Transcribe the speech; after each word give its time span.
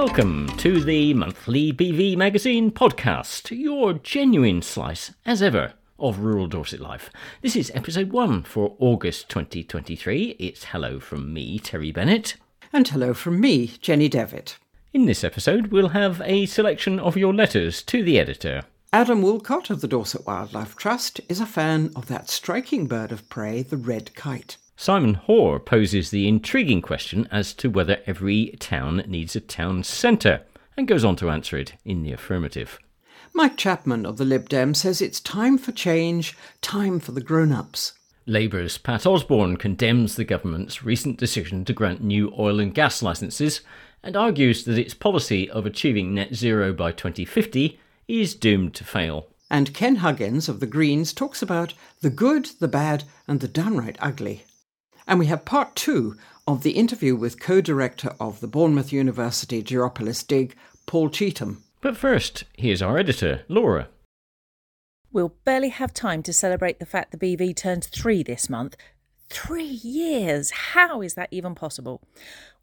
Welcome 0.00 0.46
to 0.58 0.80
the 0.80 1.12
monthly 1.12 1.72
BV 1.72 2.16
Magazine 2.16 2.70
podcast, 2.70 3.50
your 3.50 3.94
genuine 3.94 4.62
slice, 4.62 5.12
as 5.26 5.42
ever, 5.42 5.72
of 5.98 6.20
rural 6.20 6.46
Dorset 6.46 6.78
life. 6.78 7.10
This 7.42 7.56
is 7.56 7.72
episode 7.74 8.12
one 8.12 8.44
for 8.44 8.76
August 8.78 9.28
2023. 9.28 10.36
It's 10.38 10.66
hello 10.66 11.00
from 11.00 11.32
me, 11.32 11.58
Terry 11.58 11.90
Bennett. 11.90 12.36
And 12.72 12.86
hello 12.86 13.12
from 13.12 13.40
me, 13.40 13.72
Jenny 13.80 14.08
Devitt. 14.08 14.56
In 14.92 15.06
this 15.06 15.24
episode, 15.24 15.72
we'll 15.72 15.88
have 15.88 16.22
a 16.24 16.46
selection 16.46 17.00
of 17.00 17.16
your 17.16 17.34
letters 17.34 17.82
to 17.82 18.04
the 18.04 18.20
editor. 18.20 18.62
Adam 18.92 19.20
Woolcott 19.20 19.68
of 19.68 19.80
the 19.80 19.88
Dorset 19.88 20.24
Wildlife 20.24 20.76
Trust 20.76 21.20
is 21.28 21.40
a 21.40 21.44
fan 21.44 21.90
of 21.96 22.06
that 22.06 22.30
striking 22.30 22.86
bird 22.86 23.10
of 23.10 23.28
prey, 23.28 23.62
the 23.62 23.76
red 23.76 24.14
kite. 24.14 24.58
Simon 24.80 25.14
Hoare 25.14 25.58
poses 25.58 26.10
the 26.10 26.28
intriguing 26.28 26.80
question 26.80 27.26
as 27.32 27.52
to 27.54 27.68
whether 27.68 28.00
every 28.06 28.54
town 28.60 29.02
needs 29.08 29.34
a 29.34 29.40
town 29.40 29.82
centre 29.82 30.42
and 30.76 30.86
goes 30.86 31.04
on 31.04 31.16
to 31.16 31.30
answer 31.30 31.58
it 31.58 31.72
in 31.84 32.04
the 32.04 32.12
affirmative. 32.12 32.78
Mike 33.34 33.56
Chapman 33.56 34.06
of 34.06 34.18
the 34.18 34.24
Lib 34.24 34.48
Dem 34.48 34.74
says 34.74 35.02
it's 35.02 35.18
time 35.18 35.58
for 35.58 35.72
change, 35.72 36.36
time 36.60 37.00
for 37.00 37.10
the 37.10 37.20
grown 37.20 37.50
ups. 37.50 37.94
Labour's 38.24 38.78
Pat 38.78 39.04
Osborne 39.04 39.56
condemns 39.56 40.14
the 40.14 40.22
government's 40.22 40.84
recent 40.84 41.18
decision 41.18 41.64
to 41.64 41.72
grant 41.72 42.00
new 42.00 42.32
oil 42.38 42.60
and 42.60 42.72
gas 42.72 43.02
licences 43.02 43.62
and 44.04 44.16
argues 44.16 44.64
that 44.64 44.78
its 44.78 44.94
policy 44.94 45.50
of 45.50 45.66
achieving 45.66 46.14
net 46.14 46.36
zero 46.36 46.72
by 46.72 46.92
2050 46.92 47.80
is 48.06 48.32
doomed 48.32 48.74
to 48.74 48.84
fail. 48.84 49.26
And 49.50 49.74
Ken 49.74 49.96
Huggins 49.96 50.48
of 50.48 50.60
the 50.60 50.68
Greens 50.68 51.12
talks 51.12 51.42
about 51.42 51.74
the 52.00 52.10
good, 52.10 52.50
the 52.60 52.68
bad, 52.68 53.02
and 53.26 53.40
the 53.40 53.48
downright 53.48 53.96
ugly. 53.98 54.44
And 55.08 55.18
we 55.18 55.26
have 55.26 55.46
part 55.46 55.74
two 55.74 56.16
of 56.46 56.62
the 56.62 56.72
interview 56.72 57.16
with 57.16 57.40
co 57.40 57.62
director 57.62 58.14
of 58.20 58.40
the 58.40 58.46
Bournemouth 58.46 58.92
University 58.92 59.62
Duropolis 59.62 60.24
Dig, 60.24 60.54
Paul 60.84 61.08
Cheetham. 61.08 61.62
But 61.80 61.96
first, 61.96 62.44
here's 62.58 62.82
our 62.82 62.98
editor, 62.98 63.42
Laura. 63.48 63.88
We'll 65.10 65.34
barely 65.44 65.70
have 65.70 65.94
time 65.94 66.22
to 66.24 66.32
celebrate 66.34 66.78
the 66.78 66.86
fact 66.86 67.12
the 67.12 67.16
BV 67.16 67.56
turns 67.56 67.86
three 67.86 68.22
this 68.22 68.50
month. 68.50 68.76
Three 69.30 69.64
years! 69.64 70.50
How 70.50 71.00
is 71.00 71.14
that 71.14 71.28
even 71.30 71.54
possible? 71.54 72.02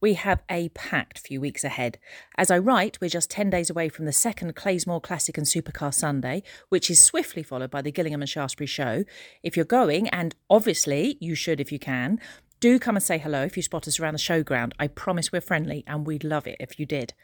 We 0.06 0.14
have 0.14 0.44
a 0.52 0.70
packed 0.70 1.18
few 1.18 1.42
weeks 1.42 1.64
ahead. 1.64 1.98
As 2.38 2.52
I 2.52 2.60
write, 2.60 3.02
we're 3.02 3.10
just 3.10 3.32
10 3.32 3.50
days 3.50 3.72
away 3.72 3.90
from 3.90 4.06
the 4.06 4.12
second 4.12 4.56
Clayesmore 4.56 5.02
Classic 5.02 5.36
and 5.36 5.48
Supercar 5.48 5.92
Sunday, 5.92 6.44
which 6.70 6.92
is 6.92 7.04
swiftly 7.04 7.42
followed 7.42 7.72
by 7.72 7.82
the 7.82 7.92
Gillingham 7.92 8.22
and 8.22 8.30
Shaftesbury 8.30 8.68
show. 8.68 9.04
If 9.42 9.56
you're 9.56 9.66
going, 9.66 10.08
and 10.10 10.36
obviously 10.48 11.18
you 11.20 11.34
should 11.34 11.60
if 11.60 11.72
you 11.72 11.80
can, 11.80 12.20
do 12.60 12.78
come 12.78 12.96
and 12.96 13.02
say 13.02 13.18
hello 13.18 13.42
if 13.42 13.58
you 13.58 13.64
spot 13.64 13.88
us 13.88 14.00
around 14.00 14.14
the 14.14 14.20
showground. 14.20 14.74
I 14.78 14.90
promise 14.90 15.32
we're 15.32 15.42
friendly 15.42 15.84
and 15.88 16.06
we'd 16.06 16.24
love 16.24 16.46
it 16.46 16.58
if 16.60 16.80
you 16.80 16.86
did. 16.86 17.16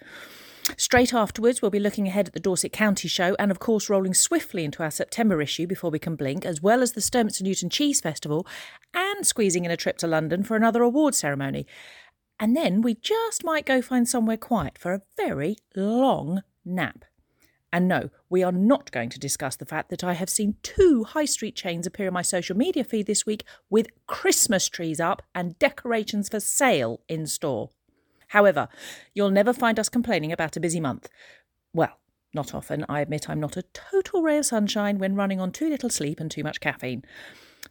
Straight 0.75 1.13
afterwards, 1.13 1.61
we'll 1.61 1.69
be 1.69 1.79
looking 1.79 2.07
ahead 2.07 2.29
at 2.29 2.33
the 2.33 2.39
Dorset 2.39 2.73
County 2.73 3.07
Show 3.07 3.35
and, 3.37 3.51
of 3.51 3.59
course, 3.59 3.89
rolling 3.89 4.15
swiftly 4.15 4.63
into 4.63 4.81
our 4.81 4.89
September 4.89 5.39
issue 5.39 5.67
before 5.67 5.91
we 5.91 5.99
can 5.99 6.15
blink, 6.15 6.45
as 6.45 6.61
well 6.61 6.81
as 6.81 6.93
the 6.93 7.01
Sturminster 7.01 7.43
Newton 7.43 7.69
Cheese 7.69 8.01
Festival 8.01 8.47
and 8.93 9.25
squeezing 9.25 9.65
in 9.65 9.71
a 9.71 9.77
trip 9.77 9.97
to 9.99 10.07
London 10.07 10.43
for 10.43 10.55
another 10.55 10.81
award 10.81 11.13
ceremony. 11.13 11.67
And 12.41 12.57
then 12.57 12.81
we 12.81 12.95
just 12.95 13.43
might 13.43 13.67
go 13.67 13.83
find 13.83 14.09
somewhere 14.09 14.35
quiet 14.35 14.79
for 14.79 14.93
a 14.93 15.03
very 15.15 15.57
long 15.75 16.41
nap. 16.65 17.05
And 17.71 17.87
no, 17.87 18.09
we 18.31 18.41
are 18.41 18.51
not 18.51 18.91
going 18.91 19.09
to 19.09 19.19
discuss 19.19 19.55
the 19.55 19.65
fact 19.65 19.91
that 19.91 20.03
I 20.03 20.13
have 20.13 20.29
seen 20.29 20.55
two 20.63 21.03
high 21.03 21.25
street 21.25 21.55
chains 21.55 21.85
appear 21.85 22.07
in 22.07 22.13
my 22.13 22.23
social 22.23 22.57
media 22.57 22.83
feed 22.83 23.05
this 23.05 23.27
week 23.27 23.45
with 23.69 23.89
Christmas 24.07 24.67
trees 24.67 24.99
up 24.99 25.21
and 25.35 25.57
decorations 25.59 26.29
for 26.29 26.39
sale 26.39 27.01
in 27.07 27.27
store. 27.27 27.69
However, 28.29 28.69
you'll 29.13 29.29
never 29.29 29.53
find 29.53 29.79
us 29.79 29.87
complaining 29.87 30.31
about 30.31 30.57
a 30.57 30.61
busy 30.61 30.79
month. 30.79 31.09
Well, 31.75 31.99
not 32.33 32.55
often. 32.55 32.85
I 32.89 33.01
admit 33.01 33.29
I'm 33.29 33.39
not 33.39 33.55
a 33.55 33.65
total 33.71 34.23
ray 34.23 34.39
of 34.39 34.47
sunshine 34.47 34.97
when 34.97 35.15
running 35.15 35.39
on 35.39 35.51
too 35.51 35.69
little 35.69 35.91
sleep 35.91 36.19
and 36.19 36.31
too 36.31 36.43
much 36.43 36.59
caffeine. 36.59 37.03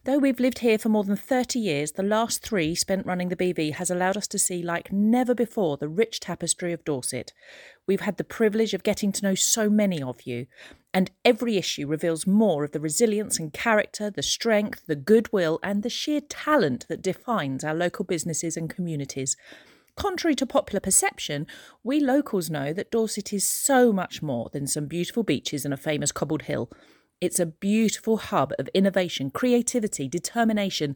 Though 0.03 0.17
we've 0.17 0.39
lived 0.39 0.59
here 0.59 0.79
for 0.79 0.89
more 0.89 1.03
than 1.03 1.15
30 1.15 1.59
years, 1.59 1.91
the 1.91 2.01
last 2.01 2.41
three 2.41 2.73
spent 2.73 3.05
running 3.05 3.29
the 3.29 3.35
BV 3.35 3.73
has 3.73 3.91
allowed 3.91 4.17
us 4.17 4.25
to 4.29 4.39
see, 4.39 4.63
like 4.63 4.91
never 4.91 5.35
before, 5.35 5.77
the 5.77 5.87
rich 5.87 6.19
tapestry 6.19 6.73
of 6.73 6.83
Dorset. 6.83 7.33
We've 7.85 8.01
had 8.01 8.17
the 8.17 8.23
privilege 8.23 8.73
of 8.73 8.81
getting 8.81 9.11
to 9.11 9.21
know 9.23 9.35
so 9.35 9.69
many 9.69 10.01
of 10.01 10.23
you, 10.23 10.47
and 10.91 11.11
every 11.23 11.55
issue 11.55 11.85
reveals 11.85 12.25
more 12.25 12.63
of 12.63 12.71
the 12.71 12.79
resilience 12.79 13.37
and 13.37 13.53
character, 13.53 14.09
the 14.09 14.23
strength, 14.23 14.87
the 14.87 14.95
goodwill, 14.95 15.59
and 15.61 15.83
the 15.83 15.89
sheer 15.89 16.21
talent 16.21 16.87
that 16.87 17.03
defines 17.03 17.63
our 17.63 17.75
local 17.75 18.03
businesses 18.03 18.57
and 18.57 18.71
communities. 18.71 19.37
Contrary 19.95 20.33
to 20.33 20.47
popular 20.47 20.79
perception, 20.79 21.45
we 21.83 21.99
locals 21.99 22.49
know 22.49 22.73
that 22.73 22.89
Dorset 22.89 23.31
is 23.31 23.45
so 23.45 23.93
much 23.93 24.23
more 24.23 24.49
than 24.51 24.65
some 24.65 24.87
beautiful 24.87 25.21
beaches 25.21 25.63
and 25.63 25.75
a 25.75 25.77
famous 25.77 26.11
cobbled 26.11 26.43
hill. 26.43 26.71
It's 27.21 27.39
a 27.39 27.45
beautiful 27.45 28.17
hub 28.17 28.51
of 28.57 28.67
innovation, 28.73 29.29
creativity, 29.29 30.07
determination. 30.07 30.95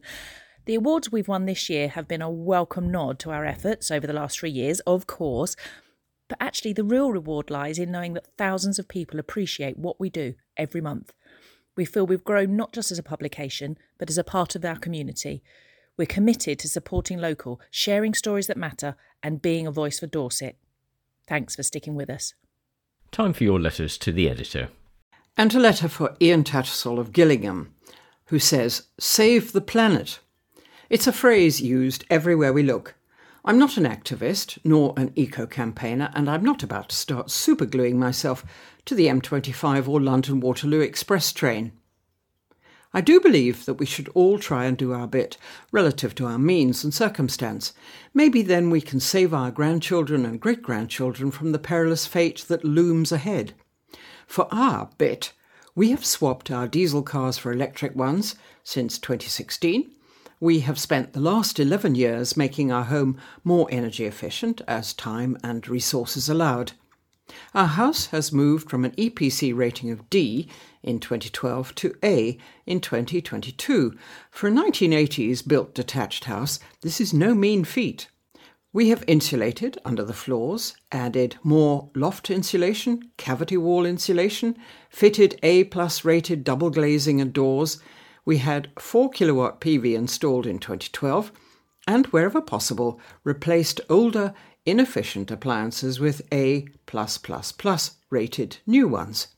The 0.64 0.74
awards 0.74 1.12
we've 1.12 1.28
won 1.28 1.46
this 1.46 1.70
year 1.70 1.86
have 1.86 2.08
been 2.08 2.20
a 2.20 2.28
welcome 2.28 2.90
nod 2.90 3.20
to 3.20 3.30
our 3.30 3.46
efforts 3.46 3.92
over 3.92 4.08
the 4.08 4.12
last 4.12 4.40
three 4.40 4.50
years, 4.50 4.80
of 4.80 5.06
course. 5.06 5.54
But 6.28 6.38
actually, 6.40 6.72
the 6.72 6.82
real 6.82 7.12
reward 7.12 7.48
lies 7.48 7.78
in 7.78 7.92
knowing 7.92 8.14
that 8.14 8.26
thousands 8.36 8.80
of 8.80 8.88
people 8.88 9.20
appreciate 9.20 9.78
what 9.78 10.00
we 10.00 10.10
do 10.10 10.34
every 10.56 10.80
month. 10.80 11.12
We 11.76 11.84
feel 11.84 12.04
we've 12.04 12.24
grown 12.24 12.56
not 12.56 12.72
just 12.72 12.90
as 12.90 12.98
a 12.98 13.04
publication, 13.04 13.78
but 13.96 14.10
as 14.10 14.18
a 14.18 14.24
part 14.24 14.56
of 14.56 14.64
our 14.64 14.76
community. 14.76 15.44
We're 15.96 16.06
committed 16.06 16.58
to 16.58 16.68
supporting 16.68 17.18
local, 17.18 17.60
sharing 17.70 18.14
stories 18.14 18.48
that 18.48 18.56
matter, 18.56 18.96
and 19.22 19.40
being 19.40 19.68
a 19.68 19.70
voice 19.70 20.00
for 20.00 20.08
Dorset. 20.08 20.58
Thanks 21.28 21.54
for 21.54 21.62
sticking 21.62 21.94
with 21.94 22.10
us. 22.10 22.34
Time 23.12 23.32
for 23.32 23.44
your 23.44 23.60
letters 23.60 23.96
to 23.98 24.10
the 24.10 24.28
editor. 24.28 24.70
And 25.38 25.54
a 25.54 25.60
letter 25.60 25.86
for 25.86 26.16
Ian 26.18 26.44
Tattersall 26.44 26.98
of 26.98 27.12
Gillingham, 27.12 27.74
who 28.28 28.38
says, 28.38 28.84
Save 28.98 29.52
the 29.52 29.60
planet. 29.60 30.18
It's 30.88 31.06
a 31.06 31.12
phrase 31.12 31.60
used 31.60 32.06
everywhere 32.08 32.54
we 32.54 32.62
look. 32.62 32.94
I'm 33.44 33.58
not 33.58 33.76
an 33.76 33.84
activist 33.84 34.58
nor 34.64 34.94
an 34.96 35.12
eco 35.14 35.44
campaigner, 35.44 36.10
and 36.14 36.30
I'm 36.30 36.42
not 36.42 36.62
about 36.62 36.88
to 36.88 36.96
start 36.96 37.26
supergluing 37.26 37.96
myself 37.96 38.46
to 38.86 38.94
the 38.94 39.08
M25 39.08 39.86
or 39.86 40.00
London 40.00 40.40
Waterloo 40.40 40.80
Express 40.80 41.32
train. 41.34 41.72
I 42.94 43.02
do 43.02 43.20
believe 43.20 43.66
that 43.66 43.74
we 43.74 43.84
should 43.84 44.08
all 44.14 44.38
try 44.38 44.64
and 44.64 44.74
do 44.74 44.94
our 44.94 45.06
bit 45.06 45.36
relative 45.70 46.14
to 46.14 46.24
our 46.24 46.38
means 46.38 46.82
and 46.82 46.94
circumstance. 46.94 47.74
Maybe 48.14 48.40
then 48.40 48.70
we 48.70 48.80
can 48.80 49.00
save 49.00 49.34
our 49.34 49.50
grandchildren 49.50 50.24
and 50.24 50.40
great 50.40 50.62
grandchildren 50.62 51.30
from 51.30 51.52
the 51.52 51.58
perilous 51.58 52.06
fate 52.06 52.46
that 52.48 52.64
looms 52.64 53.12
ahead. 53.12 53.52
For 54.26 54.46
our 54.52 54.90
bit, 54.98 55.32
we 55.74 55.90
have 55.90 56.04
swapped 56.04 56.50
our 56.50 56.66
diesel 56.66 57.02
cars 57.02 57.38
for 57.38 57.52
electric 57.52 57.94
ones 57.94 58.34
since 58.64 58.98
2016. 58.98 59.92
We 60.40 60.60
have 60.60 60.78
spent 60.78 61.12
the 61.12 61.20
last 61.20 61.58
11 61.58 61.94
years 61.94 62.36
making 62.36 62.70
our 62.70 62.84
home 62.84 63.18
more 63.44 63.68
energy 63.70 64.04
efficient 64.04 64.60
as 64.68 64.92
time 64.92 65.38
and 65.42 65.66
resources 65.66 66.28
allowed. 66.28 66.72
Our 67.54 67.66
house 67.66 68.06
has 68.06 68.32
moved 68.32 68.70
from 68.70 68.84
an 68.84 68.92
EPC 68.92 69.56
rating 69.56 69.90
of 69.90 70.08
D 70.10 70.48
in 70.82 71.00
2012 71.00 71.74
to 71.76 71.94
A 72.04 72.38
in 72.66 72.80
2022. 72.80 73.96
For 74.30 74.48
a 74.48 74.52
1980s 74.52 75.46
built 75.46 75.74
detached 75.74 76.24
house, 76.24 76.60
this 76.82 77.00
is 77.00 77.12
no 77.12 77.34
mean 77.34 77.64
feat. 77.64 78.08
We 78.76 78.90
have 78.90 79.04
insulated 79.06 79.78
under 79.86 80.04
the 80.04 80.12
floors, 80.12 80.76
added 80.92 81.38
more 81.42 81.88
loft 81.94 82.28
insulation, 82.28 83.10
cavity 83.16 83.56
wall 83.56 83.86
insulation, 83.86 84.54
fitted 84.90 85.40
A 85.42 85.64
plus 85.64 86.04
rated 86.04 86.44
double 86.44 86.68
glazing 86.68 87.18
and 87.18 87.32
doors. 87.32 87.78
We 88.26 88.36
had 88.36 88.68
4 88.78 89.08
kilowatt 89.08 89.62
PV 89.62 89.94
installed 89.94 90.46
in 90.46 90.58
2012 90.58 91.32
and 91.88 92.04
wherever 92.08 92.42
possible 92.42 93.00
replaced 93.24 93.80
older 93.88 94.34
inefficient 94.66 95.30
appliances 95.30 95.98
with 95.98 96.20
A 96.30 96.66
rated 98.10 98.58
new 98.66 98.88
ones. 98.88 99.28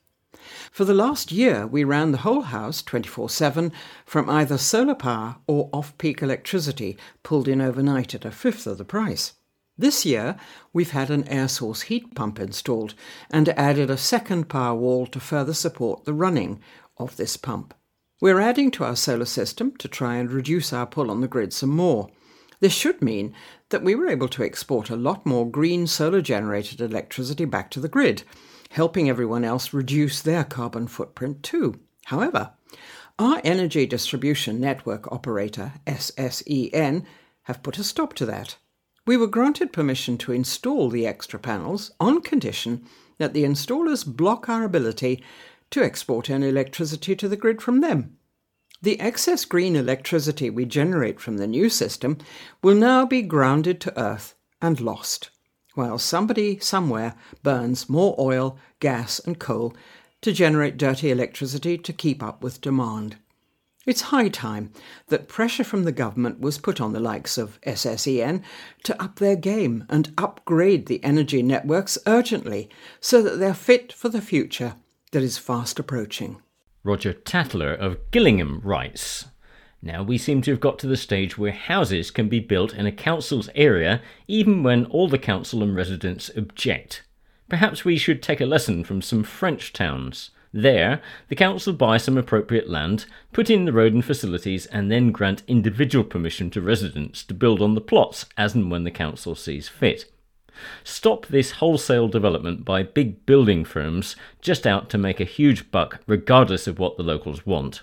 For 0.70 0.84
the 0.84 0.94
last 0.94 1.32
year, 1.32 1.66
we 1.66 1.84
ran 1.84 2.12
the 2.12 2.18
whole 2.18 2.42
house 2.42 2.82
24 2.82 3.28
7 3.28 3.72
from 4.06 4.30
either 4.30 4.58
solar 4.58 4.94
power 4.94 5.36
or 5.46 5.68
off 5.72 5.96
peak 5.98 6.22
electricity 6.22 6.96
pulled 7.22 7.48
in 7.48 7.60
overnight 7.60 8.14
at 8.14 8.24
a 8.24 8.30
fifth 8.30 8.66
of 8.66 8.78
the 8.78 8.84
price. 8.84 9.34
This 9.76 10.04
year, 10.04 10.36
we've 10.72 10.90
had 10.90 11.10
an 11.10 11.28
air 11.28 11.46
source 11.46 11.82
heat 11.82 12.14
pump 12.14 12.40
installed 12.40 12.94
and 13.30 13.48
added 13.50 13.90
a 13.90 13.96
second 13.96 14.48
power 14.48 14.74
wall 14.74 15.06
to 15.06 15.20
further 15.20 15.54
support 15.54 16.04
the 16.04 16.12
running 16.12 16.60
of 16.96 17.16
this 17.16 17.36
pump. 17.36 17.74
We're 18.20 18.40
adding 18.40 18.72
to 18.72 18.84
our 18.84 18.96
solar 18.96 19.26
system 19.26 19.76
to 19.76 19.86
try 19.86 20.16
and 20.16 20.32
reduce 20.32 20.72
our 20.72 20.86
pull 20.86 21.10
on 21.10 21.20
the 21.20 21.28
grid 21.28 21.52
some 21.52 21.70
more. 21.70 22.10
This 22.58 22.72
should 22.72 23.00
mean 23.00 23.32
that 23.68 23.84
we 23.84 23.94
were 23.94 24.08
able 24.08 24.26
to 24.28 24.42
export 24.42 24.90
a 24.90 24.96
lot 24.96 25.24
more 25.24 25.48
green 25.48 25.86
solar 25.86 26.20
generated 26.20 26.80
electricity 26.80 27.44
back 27.44 27.70
to 27.70 27.80
the 27.80 27.88
grid, 27.88 28.24
helping 28.70 29.08
everyone 29.08 29.44
else 29.44 29.72
reduce 29.72 30.20
their 30.20 30.44
carbon 30.44 30.86
footprint 30.86 31.42
too. 31.42 31.80
However, 32.04 32.52
our 33.18 33.40
Energy 33.42 33.86
Distribution 33.86 34.60
Network 34.60 35.10
Operator, 35.10 35.72
SSEN, 35.86 37.04
have 37.42 37.62
put 37.62 37.78
a 37.78 37.84
stop 37.84 38.14
to 38.14 38.26
that. 38.26 38.56
we 39.08 39.16
were 39.16 39.26
granted 39.26 39.72
permission 39.72 40.18
to 40.18 40.32
install 40.32 40.90
the 40.90 41.06
extra 41.06 41.38
panels 41.38 41.90
on 41.98 42.20
condition 42.20 42.84
that 43.16 43.32
the 43.32 43.42
installers 43.42 44.04
block 44.04 44.50
our 44.50 44.64
ability 44.64 45.24
to 45.70 45.82
export 45.82 46.28
any 46.28 46.46
electricity 46.46 47.16
to 47.16 47.26
the 47.26 47.36
grid 47.36 47.62
from 47.62 47.80
them. 47.80 48.18
The 48.82 49.00
excess 49.00 49.46
green 49.46 49.76
electricity 49.76 50.50
we 50.50 50.66
generate 50.66 51.20
from 51.20 51.38
the 51.38 51.46
new 51.46 51.70
system 51.70 52.18
will 52.62 52.74
now 52.74 53.06
be 53.06 53.22
grounded 53.22 53.80
to 53.80 53.98
earth 53.98 54.34
and 54.60 54.78
lost, 54.78 55.30
while 55.78 55.96
somebody 55.96 56.58
somewhere 56.58 57.14
burns 57.44 57.88
more 57.88 58.16
oil, 58.18 58.58
gas, 58.80 59.20
and 59.20 59.38
coal 59.38 59.72
to 60.20 60.32
generate 60.32 60.76
dirty 60.76 61.08
electricity 61.08 61.78
to 61.78 61.92
keep 61.92 62.20
up 62.20 62.42
with 62.42 62.60
demand. 62.60 63.16
It's 63.86 64.10
high 64.10 64.28
time 64.28 64.72
that 65.06 65.28
pressure 65.28 65.62
from 65.62 65.84
the 65.84 65.92
government 65.92 66.40
was 66.40 66.58
put 66.58 66.80
on 66.80 66.92
the 66.92 66.98
likes 67.00 67.38
of 67.38 67.60
SSEN 67.60 68.42
to 68.82 69.00
up 69.00 69.20
their 69.20 69.36
game 69.36 69.84
and 69.88 70.12
upgrade 70.18 70.86
the 70.86 71.02
energy 71.04 71.44
networks 71.44 71.96
urgently 72.08 72.68
so 72.98 73.22
that 73.22 73.38
they're 73.38 73.54
fit 73.54 73.92
for 73.92 74.08
the 74.08 74.20
future 74.20 74.74
that 75.12 75.22
is 75.22 75.38
fast 75.38 75.78
approaching. 75.78 76.42
Roger 76.82 77.12
Tatler 77.12 77.72
of 77.72 77.98
Gillingham 78.10 78.60
writes 78.64 79.26
Now 79.80 80.02
we 80.02 80.18
seem 80.18 80.42
to 80.42 80.50
have 80.50 80.60
got 80.60 80.78
to 80.80 80.86
the 80.86 80.96
stage 80.96 81.38
where 81.38 81.52
houses 81.52 82.10
can 82.10 82.28
be 82.28 82.40
built 82.40 82.74
in 82.74 82.86
a 82.86 82.92
council's 82.92 83.48
area 83.54 84.02
even 84.26 84.62
when 84.62 84.86
all 84.86 85.08
the 85.08 85.18
council 85.18 85.62
and 85.62 85.76
residents 85.76 86.30
object. 86.36 87.02
Perhaps 87.48 87.84
we 87.84 87.96
should 87.96 88.22
take 88.22 88.40
a 88.40 88.46
lesson 88.46 88.84
from 88.84 89.00
some 89.00 89.22
French 89.22 89.72
towns. 89.72 90.30
There, 90.52 91.00
the 91.28 91.36
council 91.36 91.72
buy 91.72 91.98
some 91.98 92.16
appropriate 92.16 92.68
land, 92.68 93.06
put 93.32 93.50
in 93.50 93.66
the 93.66 93.72
road 93.72 93.92
and 93.92 94.04
facilities, 94.04 94.66
and 94.66 94.90
then 94.90 95.12
grant 95.12 95.42
individual 95.46 96.04
permission 96.04 96.50
to 96.50 96.60
residents 96.60 97.22
to 97.24 97.34
build 97.34 97.62
on 97.62 97.74
the 97.74 97.80
plots 97.80 98.26
as 98.36 98.54
and 98.54 98.70
when 98.70 98.84
the 98.84 98.90
council 98.90 99.34
sees 99.34 99.68
fit. 99.68 100.10
Stop 100.82 101.26
this 101.26 101.52
wholesale 101.52 102.08
development 102.08 102.64
by 102.64 102.82
big 102.82 103.24
building 103.26 103.64
firms 103.64 104.16
just 104.40 104.66
out 104.66 104.90
to 104.90 104.98
make 104.98 105.20
a 105.20 105.24
huge 105.24 105.70
buck, 105.70 106.00
regardless 106.06 106.66
of 106.66 106.78
what 106.78 106.96
the 106.96 107.02
locals 107.02 107.46
want. 107.46 107.82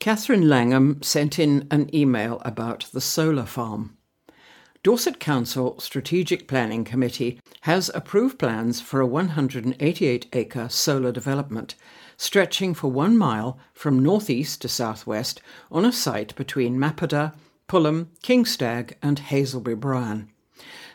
Catherine 0.00 0.48
Langham 0.48 1.02
sent 1.02 1.38
in 1.38 1.66
an 1.70 1.94
email 1.94 2.42
about 2.44 2.86
the 2.92 3.00
solar 3.00 3.46
farm. 3.46 3.96
Dorset 4.82 5.18
Council 5.18 5.80
Strategic 5.80 6.46
Planning 6.46 6.84
Committee 6.84 7.40
has 7.62 7.90
approved 7.94 8.38
plans 8.38 8.82
for 8.82 9.00
a 9.00 9.06
188 9.06 10.26
acre 10.34 10.68
solar 10.68 11.10
development 11.10 11.74
stretching 12.16 12.74
for 12.74 12.90
one 12.90 13.16
mile 13.16 13.58
from 13.72 14.02
northeast 14.02 14.60
to 14.62 14.68
southwest 14.68 15.40
on 15.70 15.84
a 15.84 15.92
site 15.92 16.34
between 16.36 16.78
Mappowder, 16.78 17.32
Pulham, 17.66 18.10
King's 18.22 18.50
Stag, 18.50 18.96
and 19.02 19.18
Hazelbury 19.18 19.74
Bryan. 19.74 20.30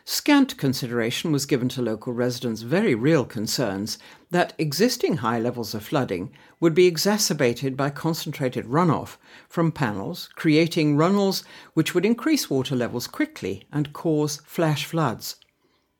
Scant 0.04 0.56
consideration 0.56 1.30
was 1.30 1.46
given 1.46 1.68
to 1.70 1.82
local 1.82 2.12
residents' 2.12 2.62
very 2.62 2.94
real 2.94 3.24
concerns 3.24 3.98
that 4.30 4.54
existing 4.58 5.18
high 5.18 5.38
levels 5.38 5.74
of 5.74 5.84
flooding 5.84 6.32
would 6.60 6.74
be 6.74 6.86
exacerbated 6.86 7.76
by 7.76 7.90
concentrated 7.90 8.66
runoff 8.66 9.16
from 9.48 9.72
panels, 9.72 10.28
creating 10.36 10.96
runnels 10.96 11.42
which 11.74 11.94
would 11.94 12.04
increase 12.04 12.48
water 12.48 12.76
levels 12.76 13.06
quickly 13.06 13.66
and 13.72 13.92
cause 13.92 14.40
flash 14.44 14.84
floods. 14.84 15.36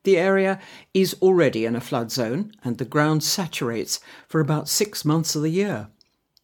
The 0.04 0.16
area 0.16 0.60
is 0.94 1.16
already 1.20 1.64
in 1.66 1.76
a 1.76 1.80
flood 1.80 2.10
zone 2.10 2.52
and 2.64 2.78
the 2.78 2.84
ground 2.84 3.22
saturates 3.22 4.00
for 4.28 4.40
about 4.40 4.68
six 4.68 5.04
months 5.04 5.34
of 5.34 5.42
the 5.42 5.50
year. 5.50 5.88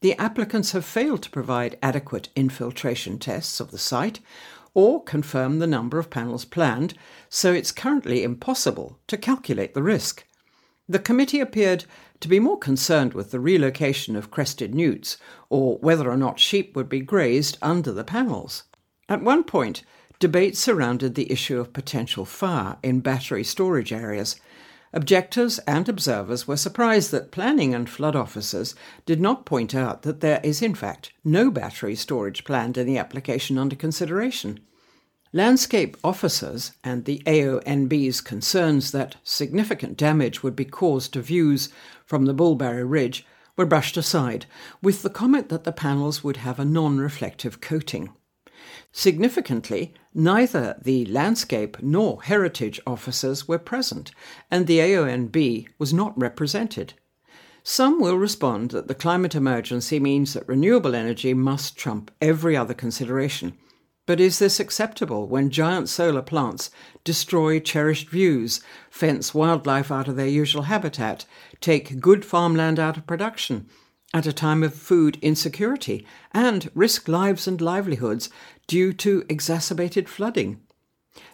The 0.03 0.15
applicants 0.19 0.73
have 0.73 0.85
failed 0.85 1.23
to 1.23 1.31
provide 1.31 1.79
adequate 1.83 2.29
infiltration 2.37 3.19
tests 3.19 3.61
of 3.61 3.71
the 3.71 3.79
site 3.79 4.21
or 4.75 5.03
confirm 5.03 5.59
the 5.59 5.67
number 5.67 5.99
of 5.99 6.11
panels 6.11 6.45
planned, 6.45 6.93
so 7.31 7.55
it's 7.55 7.73
currently 7.73 8.23
impossible 8.23 8.99
to 9.07 9.17
calculate 9.17 9.73
the 9.73 9.83
risk. 9.83 10.27
The 10.89 10.99
committee 10.99 11.41
appeared 11.41 11.85
to 12.21 12.29
be 12.29 12.41
more 12.41 12.59
concerned 12.59 13.15
with 13.15 13.31
the 13.31 13.41
relocation 13.41 14.17
of 14.17 14.31
crested 14.31 14.75
newts 14.75 15.17
or 15.51 15.79
whether 15.79 16.11
or 16.11 16.17
not 16.17 16.41
sheep 16.41 16.77
would 16.77 16.89
be 16.89 17.01
grazed 17.01 17.59
under 17.61 17.93
the 17.93 18.05
panels. 18.05 18.65
At 19.09 19.23
one 19.23 19.45
point, 19.45 19.83
debate 20.19 20.57
surrounded 20.57 21.15
the 21.15 21.31
issue 21.31 21.59
of 21.59 21.73
potential 21.73 22.25
fire 22.25 22.77
in 22.83 23.01
battery 23.01 23.45
storage 23.45 23.93
areas, 23.93 24.41
Objectors 24.97 25.59
and 25.67 25.91
observers 25.91 26.49
were 26.49 26.57
surprised 26.57 27.11
that 27.11 27.31
planning 27.31 27.75
and 27.75 27.91
flood 27.91 28.17
officers 28.17 28.75
did 29.05 29.21
not 29.21 29.45
point 29.45 29.75
out 29.75 30.03
that 30.03 30.21
there 30.21 30.41
is, 30.43 30.63
in 30.63 30.75
fact, 30.75 31.13
no 31.23 31.51
battery 31.51 31.95
storage 31.95 32.45
planned 32.45 32.79
in 32.79 32.87
the 32.87 32.97
application 32.97 33.59
under 33.59 33.77
consideration. 33.77 34.59
Landscape 35.37 35.99
officers 36.03 36.73
and 36.83 37.05
the 37.05 37.23
AONB's 37.27 38.23
concerns 38.23 38.91
that 38.93 39.17
significant 39.23 39.99
damage 39.99 40.43
would 40.43 40.57
be 40.57 40.65
caused 40.65 41.13
to 41.13 41.21
views 41.21 41.69
from 42.07 42.25
the 42.25 42.33
Bulbarrow 42.33 42.89
Ridge 42.89 43.27
were 43.55 43.67
brushed 43.67 43.99
aside, 43.99 44.47
with 44.81 45.03
the 45.03 45.11
comment 45.11 45.51
that 45.51 45.65
the 45.65 45.73
panels 45.73 46.25
would 46.25 46.39
have 46.39 46.59
a 46.59 46.65
non 46.65 46.97
reflective 46.97 47.61
coating. 47.61 48.15
Significantly, 48.93 49.93
neither 50.15 50.81
the 50.81 51.05
landscape 51.05 51.77
nor 51.83 52.23
heritage 52.23 52.81
officers 52.87 53.47
were 53.47 53.59
present, 53.59 54.13
and 54.51 54.67
the 54.67 54.79
AONB 54.79 55.69
was 55.79 55.93
not 55.93 56.19
represented. 56.19 56.95
Some 57.63 58.01
will 58.01 58.17
respond 58.17 58.71
that 58.71 58.89
the 58.89 58.95
climate 58.95 59.35
emergency 59.35 60.01
means 60.01 60.33
that 60.33 60.49
renewable 60.49 60.95
energy 60.95 61.35
must 61.35 61.77
trump 61.77 62.11
every 62.23 62.57
other 62.57 62.73
consideration. 62.73 63.53
But 64.07 64.21
is 64.21 64.39
this 64.39 64.61
acceptable 64.61 65.27
when 65.27 65.51
giant 65.51 65.89
solar 65.89 66.23
plants 66.23 66.71
destroy 67.03 67.59
cherished 67.59 68.09
views, 68.09 68.61
fence 68.89 69.35
wildlife 69.35 69.91
out 69.91 70.07
of 70.07 70.15
their 70.15 70.29
usual 70.29 70.63
habitat, 70.63 71.27
take 71.61 72.01
good 72.01 72.25
farmland 72.25 72.79
out 72.79 72.97
of 72.97 73.07
production, 73.07 73.69
at 74.15 74.27
a 74.27 74.33
time 74.33 74.63
of 74.63 74.75
food 74.75 75.19
insecurity 75.23 76.07
and 76.33 76.71
risk 76.75 77.09
lives 77.09 77.49
and 77.49 77.61
livelihoods 77.61 78.31
due 78.69 78.93
to 78.93 79.25
exacerbated 79.29 80.09
flooding. 80.09 80.61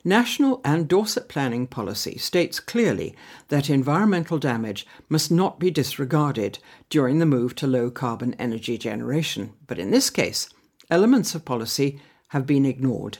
National 0.05 0.61
and 0.65 0.89
Dorset 0.89 1.29
planning 1.29 1.67
policy 1.67 2.17
states 2.17 2.59
clearly 2.59 3.15
that 3.49 3.69
environmental 3.69 4.39
damage 4.39 4.87
must 5.09 5.31
not 5.31 5.61
be 5.61 5.71
disregarded 5.71 6.59
during 6.89 7.19
the 7.19 7.27
move 7.27 7.55
to 7.57 7.67
low 7.67 7.91
carbon 7.91 8.35
energy 8.35 8.79
generation, 8.79 9.53
but 9.67 9.79
in 9.79 9.91
this 9.91 10.09
case, 10.09 10.49
elements 10.91 11.35
of 11.35 11.45
policy 11.45 12.01
have 12.33 12.47
been 12.47 12.65
ignored. 12.65 13.19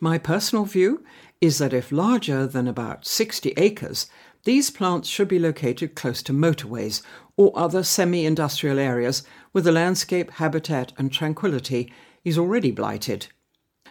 My 0.00 0.18
personal 0.18 0.64
view 0.64 1.04
is 1.40 1.58
that 1.58 1.72
if 1.72 1.92
larger 1.92 2.46
than 2.46 2.66
about 2.66 3.06
60 3.06 3.52
acres, 3.56 4.06
these 4.44 4.70
plants 4.70 5.08
should 5.08 5.28
be 5.28 5.38
located 5.38 5.94
close 5.94 6.20
to 6.24 6.32
motorways 6.32 7.00
or 7.36 7.52
other 7.54 7.84
semi 7.84 8.26
industrial 8.26 8.78
areas 8.78 9.22
where 9.52 9.62
the 9.62 9.72
landscape, 9.72 10.32
habitat, 10.32 10.92
and 10.98 11.12
tranquility 11.12 11.92
is 12.24 12.36
already 12.36 12.72
blighted. 12.72 13.28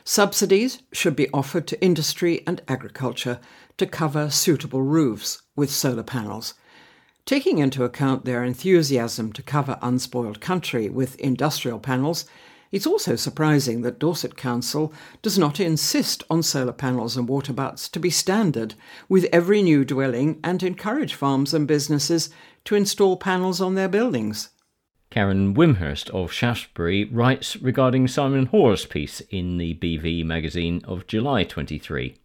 Subsidies 0.04 0.80
should 0.92 1.16
be 1.16 1.30
offered 1.32 1.66
to 1.68 1.82
industry 1.82 2.42
and 2.46 2.62
agriculture 2.68 3.40
to 3.78 3.86
cover 3.86 4.30
suitable 4.30 4.82
roofs 4.82 5.42
with 5.56 5.72
solar 5.72 6.04
panels. 6.04 6.54
Taking 7.26 7.60
into 7.60 7.86
account 7.86 8.26
their 8.26 8.44
enthusiasm 8.44 9.32
to 9.34 9.44
cover 9.44 9.80
unspoiled 9.82 10.42
country 10.42 10.90
with 10.90 11.16
industrial 11.20 11.80
panels, 11.80 12.26
it's 12.72 12.86
also 12.86 13.16
surprising 13.16 13.82
that 13.82 14.00
Dorset 14.00 14.36
Council 14.36 14.94
does 15.22 15.38
not 15.38 15.60
insist 15.60 16.24
on 16.30 16.44
solar 16.44 16.72
panels 16.72 17.18
and 17.18 17.28
water 17.28 17.54
butts 17.54 17.90
to 17.90 18.00
be 18.00 18.10
standard 18.10 18.76
with 19.08 19.28
every 19.32 19.62
new 19.62 19.84
dwelling 19.84 20.40
and 20.44 20.62
encourage 20.62 21.14
farms 21.14 21.54
and 21.54 21.68
businesses 21.68 22.30
to 22.66 22.76
install 22.76 23.18
panels 23.18 23.60
on 23.60 23.76
their 23.76 23.88
buildings. 23.88 24.50
Karen 25.10 25.56
Wimhurst 25.56 26.12
of 26.12 26.32
Shaftesbury 26.32 27.06
writes 27.06 27.56
regarding 27.58 28.08
Simon 28.08 28.46
Hoare's 28.46 28.86
piece 28.86 29.22
in 29.32 29.58
the 29.58 29.74
BV 29.74 30.24
magazine 30.24 30.82
of 30.86 31.08
July 31.08 31.44
23. 31.44 32.16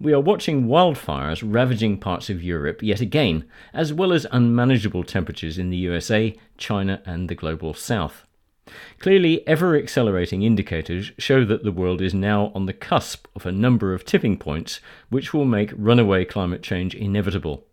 We 0.00 0.12
are 0.12 0.20
watching 0.20 0.66
wildfires 0.66 1.44
ravaging 1.44 1.98
parts 1.98 2.28
of 2.28 2.42
Europe 2.42 2.82
yet 2.82 3.00
again, 3.00 3.44
as 3.72 3.92
well 3.92 4.12
as 4.12 4.26
unmanageable 4.32 5.04
temperatures 5.04 5.56
in 5.56 5.70
the 5.70 5.76
USA, 5.76 6.36
China, 6.58 7.00
and 7.06 7.28
the 7.28 7.36
global 7.36 7.74
south. 7.74 8.23
Clearly, 8.98 9.46
ever 9.46 9.76
accelerating 9.76 10.42
indicators 10.42 11.12
show 11.18 11.44
that 11.44 11.64
the 11.64 11.72
world 11.72 12.00
is 12.00 12.14
now 12.14 12.50
on 12.54 12.66
the 12.66 12.72
cusp 12.72 13.26
of 13.36 13.44
a 13.44 13.52
number 13.52 13.92
of 13.92 14.04
tipping 14.04 14.38
points 14.38 14.80
which 15.10 15.34
will 15.34 15.44
make 15.44 15.72
runaway 15.76 16.24
climate 16.24 16.62
change 16.62 16.94
inevitable. 16.94 17.66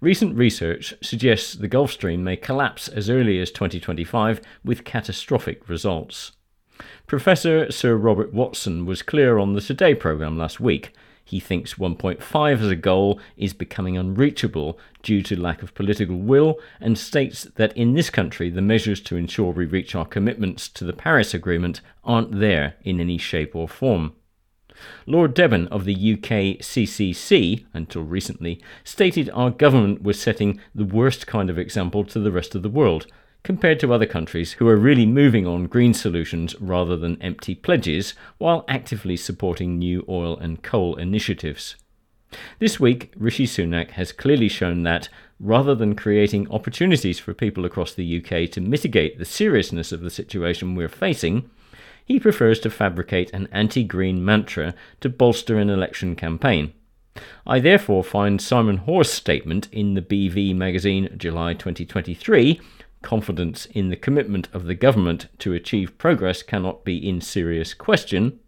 Recent 0.00 0.36
research 0.36 0.94
suggests 1.02 1.54
the 1.54 1.68
Gulf 1.68 1.92
Stream 1.92 2.22
may 2.22 2.36
collapse 2.36 2.88
as 2.88 3.08
early 3.08 3.40
as 3.40 3.50
2025 3.50 4.40
with 4.64 4.84
catastrophic 4.84 5.68
results. 5.68 6.32
Professor 7.06 7.70
Sir 7.70 7.96
Robert 7.96 8.32
Watson 8.32 8.84
was 8.84 9.02
clear 9.02 9.38
on 9.38 9.54
the 9.54 9.60
Today 9.60 9.94
programme 9.94 10.36
last 10.36 10.60
week 10.60 10.92
he 11.24 11.40
thinks 11.40 11.74
1.5 11.74 12.52
as 12.60 12.68
a 12.68 12.76
goal 12.76 13.18
is 13.36 13.54
becoming 13.54 13.96
unreachable 13.96 14.78
due 15.02 15.22
to 15.22 15.40
lack 15.40 15.62
of 15.62 15.74
political 15.74 16.16
will 16.16 16.58
and 16.80 16.98
states 16.98 17.44
that 17.56 17.76
in 17.76 17.94
this 17.94 18.10
country 18.10 18.50
the 18.50 18.60
measures 18.60 19.00
to 19.00 19.16
ensure 19.16 19.50
we 19.50 19.64
reach 19.64 19.94
our 19.94 20.04
commitments 20.04 20.68
to 20.68 20.84
the 20.84 20.92
Paris 20.92 21.32
Agreement 21.32 21.80
aren't 22.04 22.38
there 22.38 22.74
in 22.82 23.00
any 23.00 23.18
shape 23.18 23.56
or 23.56 23.66
form. 23.66 24.12
Lord 25.06 25.34
Deben 25.34 25.68
of 25.68 25.84
the 25.84 25.94
UK 25.94 26.60
CCC, 26.60 27.64
until 27.72 28.02
recently, 28.02 28.60
stated 28.82 29.30
our 29.30 29.50
government 29.50 30.02
was 30.02 30.20
setting 30.20 30.60
the 30.74 30.84
worst 30.84 31.26
kind 31.26 31.48
of 31.48 31.58
example 31.58 32.04
to 32.04 32.18
the 32.18 32.32
rest 32.32 32.54
of 32.54 32.62
the 32.62 32.68
world, 32.68 33.06
compared 33.44 33.78
to 33.78 33.92
other 33.92 34.06
countries 34.06 34.54
who 34.54 34.66
are 34.66 34.76
really 34.76 35.06
moving 35.06 35.46
on 35.46 35.66
green 35.66 35.94
solutions 35.94 36.58
rather 36.60 36.96
than 36.96 37.20
empty 37.22 37.54
pledges, 37.54 38.14
while 38.38 38.64
actively 38.66 39.16
supporting 39.16 39.78
new 39.78 40.04
oil 40.08 40.36
and 40.38 40.62
coal 40.62 40.96
initiatives. 40.96 41.76
This 42.58 42.80
week, 42.80 43.12
Rishi 43.16 43.46
Sunak 43.46 43.90
has 43.92 44.10
clearly 44.10 44.48
shown 44.48 44.82
that, 44.82 45.08
rather 45.38 45.74
than 45.74 45.94
creating 45.94 46.50
opportunities 46.50 47.20
for 47.20 47.34
people 47.34 47.64
across 47.64 47.94
the 47.94 48.18
UK 48.18 48.50
to 48.50 48.60
mitigate 48.60 49.18
the 49.18 49.24
seriousness 49.24 49.92
of 49.92 50.00
the 50.00 50.10
situation 50.10 50.74
we're 50.74 50.88
facing, 50.88 51.48
he 52.04 52.18
prefers 52.18 52.58
to 52.60 52.70
fabricate 52.70 53.32
an 53.32 53.48
anti 53.52 53.84
green 53.84 54.24
mantra 54.24 54.74
to 55.00 55.08
bolster 55.08 55.58
an 55.58 55.70
election 55.70 56.16
campaign. 56.16 56.72
I 57.46 57.60
therefore 57.60 58.02
find 58.02 58.40
Simon 58.40 58.78
Hoare's 58.78 59.10
statement 59.10 59.68
in 59.70 59.94
the 59.94 60.02
BV 60.02 60.56
magazine 60.56 61.14
July 61.16 61.54
2023 61.54 62.60
confidence 63.04 63.66
in 63.66 63.90
the 63.90 63.96
commitment 63.96 64.48
of 64.52 64.64
the 64.64 64.74
government 64.74 65.28
to 65.38 65.52
achieve 65.52 65.96
progress 65.98 66.42
cannot 66.42 66.84
be 66.84 66.96
in 67.08 67.20
serious 67.20 67.72
question 67.74 68.40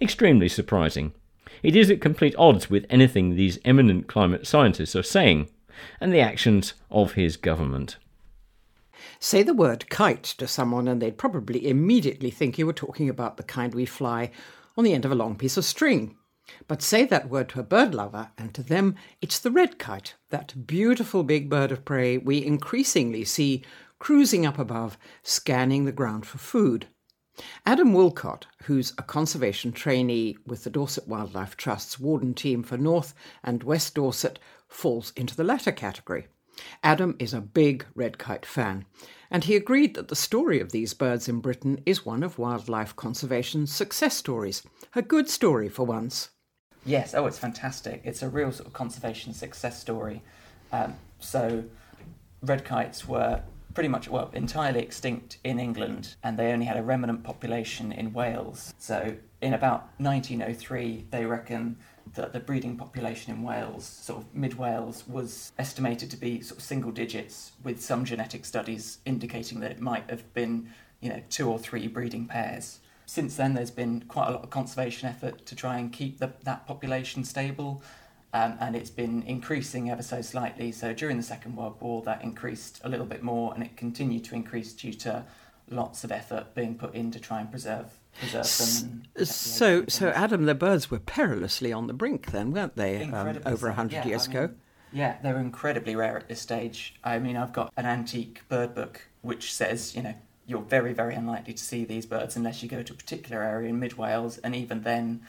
extremely 0.00 0.48
surprising. 0.48 1.12
It 1.62 1.76
is 1.76 1.90
at 1.90 2.00
complete 2.00 2.34
odds 2.36 2.68
with 2.68 2.84
anything 2.90 3.34
these 3.34 3.58
eminent 3.64 4.08
climate 4.08 4.46
scientists 4.46 4.96
are 4.96 5.02
saying 5.02 5.48
and 6.00 6.12
the 6.12 6.20
actions 6.20 6.74
of 6.90 7.12
his 7.12 7.36
government. 7.36 7.96
Say 9.18 9.42
the 9.42 9.54
word 9.54 9.88
kite 9.88 10.24
to 10.24 10.46
someone, 10.46 10.88
and 10.88 11.00
they'd 11.00 11.18
probably 11.18 11.68
immediately 11.68 12.30
think 12.30 12.58
you 12.58 12.66
were 12.66 12.72
talking 12.72 13.08
about 13.08 13.36
the 13.36 13.42
kind 13.42 13.74
we 13.74 13.86
fly 13.86 14.30
on 14.76 14.84
the 14.84 14.92
end 14.92 15.04
of 15.04 15.12
a 15.12 15.16
long 15.16 15.36
piece 15.36 15.56
of 15.56 15.64
string. 15.64 16.16
But 16.66 16.82
say 16.82 17.04
that 17.04 17.28
word 17.30 17.48
to 17.50 17.60
a 17.60 17.64
bird 17.64 17.94
lover, 17.94 18.30
and 18.36 18.52
to 18.54 18.62
them 18.62 18.96
it's 19.20 19.38
the 19.38 19.50
red 19.50 19.78
kite, 19.78 20.14
that 20.30 20.66
beautiful 20.66 21.22
big 21.22 21.48
bird 21.48 21.72
of 21.72 21.84
prey 21.84 22.18
we 22.18 22.44
increasingly 22.44 23.24
see 23.24 23.62
cruising 24.02 24.44
up 24.44 24.58
above, 24.58 24.98
scanning 25.22 25.84
the 25.84 25.92
ground 25.92 26.26
for 26.26 26.36
food. 26.36 26.88
Adam 27.64 27.92
Woolcott, 27.92 28.46
who's 28.64 28.92
a 28.98 29.02
conservation 29.04 29.70
trainee 29.70 30.36
with 30.44 30.64
the 30.64 30.70
Dorset 30.70 31.06
Wildlife 31.06 31.56
Trust's 31.56 32.00
Warden 32.00 32.34
team 32.34 32.64
for 32.64 32.76
North 32.76 33.14
and 33.44 33.62
West 33.62 33.94
Dorset, 33.94 34.40
falls 34.66 35.12
into 35.14 35.36
the 35.36 35.44
latter 35.44 35.70
category. 35.70 36.26
Adam 36.82 37.14
is 37.20 37.32
a 37.32 37.40
big 37.40 37.86
red 37.94 38.18
kite 38.18 38.44
fan, 38.44 38.86
and 39.30 39.44
he 39.44 39.54
agreed 39.54 39.94
that 39.94 40.08
the 40.08 40.16
story 40.16 40.58
of 40.58 40.72
these 40.72 40.94
birds 40.94 41.28
in 41.28 41.38
Britain 41.38 41.80
is 41.86 42.04
one 42.04 42.24
of 42.24 42.40
wildlife 42.40 42.96
conservation's 42.96 43.72
success 43.72 44.16
stories. 44.16 44.64
A 44.96 45.02
good 45.02 45.30
story 45.30 45.68
for 45.68 45.86
once. 45.86 46.30
Yes, 46.84 47.14
oh, 47.14 47.26
it's 47.26 47.38
fantastic. 47.38 48.00
It's 48.02 48.22
a 48.22 48.28
real 48.28 48.50
sort 48.50 48.66
of 48.66 48.72
conservation 48.72 49.32
success 49.32 49.80
story. 49.80 50.22
Um, 50.72 50.96
so, 51.20 51.62
red 52.42 52.64
kites 52.64 53.06
were 53.06 53.42
pretty 53.74 53.88
much, 53.88 54.08
well, 54.08 54.30
entirely 54.32 54.80
extinct 54.80 55.38
in 55.44 55.58
England, 55.58 56.16
and 56.22 56.38
they 56.38 56.52
only 56.52 56.66
had 56.66 56.76
a 56.76 56.82
remnant 56.82 57.24
population 57.24 57.92
in 57.92 58.12
Wales. 58.12 58.74
So, 58.78 59.16
in 59.40 59.54
about 59.54 59.88
1903, 59.98 61.06
they 61.10 61.24
reckon 61.24 61.76
that 62.14 62.32
the 62.32 62.40
breeding 62.40 62.76
population 62.76 63.34
in 63.34 63.42
Wales, 63.42 63.84
sort 63.84 64.22
of 64.22 64.34
mid 64.34 64.54
Wales, 64.54 65.04
was 65.06 65.52
estimated 65.58 66.10
to 66.10 66.16
be 66.16 66.40
sort 66.40 66.58
of 66.58 66.64
single 66.64 66.90
digits, 66.90 67.52
with 67.62 67.82
some 67.82 68.04
genetic 68.04 68.44
studies 68.44 68.98
indicating 69.04 69.60
that 69.60 69.70
it 69.70 69.80
might 69.80 70.08
have 70.10 70.32
been, 70.34 70.68
you 71.00 71.08
know, 71.08 71.22
two 71.30 71.48
or 71.48 71.58
three 71.58 71.86
breeding 71.88 72.26
pairs. 72.26 72.80
Since 73.06 73.36
then, 73.36 73.54
there's 73.54 73.70
been 73.70 74.04
quite 74.08 74.28
a 74.28 74.32
lot 74.32 74.42
of 74.42 74.50
conservation 74.50 75.08
effort 75.08 75.44
to 75.46 75.56
try 75.56 75.78
and 75.78 75.92
keep 75.92 76.18
the, 76.18 76.32
that 76.44 76.66
population 76.66 77.24
stable, 77.24 77.82
um, 78.32 78.56
and 78.60 78.74
it's 78.74 78.90
been 78.90 79.22
increasing 79.24 79.90
ever 79.90 80.02
so 80.02 80.22
slightly. 80.22 80.72
So 80.72 80.94
during 80.94 81.16
the 81.16 81.22
Second 81.22 81.56
World 81.56 81.76
War, 81.80 82.02
that 82.02 82.22
increased 82.22 82.80
a 82.82 82.88
little 82.88 83.06
bit 83.06 83.22
more, 83.22 83.52
and 83.54 83.62
it 83.62 83.76
continued 83.76 84.24
to 84.24 84.34
increase 84.34 84.72
due 84.72 84.94
to 84.94 85.24
lots 85.68 86.04
of 86.04 86.12
effort 86.12 86.54
being 86.54 86.76
put 86.76 86.94
in 86.94 87.10
to 87.10 87.20
try 87.20 87.40
and 87.40 87.50
preserve 87.50 87.86
them. 88.20 89.02
so, 89.24 89.84
so 89.88 90.08
Adam, 90.10 90.46
the 90.46 90.54
birds 90.54 90.90
were 90.90 90.98
perilously 90.98 91.72
on 91.72 91.86
the 91.86 91.92
brink 91.92 92.30
then, 92.30 92.52
weren't 92.52 92.76
they? 92.76 93.04
Um, 93.04 93.38
over 93.44 93.68
a 93.68 93.74
hundred 93.74 93.96
yeah, 93.96 94.06
years 94.06 94.28
I 94.28 94.28
mean, 94.28 94.36
ago. 94.36 94.54
Yeah, 94.92 95.16
they 95.22 95.32
were 95.32 95.40
incredibly 95.40 95.96
rare 95.96 96.18
at 96.18 96.28
this 96.28 96.40
stage. 96.40 96.94
I 97.02 97.18
mean, 97.18 97.36
I've 97.36 97.52
got 97.52 97.72
an 97.76 97.86
antique 97.86 98.42
bird 98.48 98.74
book 98.74 99.08
which 99.22 99.52
says, 99.52 99.94
you 99.96 100.02
know, 100.02 100.14
you're 100.46 100.62
very, 100.62 100.92
very 100.92 101.14
unlikely 101.14 101.54
to 101.54 101.62
see 101.62 101.84
these 101.84 102.04
birds 102.04 102.36
unless 102.36 102.62
you 102.62 102.68
go 102.68 102.82
to 102.82 102.92
a 102.92 102.96
particular 102.96 103.42
area 103.42 103.68
in 103.68 103.78
mid 103.78 103.94
Wales, 103.94 104.38
and 104.38 104.54
even 104.54 104.82
then, 104.82 105.22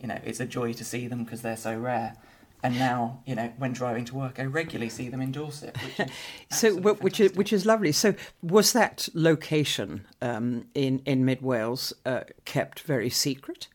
you 0.00 0.06
know, 0.06 0.18
it's 0.24 0.40
a 0.40 0.46
joy 0.46 0.72
to 0.72 0.84
see 0.84 1.06
them 1.06 1.24
because 1.24 1.42
they're 1.42 1.56
so 1.56 1.76
rare 1.78 2.16
and 2.62 2.78
now 2.78 3.22
you 3.26 3.34
know 3.34 3.52
when 3.58 3.72
driving 3.72 4.04
to 4.04 4.14
work 4.14 4.38
I 4.38 4.44
regularly 4.44 4.90
see 4.90 5.08
them 5.08 5.20
in 5.20 5.32
Dorset. 5.32 5.76
Which 5.76 6.08
so 6.50 6.76
which 6.76 7.20
is 7.20 7.32
which 7.34 7.52
is 7.52 7.66
lovely. 7.66 7.92
So 7.92 8.14
was 8.42 8.72
that 8.72 9.08
location 9.14 10.06
um, 10.20 10.66
in 10.74 11.02
in 11.04 11.24
mid 11.24 11.42
Wales 11.42 11.92
uh, 12.04 12.22
kept 12.44 12.80
very 12.80 13.10
secret? 13.10 13.68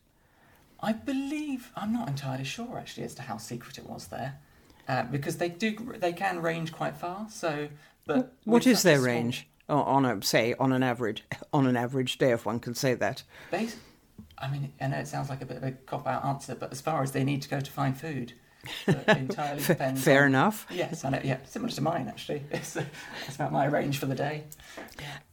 I 0.80 0.92
believe 0.92 1.72
I'm 1.74 1.92
not 1.92 2.08
entirely 2.08 2.44
sure 2.44 2.78
actually 2.78 3.04
as 3.04 3.14
to 3.14 3.22
how 3.22 3.38
secret 3.38 3.78
it 3.78 3.88
was 3.88 4.08
there, 4.08 4.38
uh, 4.88 5.04
because 5.04 5.38
they 5.38 5.48
do 5.48 5.94
they 5.98 6.12
can 6.12 6.40
range 6.40 6.72
quite 6.72 6.96
far. 6.96 7.26
So, 7.30 7.68
but 8.06 8.34
what 8.44 8.66
is 8.66 8.82
their 8.82 8.98
small... 8.98 9.06
range 9.06 9.48
on 9.68 10.04
a 10.04 10.22
say 10.22 10.54
on 10.58 10.72
an 10.72 10.82
average 10.82 11.24
on 11.52 11.66
an 11.66 11.76
average 11.76 12.18
day, 12.18 12.32
if 12.32 12.46
one 12.46 12.60
can 12.60 12.74
say 12.74 12.94
that? 12.94 13.22
I 14.38 14.50
mean, 14.50 14.72
I 14.80 14.88
know 14.88 14.98
it 14.98 15.08
sounds 15.08 15.30
like 15.30 15.40
a 15.40 15.46
bit 15.46 15.56
of 15.56 15.62
a 15.62 15.72
cop 15.72 16.06
out 16.06 16.24
answer, 16.24 16.54
but 16.54 16.70
as 16.70 16.80
far 16.80 17.02
as 17.02 17.12
they 17.12 17.24
need 17.24 17.40
to 17.42 17.48
go 17.48 17.60
to 17.60 17.70
find 17.70 17.98
food, 17.98 18.34
entirely 18.86 19.62
depends. 19.62 20.02
Fair 20.02 20.22
on, 20.22 20.28
enough. 20.28 20.66
Yes, 20.70 21.04
I 21.04 21.10
know. 21.10 21.20
Yeah, 21.22 21.38
similar 21.46 21.72
to 21.72 21.80
mine 21.80 22.08
actually. 22.08 22.42
It's, 22.50 22.76
it's 22.76 23.36
about 23.36 23.52
my 23.52 23.66
range 23.66 23.98
for 23.98 24.06
the 24.06 24.14
day. 24.14 24.44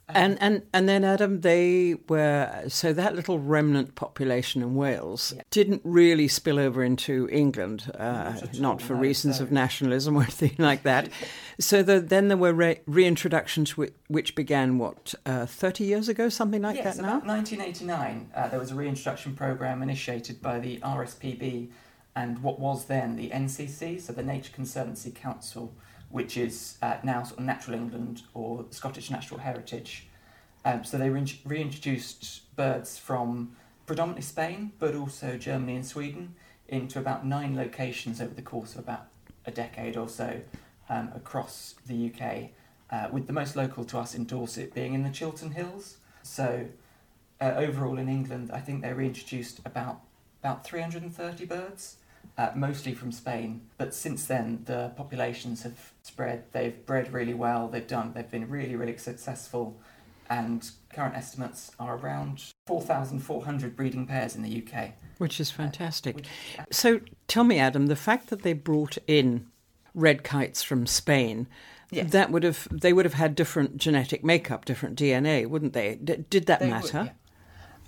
and 0.10 0.38
and 0.42 0.64
and 0.74 0.88
then 0.90 1.04
Adam, 1.04 1.42
they 1.42 1.96
were 2.10 2.66
so 2.68 2.92
that 2.94 3.16
little 3.16 3.40
remnant 3.40 3.96
population 3.96 4.62
in 4.62 4.76
Wales 4.76 5.34
yeah. 5.36 5.42
didn't 5.50 5.82
really 5.84 6.28
spill 6.28 6.60
over 6.60 6.84
into 6.84 7.30
England, 7.32 7.92
uh, 7.98 8.34
not, 8.34 8.60
not 8.60 8.82
for 8.82 8.94
no, 8.94 9.00
reasons 9.00 9.38
so. 9.38 9.44
of 9.44 9.52
nationalism 9.52 10.18
or 10.18 10.24
anything 10.24 10.56
like 10.58 10.84
that. 10.84 11.10
so 11.60 11.82
the, 11.82 12.02
then 12.02 12.28
there 12.28 12.38
were 12.38 12.54
re- 12.54 12.82
reintroductions 12.88 13.70
which, 13.70 13.94
which 14.08 14.36
began 14.36 14.78
what 14.78 15.16
uh, 15.26 15.46
thirty 15.46 15.86
years 15.86 16.10
ago, 16.10 16.30
something 16.30 16.62
like 16.62 16.76
yes, 16.76 16.98
that. 16.98 17.02
Now, 17.02 17.18
about 17.18 17.28
1989, 17.28 18.32
uh, 18.36 18.48
there 18.50 18.60
was 18.60 18.72
a 18.72 18.76
reintroduction 18.76 19.36
program 19.36 19.82
initiated 19.82 20.42
by 20.42 20.60
the 20.60 20.80
RSPB 20.80 21.70
and 22.16 22.44
what 22.44 22.60
was 22.60 22.86
then 22.86 23.16
the 23.16 23.30
NCC, 23.30 24.00
so 24.00 24.14
the 24.14 24.24
Nature 24.24 24.52
Conservancy 24.54 25.12
Council, 25.12 25.74
which 26.10 26.38
is 26.38 26.78
uh, 26.82 26.98
now 27.04 27.24
sort 27.24 27.40
of 27.40 27.46
Natural 27.46 27.76
England 27.76 28.22
or 28.34 28.66
Scottish 28.70 29.10
Natural 29.10 29.40
Heritage. 29.40 30.08
Um, 30.64 30.84
so 30.84 30.98
they 30.98 31.10
re- 31.10 31.42
reintroduced 31.44 32.56
birds 32.56 32.98
from 32.98 33.56
predominantly 33.86 34.22
Spain, 34.22 34.72
but 34.80 34.96
also 34.96 35.38
Germany 35.38 35.76
and 35.76 35.86
Sweden, 35.86 36.36
into 36.68 37.00
about 37.00 37.26
nine 37.26 37.56
locations 37.56 38.22
over 38.22 38.34
the 38.34 38.42
course 38.42 38.74
of 38.74 38.80
about 38.80 39.08
a 39.46 39.52
decade 39.52 39.98
or 39.98 40.08
so 40.08 40.40
um, 40.90 41.12
across 41.16 41.76
the 41.88 42.12
UK, 42.12 42.50
uh, 42.92 43.10
with 43.12 43.28
the 43.28 43.34
most 43.34 43.56
local 43.56 43.84
to 43.84 43.98
us 43.98 44.14
in 44.14 44.26
Dorset 44.26 44.74
being 44.74 44.94
in 44.94 45.04
the 45.04 45.10
Chiltern 45.10 45.52
Hills. 45.52 45.98
So 46.22 46.68
uh, 47.42 47.54
overall 47.58 47.98
in 47.98 48.08
England, 48.08 48.52
I 48.54 48.60
think 48.60 48.82
they 48.84 48.94
reintroduced 48.94 49.60
about 49.66 50.02
about 50.42 50.66
330 50.66 51.46
birds 51.46 51.98
uh, 52.38 52.52
mostly 52.56 52.94
from 52.94 53.12
Spain. 53.12 53.62
But 53.78 53.94
since 53.94 54.26
then, 54.26 54.64
the 54.66 54.92
populations 54.96 55.64
have 55.64 55.94
spread. 56.02 56.46
They've 56.52 56.86
bred 56.86 57.14
really 57.14 57.34
well. 57.34 57.68
They've 57.68 57.88
done. 57.88 58.14
They've 58.14 58.30
been 58.30 58.50
really, 58.50 58.76
really 58.76 58.98
successful. 58.98 59.80
And 60.30 60.70
current 60.94 61.16
estimates 61.16 61.72
are 61.80 61.98
around 61.98 62.54
4,400 62.66 63.76
breeding 63.76 64.08
pairs 64.08 64.36
in 64.36 64.42
the 64.42 64.64
UK. 64.66 64.92
Which 65.18 65.40
is 65.40 65.52
fantastic. 65.52 66.16
Uh, 66.16 66.20
which, 66.20 66.28
So 66.72 67.02
tell 67.28 67.44
me, 67.44 67.60
Adam, 67.60 67.88
the 67.88 67.96
fact 67.96 68.30
that 68.30 68.42
they 68.42 68.54
brought 68.54 68.98
in 69.06 69.48
red 69.94 70.24
kites 70.24 70.64
from 70.64 70.88
Spain, 70.88 71.48
yes. 71.92 72.12
that 72.12 72.32
would 72.32 72.44
have 72.44 72.68
they 72.72 72.94
would 72.94 73.06
have 73.06 73.14
had 73.14 73.36
different 73.36 73.78
genetic 73.78 74.24
makeup, 74.24 74.66
different 74.66 74.98
DNA, 74.98 75.46
wouldn't 75.46 75.74
they? 75.74 75.96
D- 75.96 76.26
did 76.30 76.48
that 76.48 76.62
they 76.62 76.70
matter? 76.70 77.00
Would, 77.00 77.08
yeah. 77.08 77.14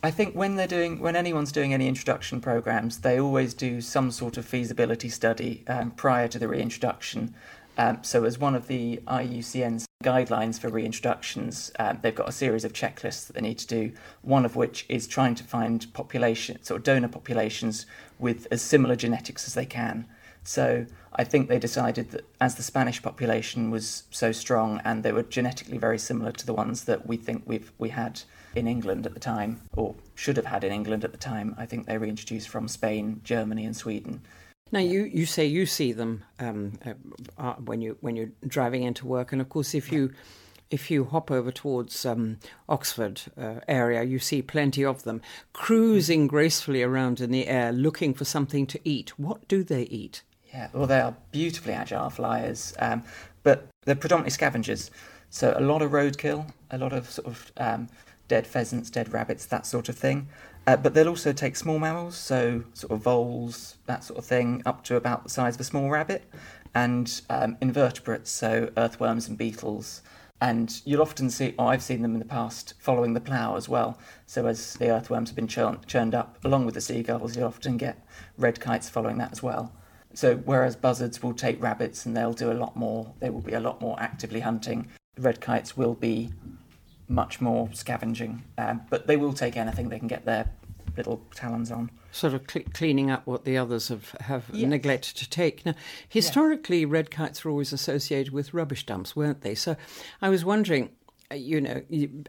I 0.06 0.12
think 0.12 0.36
when 0.36 0.56
they're 0.56 0.68
doing 0.68 1.00
when 1.00 1.16
anyone's 1.16 1.52
doing 1.52 1.74
any 1.74 1.88
introduction 1.88 2.40
programs, 2.40 3.00
they 3.00 3.20
always 3.20 3.56
do 3.56 3.82
some 3.82 4.12
sort 4.12 4.38
of 4.38 4.46
feasibility 4.46 5.10
study 5.10 5.64
um, 5.68 5.90
prior 5.90 6.28
to 6.28 6.38
the 6.38 6.48
reintroduction. 6.48 7.34
Um, 7.80 8.04
so, 8.04 8.24
as 8.24 8.38
one 8.38 8.54
of 8.54 8.68
the 8.68 8.98
IUCN's 9.08 9.88
guidelines 10.04 10.60
for 10.60 10.70
reintroductions, 10.70 11.72
um, 11.80 11.98
they've 12.04 12.14
got 12.14 12.30
a 12.30 12.32
series 12.32 12.64
of 12.64 12.72
checklists 12.72 13.26
that 13.26 13.34
they 13.34 13.42
need 13.42 13.58
to 13.58 13.66
do. 13.66 13.94
One 14.22 14.46
of 14.46 14.56
which 14.56 14.86
is 14.90 15.08
trying 15.08 15.34
to 15.36 15.44
find 15.44 15.92
population, 15.96 16.62
sort 16.62 16.82
of 16.82 16.84
donor 16.84 17.08
populations 17.08 17.88
with 18.20 18.46
as 18.52 18.62
similar 18.62 18.96
genetics 18.96 19.48
as 19.48 19.56
they 19.56 19.66
can. 19.66 20.06
So 20.44 20.86
I 21.14 21.24
think 21.24 21.50
they 21.50 21.58
decided 21.58 22.12
that 22.12 22.30
as 22.40 22.54
the 22.54 22.62
Spanish 22.62 23.02
population 23.02 23.72
was 23.72 24.04
so 24.12 24.32
strong 24.32 24.80
and 24.86 25.02
they 25.02 25.12
were 25.12 25.24
genetically 25.24 25.80
very 25.80 25.98
similar 25.98 26.32
to 26.34 26.46
the 26.46 26.54
ones 26.54 26.84
that 26.84 27.08
we 27.08 27.18
think 27.18 27.42
we've 27.48 27.72
we 27.80 27.90
had 27.90 28.22
in 28.56 28.68
England 28.68 29.06
at 29.06 29.14
the 29.14 29.20
time, 29.20 29.62
or 29.76 29.96
should 30.16 30.38
have 30.38 30.46
had 30.46 30.64
in 30.64 30.72
England 30.72 31.04
at 31.04 31.12
the 31.12 31.18
time, 31.18 31.54
I 31.58 31.66
think 31.66 31.86
they 31.86 31.98
reintroduced 31.98 32.50
from 32.50 32.68
Spain, 32.68 33.22
Germany, 33.24 33.66
and 33.66 33.76
Sweden. 33.76 34.22
Now 34.72 34.80
you, 34.80 35.04
you 35.04 35.26
say 35.26 35.46
you 35.46 35.66
see 35.66 35.92
them 35.92 36.24
um, 36.40 36.80
uh, 36.86 36.94
uh, 37.38 37.54
when 37.56 37.82
you 37.82 37.98
when 38.02 38.16
you're 38.16 38.32
driving 38.48 38.84
into 38.84 39.06
work, 39.06 39.32
and 39.32 39.42
of 39.42 39.50
course 39.50 39.76
if 39.76 39.92
you 39.92 40.12
if 40.72 40.90
you 40.90 41.06
hop 41.06 41.30
over 41.30 41.52
towards 41.52 42.06
um, 42.06 42.38
Oxford 42.68 43.22
uh, 43.40 43.60
area, 43.68 44.04
you 44.04 44.18
see 44.18 44.42
plenty 44.42 44.84
of 44.84 45.04
them 45.04 45.22
cruising 45.54 46.28
gracefully 46.28 46.82
around 46.82 47.22
in 47.22 47.32
the 47.32 47.48
air, 47.48 47.72
looking 47.72 48.14
for 48.14 48.26
something 48.26 48.66
to 48.68 48.80
eat. 48.84 49.18
What 49.20 49.48
do 49.48 49.64
they 49.64 49.84
eat? 49.84 50.24
Yeah, 50.52 50.70
well, 50.74 50.88
they 50.88 51.00
are 51.00 51.16
beautifully 51.32 51.74
agile 51.74 52.10
flyers, 52.10 52.74
um, 52.80 53.04
but 53.44 53.68
they're 53.84 53.96
predominantly 53.96 54.32
scavengers. 54.32 54.90
So 55.30 55.54
a 55.56 55.62
lot 55.62 55.82
of 55.82 55.92
roadkill, 55.92 56.52
a 56.72 56.78
lot 56.78 56.94
of 56.94 57.10
sort 57.10 57.28
of 57.28 57.52
um, 57.58 57.90
dead 58.28 58.48
pheasants, 58.48 58.90
dead 58.90 59.14
rabbits, 59.14 59.46
that 59.46 59.66
sort 59.66 59.90
of 59.90 59.98
thing. 59.98 60.28
Uh, 60.68 60.76
but 60.76 60.94
they'll 60.94 61.10
also 61.10 61.32
take 61.32 61.56
small 61.56 61.78
mammals, 61.78 62.16
so 62.16 62.64
sort 62.74 62.92
of 62.92 63.00
voles, 63.00 63.78
that 63.86 64.04
sort 64.04 64.18
of 64.18 64.26
thing, 64.26 64.64
up 64.66 64.84
to 64.84 64.96
about 64.96 65.24
the 65.24 65.30
size 65.30 65.56
of 65.56 65.62
a 65.62 65.64
small 65.64 65.90
rabbit, 65.90 66.24
and 66.74 67.22
um, 67.30 67.56
invertebrates, 67.62 68.32
so 68.32 68.72
earthworms 68.76 69.28
and 69.28 69.38
beetles. 69.38 70.02
And 70.42 70.82
you'll 70.86 71.02
often 71.02 71.30
see, 71.30 71.56
oh, 71.58 71.68
I've 71.68 71.84
seen 71.84 72.02
them 72.02 72.14
in 72.14 72.20
the 72.20 72.26
past, 72.26 72.74
following 72.80 73.14
the 73.14 73.22
plough 73.22 73.56
as 73.56 73.70
well. 73.70 73.98
So 74.26 74.48
as 74.48 74.74
the 74.74 74.90
earthworms 74.90 75.30
have 75.30 75.36
been 75.36 75.48
churn- 75.48 75.80
churned 75.88 76.14
up, 76.14 76.38
along 76.44 76.66
with 76.66 76.74
the 76.74 76.82
seagulls, 76.82 77.38
you'll 77.38 77.48
often 77.48 77.78
get 77.78 78.06
red 78.38 78.60
kites 78.60 78.90
following 78.90 79.18
that 79.20 79.32
as 79.32 79.42
well. 79.42 79.72
So 80.14 80.38
whereas 80.38 80.76
buzzards 80.76 81.22
will 81.22 81.34
take 81.34 81.62
rabbits 81.62 82.06
and 82.06 82.16
they'll 82.16 82.34
do 82.34 82.52
a 82.52 82.54
lot 82.54 82.76
more, 82.76 83.14
they 83.20 83.30
will 83.30 83.42
be 83.42 83.54
a 83.54 83.60
lot 83.60 83.82
more 83.82 83.98
actively 84.00 84.42
hunting. 84.42 84.88
Red 85.18 85.40
kites 85.42 85.78
will 85.78 85.94
be 85.94 86.32
much 87.08 87.40
more 87.42 87.70
scavenging, 87.74 88.44
um, 88.58 88.82
but 88.90 89.08
they 89.08 89.18
will 89.18 89.34
take 89.34 89.58
anything 89.58 89.90
they 89.90 90.00
can 90.00 90.08
get 90.08 90.26
their 90.26 90.50
little 90.98 91.22
talons 91.36 91.72
on. 91.72 91.92
Sort 92.12 92.34
of 92.34 92.50
cl- 92.50 92.66
cleaning 92.74 93.12
up 93.12 93.28
what 93.28 93.44
the 93.44 93.58
others 93.58 93.90
have, 93.90 94.12
have 94.22 94.46
Yes. 94.54 94.70
neglected 94.70 95.16
to 95.18 95.30
take. 95.30 95.66
Now, 95.66 95.74
historically, 96.08 96.86
red 96.86 97.12
kites 97.12 97.44
were 97.44 97.52
always 97.52 97.74
associated 97.74 98.32
with 98.32 98.54
rubbish 98.54 98.86
dumps, 98.86 99.16
weren't 99.16 99.42
they? 99.42 99.56
So 99.56 99.76
I 100.22 100.30
was 100.30 100.46
wondering, 100.46 100.90
uh, 101.30 101.36
you 101.36 101.60
know, 101.60 101.82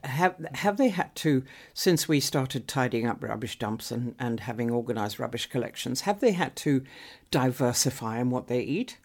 have 0.02 0.34
have 0.54 0.76
they 0.78 0.88
had 0.88 1.14
to, 1.16 1.44
since 1.74 2.08
we 2.08 2.18
started 2.18 2.66
tidying 2.66 3.06
up 3.06 3.22
rubbish 3.22 3.58
dumps 3.58 3.92
and, 3.92 4.14
and 4.18 4.40
having 4.40 4.70
organised 4.72 5.18
rubbish 5.20 5.46
collections, 5.46 6.00
have 6.00 6.18
they 6.20 6.32
had 6.32 6.56
to 6.56 6.82
diversify 7.30 8.18
in 8.20 8.30
what 8.30 8.48
they 8.48 8.60
eat? 8.62 8.98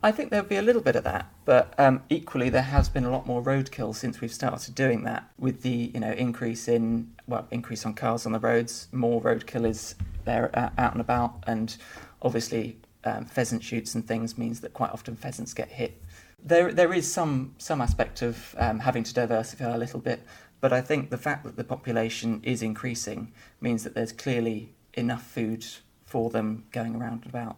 I 0.00 0.12
think 0.12 0.30
there'll 0.30 0.46
be 0.46 0.56
a 0.56 0.62
little 0.62 0.82
bit 0.82 0.94
of 0.94 1.02
that, 1.04 1.28
but 1.44 1.74
um, 1.76 2.02
equally 2.08 2.50
there 2.50 2.62
has 2.62 2.88
been 2.88 3.04
a 3.04 3.10
lot 3.10 3.26
more 3.26 3.42
roadkill 3.42 3.92
since 3.96 4.20
we've 4.20 4.32
started 4.32 4.76
doing 4.76 5.02
that. 5.02 5.28
With 5.38 5.62
the 5.62 5.90
you 5.92 5.98
know 5.98 6.12
increase 6.12 6.68
in 6.68 7.12
well 7.26 7.48
increase 7.50 7.84
on 7.84 7.94
cars 7.94 8.24
on 8.24 8.30
the 8.30 8.38
roads, 8.38 8.86
more 8.92 9.20
roadkill 9.20 9.66
is 9.66 9.96
there 10.24 10.56
uh, 10.56 10.70
out 10.78 10.92
and 10.92 11.00
about, 11.00 11.42
and 11.48 11.76
obviously 12.22 12.78
um, 13.02 13.24
pheasant 13.24 13.64
shoots 13.64 13.96
and 13.96 14.06
things 14.06 14.38
means 14.38 14.60
that 14.60 14.72
quite 14.72 14.92
often 14.92 15.16
pheasants 15.16 15.52
get 15.52 15.68
hit. 15.68 16.00
There 16.40 16.72
there 16.72 16.92
is 16.92 17.12
some 17.12 17.56
some 17.58 17.80
aspect 17.80 18.22
of 18.22 18.54
um, 18.56 18.78
having 18.78 19.02
to 19.02 19.12
diversify 19.12 19.74
a 19.74 19.78
little 19.78 20.00
bit, 20.00 20.20
but 20.60 20.72
I 20.72 20.80
think 20.80 21.10
the 21.10 21.18
fact 21.18 21.42
that 21.42 21.56
the 21.56 21.64
population 21.64 22.40
is 22.44 22.62
increasing 22.62 23.32
means 23.60 23.82
that 23.82 23.94
there's 23.94 24.12
clearly 24.12 24.74
enough 24.94 25.24
food 25.24 25.66
for 26.04 26.30
them 26.30 26.66
going 26.70 26.94
around 26.94 27.24
and 27.24 27.30
about. 27.34 27.56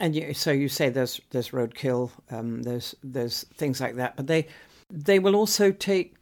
And 0.00 0.14
you, 0.14 0.32
so 0.34 0.50
you 0.52 0.68
say 0.68 0.90
there's 0.90 1.20
there's 1.30 1.50
roadkill, 1.50 2.10
um, 2.30 2.62
there's 2.62 2.94
there's 3.02 3.44
things 3.54 3.80
like 3.80 3.96
that, 3.96 4.16
but 4.16 4.26
they 4.26 4.46
they 4.90 5.18
will 5.18 5.34
also 5.34 5.70
take 5.70 6.16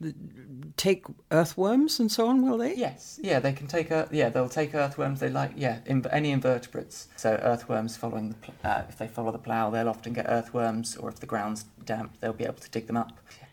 take 0.76 1.04
earthworms 1.30 2.00
and 2.00 2.10
so 2.10 2.26
on, 2.26 2.43
will 2.43 2.58
they? 2.58 2.75
Yes, 2.75 3.21
yeah, 3.23 3.39
they 3.39 3.52
can 3.52 3.67
take 3.67 3.91
earth. 3.91 4.12
Yeah, 4.12 4.28
they'll 4.28 4.49
take 4.49 4.75
earthworms. 4.75 5.21
They 5.21 5.28
like 5.28 5.52
yeah, 5.56 5.80
in, 5.86 6.04
any 6.10 6.30
invertebrates. 6.30 7.08
So 7.17 7.39
earthworms 7.43 7.97
following 7.97 8.30
the 8.30 8.34
pl- 8.36 8.54
uh, 8.65 8.82
if 8.89 8.99
they 8.99 9.08
follow 9.08 9.30
the 9.30 9.39
plough, 9.39 9.71
they'll 9.71 9.89
often 9.89 10.15
get 10.15 10.26
earthworms, 10.28 10.97
or 10.97 11.08
if 11.08 11.21
the 11.21 11.26
ground's 11.26 11.65
damp, 11.84 12.19
they'll 12.21 12.32
be 12.32 12.45
able 12.45 12.54
to 12.54 12.71
dig 12.71 12.86
them 12.86 12.97
up. 12.97 13.12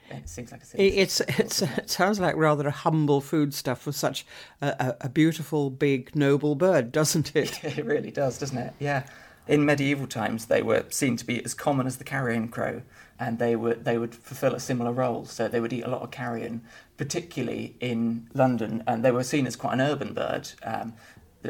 It 0.09 0.29
seems 0.29 0.51
like 0.51 0.62
a 0.62 1.01
It's 1.01 1.21
it's 1.21 1.62
it 1.62 1.89
sounds 1.89 2.19
like 2.19 2.36
rather 2.36 2.67
a 2.67 2.71
humble 2.71 3.21
foodstuff 3.21 3.81
for 3.81 3.91
such 3.91 4.25
a, 4.62 4.67
a, 4.67 5.05
a 5.05 5.09
beautiful, 5.09 5.69
big, 5.69 6.15
noble 6.15 6.55
bird, 6.55 6.91
doesn't 6.91 7.36
it? 7.36 7.63
it 7.77 7.86
really 7.86 8.12
does, 8.12 8.38
doesn't 8.38 8.57
it? 8.57 8.73
Yeah. 8.79 9.03
In 9.45 9.65
medieval 9.65 10.08
times, 10.08 10.45
they 10.45 10.62
were 10.62 10.86
seen 10.89 11.17
to 11.17 11.25
be 11.25 11.43
as 11.43 11.53
common 11.53 11.86
as 11.86 11.97
the 11.97 12.06
carrion 12.06 12.47
crow, 12.47 12.82
and 13.19 13.39
they 13.39 13.56
were 13.56 13.73
they 13.75 13.97
would 13.97 14.15
fulfil 14.15 14.56
a 14.56 14.60
similar 14.60 14.91
role. 14.91 15.25
So 15.25 15.47
they 15.47 15.60
would 15.60 15.73
eat 15.73 15.84
a 15.84 15.89
lot 15.89 16.01
of 16.01 16.12
carrion, 16.12 16.62
particularly 16.97 17.75
in 17.79 18.29
London, 18.34 18.84
and 18.88 19.03
they 19.03 19.12
were 19.12 19.23
seen 19.23 19.45
as 19.45 19.56
quite 19.56 19.73
an 19.73 19.82
urban 19.82 20.13
bird, 20.13 20.51
um, 20.63 20.93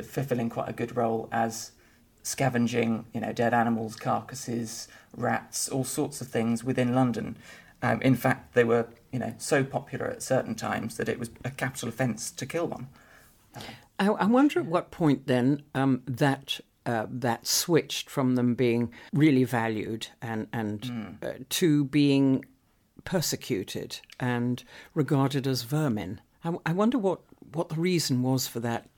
fulfilling 0.04 0.50
quite 0.50 0.70
a 0.70 0.74
good 0.74 0.98
role 0.98 1.30
as 1.32 1.72
scavenging, 2.24 3.06
you 3.14 3.22
know, 3.22 3.34
dead 3.34 3.54
animals, 3.54 3.96
carcasses, 3.96 4.88
rats, 5.16 5.70
all 5.70 5.84
sorts 5.84 6.22
of 6.22 6.28
things 6.28 6.64
within 6.64 6.96
London. 6.96 7.38
Um, 7.82 8.02
in 8.02 8.16
fact, 8.16 8.54
they 8.54 8.64
were, 8.64 8.88
you 9.12 9.20
know, 9.20 9.36
so 9.38 9.64
popular 9.64 10.08
at 10.08 10.24
certain 10.24 10.56
times 10.56 10.96
that 10.98 11.10
it 11.10 11.20
was 11.20 11.30
a 11.44 11.52
capital 11.52 11.90
offence 11.90 12.32
to 12.32 12.46
kill 12.46 12.68
one. 12.68 12.88
I, 14.00 14.08
I 14.08 14.26
wonder 14.26 14.62
at 14.62 14.66
what 14.66 14.90
point 14.90 15.28
then 15.28 15.64
um, 15.76 16.02
that 16.08 16.62
uh, 16.86 17.06
that 17.10 17.48
switched 17.48 18.10
from 18.10 18.36
them 18.36 18.56
being 18.56 18.92
really 19.14 19.44
valued 19.44 20.08
and 20.22 20.48
and 20.52 21.18
uh, 21.24 21.32
to 21.50 21.86
being 21.86 22.46
persecuted 23.04 24.00
and 24.20 24.64
regarded 24.94 25.48
as 25.48 25.64
vermin. 25.64 26.22
I, 26.44 26.54
I 26.66 26.74
wonder 26.74 26.98
what 26.98 27.22
what 27.54 27.70
the 27.70 27.76
reason 27.76 28.22
was 28.24 28.48
for 28.48 28.60
that 28.62 28.90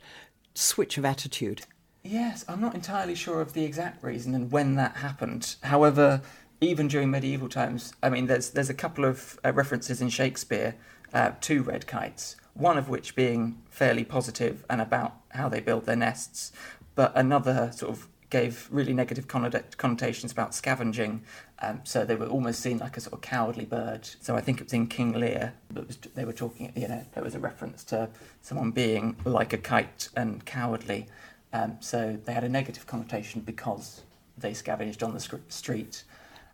switch 0.53 0.97
of 0.97 1.05
attitude. 1.05 1.61
Yes, 2.03 2.45
I'm 2.47 2.61
not 2.61 2.75
entirely 2.75 3.15
sure 3.15 3.41
of 3.41 3.53
the 3.53 3.65
exact 3.65 4.03
reason 4.03 4.35
and 4.35 4.51
when 4.51 4.75
that 4.75 4.97
happened. 4.97 5.55
However, 5.63 6.21
even 6.61 6.87
during 6.87 7.11
medieval 7.11 7.49
times, 7.49 7.93
I 8.01 8.09
mean, 8.09 8.27
there's 8.27 8.51
there's 8.51 8.69
a 8.69 8.75
couple 8.75 9.05
of 9.05 9.39
uh, 9.43 9.51
references 9.53 10.01
in 10.01 10.09
Shakespeare 10.09 10.75
uh, 11.13 11.31
to 11.41 11.63
red 11.63 11.87
kites. 11.87 12.35
One 12.53 12.77
of 12.77 12.87
which 12.87 13.15
being 13.15 13.61
fairly 13.69 14.05
positive 14.05 14.63
and 14.69 14.79
about 14.79 15.17
how 15.31 15.49
they 15.49 15.59
build 15.59 15.85
their 15.85 15.97
nests, 15.97 16.53
but 16.95 17.11
another 17.15 17.71
sort 17.73 17.91
of 17.91 18.07
gave 18.29 18.67
really 18.71 18.93
negative 18.93 19.27
connotations 19.27 20.31
about 20.31 20.53
scavenging. 20.55 21.21
Um, 21.59 21.81
so 21.83 22.03
they 22.03 22.15
were 22.15 22.25
almost 22.25 22.59
seen 22.59 22.79
like 22.79 22.97
a 22.97 23.01
sort 23.01 23.13
of 23.13 23.21
cowardly 23.21 23.65
bird. 23.65 24.09
So 24.19 24.35
I 24.35 24.41
think 24.41 24.59
it 24.59 24.65
was 24.65 24.73
in 24.73 24.87
King 24.87 25.13
Lear 25.13 25.53
that 25.71 25.87
was, 25.87 25.97
they 25.97 26.25
were 26.25 26.33
talking. 26.33 26.73
You 26.75 26.87
know, 26.87 27.05
there 27.13 27.23
was 27.23 27.35
a 27.35 27.39
reference 27.39 27.83
to 27.85 28.09
someone 28.41 28.71
being 28.71 29.15
like 29.23 29.53
a 29.53 29.57
kite 29.57 30.09
and 30.15 30.43
cowardly. 30.45 31.07
Um, 31.53 31.77
so 31.79 32.19
they 32.25 32.33
had 32.33 32.43
a 32.43 32.49
negative 32.49 32.87
connotation 32.87 33.41
because 33.41 34.01
they 34.37 34.53
scavenged 34.53 35.01
on 35.03 35.13
the 35.13 35.41
street. 35.47 36.03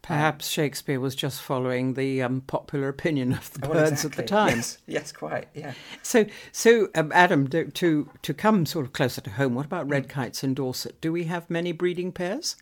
Perhaps 0.01 0.47
Shakespeare 0.47 0.99
was 0.99 1.13
just 1.13 1.41
following 1.41 1.93
the 1.93 2.23
um, 2.23 2.41
popular 2.41 2.89
opinion 2.89 3.33
of 3.33 3.53
the 3.53 3.69
Well, 3.69 3.79
birds 3.79 4.03
at 4.03 4.13
the 4.13 4.23
time. 4.23 4.57
Yes, 4.57 4.77
yes, 4.87 5.11
quite. 5.11 5.47
Yeah. 5.53 5.73
So, 6.01 6.25
so 6.51 6.89
um, 6.95 7.11
Adam, 7.13 7.47
to, 7.49 7.65
to 7.65 8.09
to 8.23 8.33
come 8.33 8.65
sort 8.65 8.85
of 8.85 8.93
closer 8.93 9.21
to 9.21 9.29
home, 9.29 9.53
what 9.53 9.65
about 9.65 9.87
red 9.87 10.09
kites 10.09 10.43
in 10.43 10.55
Dorset? 10.55 10.99
Do 11.01 11.11
we 11.11 11.25
have 11.25 11.49
many 11.49 11.71
breeding 11.71 12.11
pairs? 12.11 12.55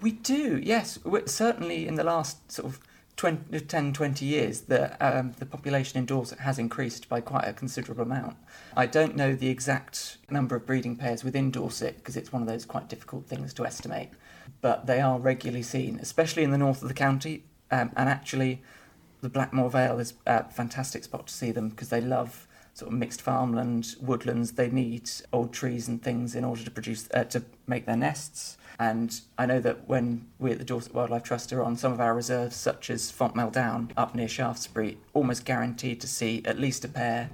We 0.00 0.12
do, 0.12 0.60
yes. 0.62 0.98
certainly 1.26 1.86
in 1.86 1.96
the 1.96 2.04
last 2.04 2.52
sort 2.52 2.68
of 2.68 2.80
20, 3.18 3.58
10, 3.60 3.92
20 3.92 4.24
years, 4.24 4.60
the, 4.62 4.96
um, 5.04 5.32
the 5.40 5.46
population 5.46 5.98
in 5.98 6.06
Dorset 6.06 6.38
has 6.38 6.56
increased 6.56 7.08
by 7.08 7.20
quite 7.20 7.48
a 7.48 7.52
considerable 7.52 8.04
amount. 8.04 8.36
I 8.76 8.86
don't 8.86 9.16
know 9.16 9.34
the 9.34 9.48
exact 9.48 10.18
number 10.30 10.54
of 10.54 10.66
breeding 10.66 10.94
pairs 10.94 11.24
within 11.24 11.50
Dorset 11.50 11.96
because 11.96 12.16
it's 12.16 12.32
one 12.32 12.42
of 12.42 12.48
those 12.48 12.64
quite 12.64 12.88
difficult 12.88 13.26
things 13.26 13.52
to 13.54 13.66
estimate, 13.66 14.10
but 14.60 14.86
they 14.86 15.00
are 15.00 15.18
regularly 15.18 15.62
seen, 15.62 15.98
especially 16.00 16.42
in 16.42 16.50
the 16.50 16.58
north 16.58 16.82
of 16.82 16.88
the 16.88 16.94
county. 16.94 17.44
Um, 17.70 17.90
and 17.96 18.08
actually, 18.08 18.62
the 19.20 19.28
Blackmore 19.28 19.70
Vale 19.70 19.98
is 19.98 20.14
a 20.26 20.44
fantastic 20.50 21.04
spot 21.04 21.26
to 21.26 21.34
see 21.34 21.50
them 21.50 21.68
because 21.68 21.88
they 21.88 22.00
love 22.00 22.46
sort 22.74 22.92
of 22.92 22.98
mixed 22.98 23.20
farmland, 23.20 23.96
woodlands. 24.00 24.52
They 24.52 24.70
need 24.70 25.10
old 25.32 25.52
trees 25.52 25.88
and 25.88 26.02
things 26.02 26.34
in 26.34 26.44
order 26.44 26.62
to 26.62 26.70
produce 26.70 27.08
uh, 27.12 27.24
to 27.24 27.42
make 27.66 27.86
their 27.86 27.96
nests. 27.96 28.56
And 28.78 29.20
I 29.36 29.46
know 29.46 29.58
that 29.60 29.88
when 29.88 30.28
we 30.38 30.52
at 30.52 30.58
the 30.58 30.64
Dorset 30.64 30.94
Wildlife 30.94 31.24
Trust 31.24 31.52
are 31.52 31.64
on 31.64 31.76
some 31.76 31.92
of 31.92 32.00
our 32.00 32.14
reserves, 32.14 32.54
such 32.54 32.90
as 32.90 33.10
Fontmell 33.10 33.50
Down 33.50 33.90
up 33.96 34.14
near 34.14 34.28
Shaftesbury, 34.28 34.98
almost 35.12 35.44
guaranteed 35.44 36.00
to 36.00 36.06
see 36.06 36.42
at 36.44 36.60
least 36.60 36.84
a 36.84 36.88
pair, 36.88 37.30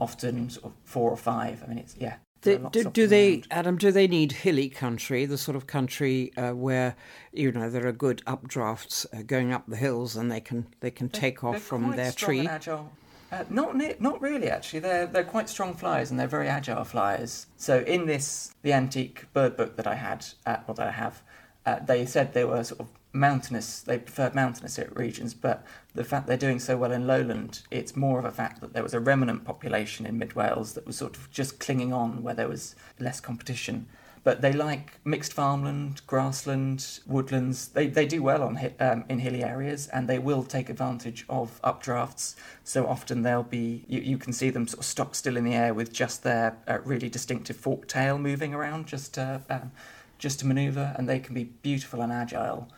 often 0.00 0.50
sort 0.50 0.66
of 0.66 0.72
four 0.82 1.10
or 1.10 1.16
five. 1.16 1.62
I 1.62 1.68
mean, 1.68 1.78
it's 1.78 1.94
yeah. 1.98 2.16
Do, 2.42 2.68
do, 2.70 2.86
of 2.86 2.92
do 2.92 3.02
them 3.02 3.10
they. 3.10 3.42
Adam? 3.50 3.76
Do 3.76 3.90
they 3.90 4.06
need 4.06 4.32
hilly 4.32 4.68
country, 4.68 5.26
the 5.26 5.38
sort 5.38 5.56
of 5.56 5.66
country 5.66 6.32
uh, 6.36 6.52
where 6.52 6.94
you 7.32 7.50
know 7.52 7.68
there 7.68 7.86
are 7.86 7.92
good 7.92 8.22
updrafts 8.26 9.06
uh, 9.12 9.22
going 9.22 9.52
up 9.52 9.64
the 9.66 9.76
hills, 9.76 10.16
and 10.16 10.30
they 10.30 10.40
can 10.40 10.66
they 10.80 10.90
can 10.90 11.08
take 11.08 11.42
off 11.42 11.54
They're 11.54 11.60
from 11.60 11.96
their 11.96 12.12
tree? 12.12 12.46
agile. 12.46 12.92
Uh, 13.30 13.44
not 13.50 13.76
not 14.00 14.22
really 14.22 14.48
actually. 14.48 14.80
They're 14.80 15.06
they're 15.06 15.24
quite 15.24 15.48
strong 15.48 15.74
flyers 15.74 16.10
and 16.10 16.18
they're 16.18 16.26
very 16.28 16.48
agile 16.48 16.84
flyers. 16.84 17.46
So 17.56 17.80
in 17.80 18.06
this 18.06 18.54
the 18.62 18.72
antique 18.72 19.26
bird 19.32 19.56
book 19.56 19.76
that 19.76 19.86
I 19.86 19.96
had, 19.96 20.24
uh, 20.46 20.58
or 20.66 20.74
that 20.74 20.88
I 20.88 20.92
have, 20.92 21.22
Uh, 21.66 21.80
they 21.84 22.06
said 22.06 22.32
they 22.32 22.44
were 22.44 22.64
sort 22.64 22.80
of 22.80 22.88
mountainous, 23.12 23.80
they 23.80 23.98
preferred 23.98 24.34
mountainous 24.34 24.78
regions, 24.92 25.34
but 25.34 25.64
the 25.94 26.04
fact 26.04 26.26
they're 26.26 26.36
doing 26.36 26.58
so 26.60 26.76
well 26.76 26.92
in 26.92 27.06
lowland, 27.06 27.62
it's 27.70 27.96
more 27.96 28.18
of 28.18 28.24
a 28.24 28.30
fact 28.30 28.60
that 28.60 28.72
there 28.72 28.82
was 28.82 28.94
a 28.94 29.00
remnant 29.00 29.44
population 29.44 30.06
in 30.06 30.18
mid 30.18 30.34
Wales 30.34 30.74
that 30.74 30.86
was 30.86 30.96
sort 30.96 31.16
of 31.16 31.30
just 31.30 31.58
clinging 31.58 31.92
on 31.92 32.22
where 32.22 32.34
there 32.34 32.48
was 32.48 32.74
less 32.98 33.20
competition. 33.20 33.86
But 34.24 34.42
they 34.42 34.52
like 34.52 34.98
mixed 35.04 35.32
farmland, 35.32 36.02
grassland, 36.06 37.00
woodlands. 37.06 37.68
They, 37.68 37.86
they 37.86 38.04
do 38.04 38.22
well 38.22 38.42
on 38.42 38.72
um, 38.78 39.04
in 39.08 39.20
hilly 39.20 39.42
areas, 39.42 39.86
and 39.88 40.06
they 40.06 40.18
will 40.18 40.42
take 40.42 40.68
advantage 40.68 41.24
of 41.30 41.60
updrafts. 41.62 42.34
So 42.62 42.86
often 42.86 43.22
they'll 43.22 43.42
be 43.42 43.84
you, 43.88 44.00
you 44.00 44.18
can 44.18 44.32
see 44.32 44.50
them 44.50 44.66
sort 44.66 44.80
of 44.80 44.84
stock 44.84 45.14
still 45.14 45.36
in 45.36 45.44
the 45.44 45.54
air 45.54 45.72
with 45.72 45.92
just 45.92 46.24
their 46.24 46.58
uh, 46.66 46.78
really 46.84 47.08
distinctive 47.08 47.56
forked 47.56 47.88
tail 47.88 48.18
moving 48.18 48.52
around 48.52 48.86
just 48.86 49.14
to, 49.14 49.40
um, 49.48 49.72
just 50.18 50.40
to 50.40 50.46
manoeuvre, 50.46 50.94
and 50.98 51.08
they 51.08 51.20
can 51.20 51.34
be 51.34 51.44
beautiful 51.44 52.02
and 52.02 52.12
agile. 52.12 52.68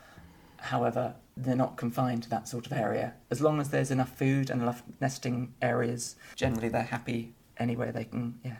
However, 0.61 1.15
they're 1.35 1.55
not 1.55 1.75
confined 1.75 2.23
to 2.23 2.29
that 2.29 2.47
sort 2.47 2.65
of 2.65 2.73
area. 2.73 3.13
As 3.29 3.41
long 3.41 3.59
as 3.59 3.69
there's 3.69 3.91
enough 3.91 4.15
food 4.15 4.49
and 4.49 4.61
enough 4.61 4.83
nesting 4.99 5.53
areas, 5.61 6.15
generally 6.35 6.69
they're 6.69 6.83
happy 6.83 7.33
anywhere 7.57 7.91
they 7.91 8.05
can. 8.05 8.39
Yeah. 8.43 8.57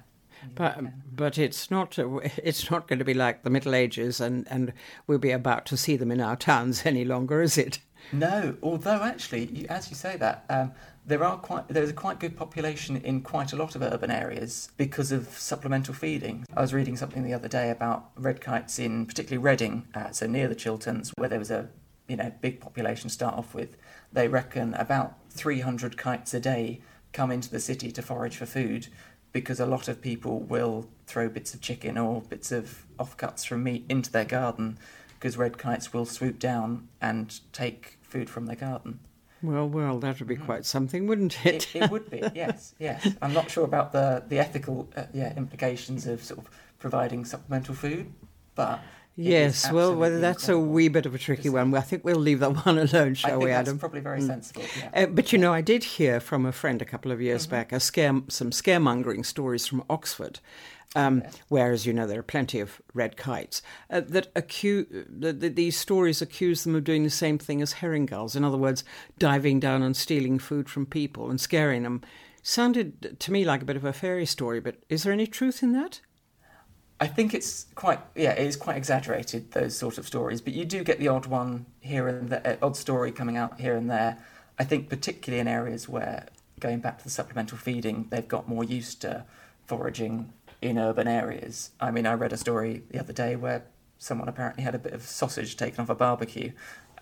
But 0.56 0.80
but 1.16 1.38
it's 1.38 1.70
not 1.70 1.98
it's 2.00 2.72
not 2.72 2.88
going 2.88 3.00
to 3.00 3.06
be 3.06 3.14
like 3.14 3.44
the 3.44 3.50
Middle 3.50 3.76
Ages, 3.76 4.20
and 4.20 4.48
and 4.50 4.74
we'll 5.06 5.20
be 5.20 5.32
about 5.32 5.66
to 5.68 5.78
see 5.78 5.96
them 5.96 6.12
in 6.12 6.20
our 6.20 6.36
towns 6.36 6.84
any 6.86 7.06
longer, 7.06 7.42
is 7.42 7.58
it? 7.58 7.80
No, 8.12 8.58
although 8.64 9.04
actually, 9.04 9.46
you, 9.46 9.68
as 9.70 9.92
you 9.92 9.96
say 9.96 10.18
that, 10.18 10.44
um, 10.50 10.72
there 11.06 11.24
are 11.24 11.38
quite 11.38 11.68
there's 11.68 11.92
a 11.92 11.94
quite 11.94 12.20
good 12.20 12.36
population 12.36 12.98
in 12.98 13.22
quite 13.22 13.54
a 13.54 13.56
lot 13.56 13.76
of 13.76 13.82
urban 13.82 14.10
areas 14.10 14.70
because 14.78 15.12
of 15.12 15.28
supplemental 15.30 15.94
feeding. 15.94 16.46
I 16.56 16.62
was 16.62 16.74
reading 16.74 16.98
something 16.98 17.24
the 17.24 17.34
other 17.34 17.48
day 17.48 17.70
about 17.70 18.10
red 18.16 18.42
kites 18.42 18.80
in 18.80 19.06
particularly 19.06 19.44
Reading, 19.44 19.88
uh, 19.94 20.12
so 20.12 20.26
near 20.26 20.48
the 20.48 20.56
Chilterns, 20.56 21.12
where 21.18 21.30
there 21.30 21.40
was 21.40 21.52
a 21.52 21.70
you 22.12 22.18
know 22.18 22.32
big 22.42 22.60
population 22.60 23.10
start 23.10 23.36
off 23.36 23.56
with, 23.56 23.78
they 24.12 24.28
reckon 24.28 24.74
about 24.74 25.18
300 25.30 25.98
kites 25.98 26.34
a 26.34 26.40
day 26.40 26.82
come 27.14 27.32
into 27.32 27.50
the 27.50 27.60
city 27.60 27.92
to 27.92 28.02
forage 28.02 28.36
for 28.36 28.46
food 28.46 28.88
because 29.32 29.60
a 29.62 29.66
lot 29.66 29.88
of 29.88 30.02
people 30.02 30.42
will 30.42 30.90
throw 31.08 31.30
bits 31.30 31.54
of 31.54 31.62
chicken 31.62 31.98
or 31.98 32.22
bits 32.22 32.52
of 32.52 32.86
offcuts 33.00 33.46
from 33.46 33.64
meat 33.64 33.86
into 33.88 34.12
their 34.12 34.26
garden 34.26 34.78
because 35.14 35.38
red 35.38 35.58
kites 35.58 35.94
will 35.94 36.06
swoop 36.06 36.38
down 36.38 36.90
and 37.00 37.40
take 37.54 37.98
food 38.02 38.30
from 38.30 38.46
their 38.46 38.56
garden. 38.58 39.00
Well, 39.42 39.70
well, 39.70 40.00
that 40.00 40.20
would 40.20 40.28
be 40.28 40.36
mm-hmm. 40.36 40.46
quite 40.46 40.66
something, 40.66 41.08
wouldn't 41.08 41.46
it? 41.46 41.74
it? 41.76 41.84
it? 41.84 41.92
would 41.92 42.10
be, 42.10 42.22
yes, 42.36 42.76
yes. 42.78 43.08
I'm 43.22 43.34
not 43.34 43.50
sure 43.50 43.64
about 43.64 43.92
the 43.94 44.24
the 44.28 44.38
ethical 44.38 44.90
uh, 44.96 45.06
yeah 45.14 45.34
implications 45.36 46.06
of 46.06 46.24
sort 46.24 46.40
of 46.40 46.50
providing 46.78 47.26
supplemental 47.26 47.74
food, 47.74 48.12
but 48.54 48.82
Yes, 49.16 49.72
well, 49.72 49.94
whether 49.96 50.20
that's 50.20 50.48
a 50.48 50.58
wee 50.58 50.88
bit 50.88 51.06
of 51.06 51.14
a 51.14 51.18
tricky 51.18 51.50
one. 51.50 51.76
I 51.76 51.82
think 51.82 52.04
we'll 52.04 52.16
leave 52.16 52.40
that 52.40 52.66
one 52.66 52.80
alone, 52.80 53.14
shall 53.14 53.40
we, 53.40 53.52
Adam? 53.52 53.78
probably 53.78 54.00
very 54.00 54.22
mm. 54.22 54.28
sensible. 54.28 54.64
Yeah. 54.78 55.04
Uh, 55.04 55.06
but 55.08 55.32
you 55.32 55.38
know, 55.38 55.54
I 55.54 55.62
did 55.62 55.84
hear 55.84 56.20
from 56.20 56.46
a 56.46 56.52
friend 56.52 56.82
a 56.82 56.86
couple 56.86 57.12
of 57.12 57.22
years 57.22 57.44
mm-hmm. 57.44 57.56
back 57.56 57.72
a 57.72 57.80
scare, 57.80 58.22
some 58.30 58.52
scaremongering 58.52 59.26
stories 59.26 59.68
from 59.68 59.84
Oxford. 59.90 60.40
Um, 60.94 61.24
Whereas 61.48 61.86
you 61.86 61.94
know 61.94 62.06
there 62.06 62.20
are 62.20 62.24
plenty 62.24 62.60
of 62.60 62.82
red 62.94 63.16
kites 63.16 63.62
uh, 63.90 64.02
that 64.08 64.30
accuse 64.36 64.88
that 65.10 65.56
these 65.56 65.78
stories 65.78 66.22
accuse 66.22 66.66
them 66.66 66.76
of 66.76 66.84
doing 66.84 67.04
the 67.04 67.10
same 67.10 67.38
thing 67.38 67.62
as 67.62 67.74
herring 67.74 68.06
gulls. 68.06 68.36
In 68.36 68.44
other 68.44 68.58
words, 68.58 68.84
diving 69.18 69.62
down 69.62 69.84
and 69.84 69.96
stealing 69.96 70.38
food 70.38 70.70
from 70.70 70.86
people 70.86 71.30
and 71.30 71.40
scaring 71.40 71.84
them. 71.84 72.02
Sounded 72.44 73.20
to 73.20 73.32
me 73.32 73.46
like 73.46 73.62
a 73.62 73.66
bit 73.66 73.78
of 73.78 73.86
a 73.86 73.94
fairy 73.94 74.26
story, 74.26 74.60
but 74.60 74.78
is 74.90 75.04
there 75.04 75.14
any 75.14 75.28
truth 75.28 75.64
in 75.64 75.72
that? 75.74 76.02
I 77.02 77.08
think 77.08 77.34
it's 77.34 77.66
quite 77.74 78.00
yeah, 78.16 78.34
it 78.34 78.46
is 78.46 78.56
quite 78.56 78.78
exaggerated 78.78 79.52
those 79.52 79.76
sort 79.76 79.98
of 79.98 80.06
stories, 80.06 80.40
but 80.40 80.54
you 80.54 80.66
do 80.66 80.84
get 80.84 81.00
the 81.00 81.08
odd 81.08 81.26
one 81.26 81.66
here 81.80 82.08
and 82.08 82.30
there, 82.30 82.60
uh, 82.62 82.66
odd 82.66 82.78
story 82.78 83.12
coming 83.12 83.38
out 83.38 83.60
here 83.60 83.76
and 83.76 83.90
there. 83.90 84.20
I 84.60 84.66
think 84.66 84.88
particularly 84.88 85.40
in 85.42 85.48
areas 85.48 85.90
where 85.90 86.28
going 86.60 86.80
back 86.80 87.00
to 87.00 87.04
the 87.04 87.10
supplemental 87.10 87.58
feeding, 87.58 88.06
they've 88.12 88.28
got 88.28 88.48
more 88.48 88.64
used 88.64 89.02
to 89.02 89.26
foraging 89.66 90.32
in 90.62 90.78
urban 90.78 91.08
areas. 91.08 91.72
I 91.80 91.90
mean, 91.90 92.06
I 92.06 92.14
read 92.14 92.34
a 92.34 92.38
story 92.38 92.84
the 92.92 93.00
other 93.00 93.14
day 93.14 93.36
where 93.36 93.66
someone 93.98 94.30
apparently 94.30 94.64
had 94.64 94.76
a 94.76 94.80
bit 94.80 94.94
of 94.94 95.02
sausage 95.02 95.58
taken 95.58 95.82
off 95.82 95.90
a 95.90 95.96
barbecue 95.96 96.52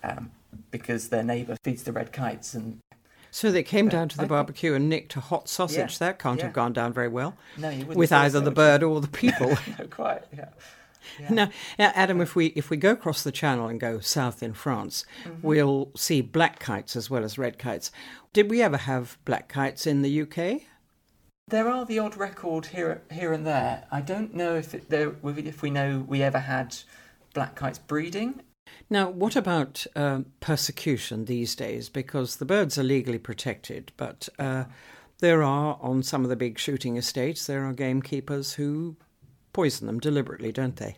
um, 0.02 0.30
because 0.70 1.10
their 1.10 1.22
neighbour 1.22 1.56
feeds 1.62 1.82
the 1.82 1.92
red 1.92 2.10
kites 2.10 2.54
and 2.54 2.78
so 3.30 3.50
they 3.50 3.62
came 3.62 3.88
down 3.88 4.08
to 4.08 4.16
the 4.16 4.26
barbecue 4.26 4.74
and 4.74 4.88
nicked 4.88 5.16
a 5.16 5.20
hot 5.20 5.48
sausage. 5.48 5.92
Yeah, 5.92 6.06
that 6.06 6.18
can't 6.18 6.38
yeah. 6.38 6.46
have 6.46 6.54
gone 6.54 6.72
down 6.72 6.92
very 6.92 7.08
well. 7.08 7.36
No, 7.56 7.70
you 7.70 7.78
wouldn't. 7.78 7.96
With 7.96 8.12
either 8.12 8.38
so, 8.38 8.44
the 8.44 8.50
bird 8.50 8.82
or 8.82 9.00
the 9.00 9.08
people. 9.22 9.50
no, 9.78 9.86
quite. 9.88 10.22
Yeah. 10.36 10.48
Yeah. 11.18 11.32
Now, 11.32 11.50
Adam, 11.78 12.20
if 12.20 12.36
we 12.36 12.46
if 12.48 12.70
we 12.70 12.76
go 12.76 12.92
across 12.92 13.22
the 13.22 13.32
channel 13.32 13.68
and 13.68 13.80
go 13.80 14.00
south 14.00 14.42
in 14.42 14.52
France, 14.52 15.04
mm-hmm. 15.24 15.46
we'll 15.46 15.90
see 15.96 16.20
black 16.20 16.60
kites 16.60 16.94
as 16.94 17.10
well 17.10 17.24
as 17.24 17.38
red 17.38 17.58
kites. 17.58 17.90
Did 18.32 18.50
we 18.50 18.62
ever 18.62 18.76
have 18.76 19.18
black 19.24 19.48
kites 19.48 19.86
in 19.86 20.02
the 20.02 20.22
UK? 20.22 20.62
There 21.48 21.68
are 21.68 21.84
the 21.84 21.98
odd 21.98 22.16
record 22.16 22.66
here 22.66 23.02
here 23.10 23.32
and 23.32 23.46
there. 23.46 23.86
I 23.90 24.00
don't 24.00 24.34
know 24.34 24.54
if 24.56 24.74
it, 24.74 24.88
there 24.90 25.14
if 25.24 25.62
we 25.62 25.70
know 25.70 26.04
we 26.06 26.22
ever 26.22 26.38
had 26.38 26.76
black 27.34 27.56
kites 27.56 27.78
breeding. 27.78 28.42
Now, 28.88 29.08
what 29.08 29.36
about 29.36 29.86
uh, 29.94 30.20
persecution 30.40 31.26
these 31.26 31.54
days? 31.54 31.88
Because 31.88 32.36
the 32.36 32.44
birds 32.44 32.78
are 32.78 32.82
legally 32.82 33.18
protected, 33.18 33.92
but 33.96 34.28
uh, 34.38 34.64
there 35.18 35.42
are, 35.42 35.78
on 35.80 36.02
some 36.02 36.24
of 36.24 36.30
the 36.30 36.36
big 36.36 36.58
shooting 36.58 36.96
estates, 36.96 37.46
there 37.46 37.64
are 37.64 37.72
gamekeepers 37.72 38.54
who 38.54 38.96
poison 39.52 39.86
them 39.86 40.00
deliberately, 40.00 40.52
don't 40.52 40.76
they? 40.76 40.96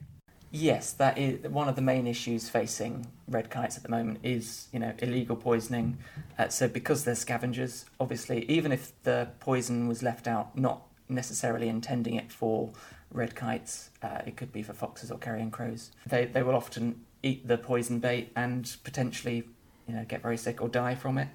Yes, 0.54 0.92
that 0.92 1.16
is 1.16 1.48
one 1.48 1.68
of 1.68 1.76
the 1.76 1.82
main 1.82 2.06
issues 2.06 2.50
facing 2.50 3.06
red 3.26 3.48
kites 3.48 3.78
at 3.78 3.82
the 3.82 3.88
moment 3.88 4.18
is 4.22 4.68
you 4.70 4.78
know 4.78 4.92
illegal 4.98 5.34
poisoning. 5.34 5.96
Uh, 6.38 6.48
so 6.48 6.68
because 6.68 7.04
they're 7.04 7.14
scavengers, 7.14 7.86
obviously, 7.98 8.44
even 8.50 8.70
if 8.70 8.92
the 9.02 9.30
poison 9.40 9.88
was 9.88 10.02
left 10.02 10.28
out, 10.28 10.56
not 10.56 10.82
necessarily 11.08 11.68
intending 11.68 12.16
it 12.16 12.30
for 12.30 12.70
red 13.10 13.34
kites, 13.34 13.90
uh, 14.02 14.20
it 14.26 14.36
could 14.36 14.52
be 14.52 14.62
for 14.62 14.74
foxes 14.74 15.10
or 15.10 15.16
carrion 15.16 15.50
crows. 15.50 15.90
They 16.06 16.26
they 16.26 16.42
will 16.42 16.54
often 16.54 17.00
eat 17.22 17.46
the 17.46 17.58
poison 17.58 17.98
bait 17.98 18.32
and 18.34 18.76
potentially, 18.84 19.44
you 19.86 19.94
know, 19.94 20.04
get 20.04 20.22
very 20.22 20.36
sick 20.36 20.60
or 20.60 20.68
die 20.68 20.94
from 20.94 21.18
it. 21.18 21.28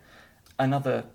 Another 0.59 1.05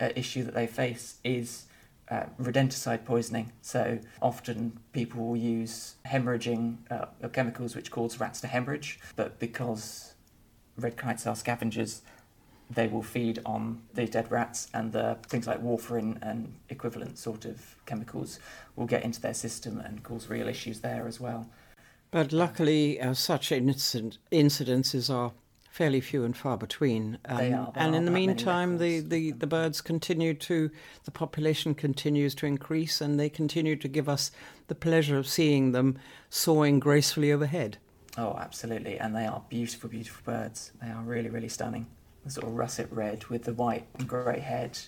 uh, 0.00 0.10
issue 0.14 0.42
that 0.44 0.54
they 0.54 0.66
face 0.66 1.18
is 1.24 1.66
uh, 2.10 2.24
rodenticide 2.40 3.04
poisoning. 3.04 3.52
So 3.62 3.98
often 4.20 4.78
people 4.92 5.26
will 5.26 5.36
use 5.36 5.96
hemorrhaging 6.06 6.78
uh, 6.90 7.28
chemicals 7.28 7.74
which 7.74 7.90
cause 7.90 8.20
rats 8.20 8.40
to 8.42 8.46
hemorrhage, 8.46 8.98
but 9.16 9.38
because 9.38 10.14
red 10.76 10.96
kites 10.96 11.26
are 11.26 11.36
scavengers, 11.36 12.02
they 12.70 12.88
will 12.88 13.02
feed 13.02 13.40
on 13.44 13.82
the 13.92 14.06
dead 14.06 14.30
rats, 14.30 14.68
and 14.72 14.92
the 14.92 15.18
things 15.28 15.46
like 15.46 15.62
warfarin 15.62 16.18
and 16.22 16.54
equivalent 16.70 17.18
sort 17.18 17.44
of 17.44 17.76
chemicals 17.84 18.38
will 18.74 18.86
get 18.86 19.02
into 19.04 19.20
their 19.20 19.34
system 19.34 19.78
and 19.78 20.02
cause 20.02 20.28
real 20.28 20.48
issues 20.48 20.80
there 20.80 21.06
as 21.06 21.20
well. 21.20 21.48
But 22.14 22.32
luckily, 22.32 23.00
uh, 23.00 23.12
such 23.12 23.50
incident, 23.50 24.18
incidences 24.30 25.12
are 25.12 25.32
fairly 25.68 26.00
few 26.00 26.22
and 26.22 26.36
far 26.36 26.56
between. 26.56 27.18
Um, 27.24 27.38
they 27.38 27.52
are, 27.52 27.72
and 27.74 27.96
in 27.96 28.04
the 28.04 28.12
meantime, 28.12 28.78
the, 28.78 29.00
the, 29.00 29.32
the 29.32 29.48
birds 29.48 29.80
continue 29.80 30.32
to, 30.34 30.70
the 31.06 31.10
population 31.10 31.74
continues 31.74 32.36
to 32.36 32.46
increase, 32.46 33.00
and 33.00 33.18
they 33.18 33.28
continue 33.28 33.74
to 33.74 33.88
give 33.88 34.08
us 34.08 34.30
the 34.68 34.76
pleasure 34.76 35.18
of 35.18 35.26
seeing 35.26 35.72
them 35.72 35.98
soaring 36.30 36.78
gracefully 36.78 37.32
overhead. 37.32 37.78
Oh, 38.16 38.36
absolutely. 38.38 38.96
And 38.96 39.16
they 39.16 39.26
are 39.26 39.42
beautiful, 39.48 39.90
beautiful 39.90 40.22
birds. 40.24 40.70
They 40.80 40.90
are 40.90 41.02
really, 41.02 41.30
really 41.30 41.48
stunning. 41.48 41.88
The 42.24 42.30
sort 42.30 42.46
of 42.46 42.52
russet 42.54 42.86
red 42.92 43.24
with 43.24 43.42
the 43.42 43.54
white 43.54 43.88
and 43.98 44.06
grey 44.06 44.38
head, 44.38 44.78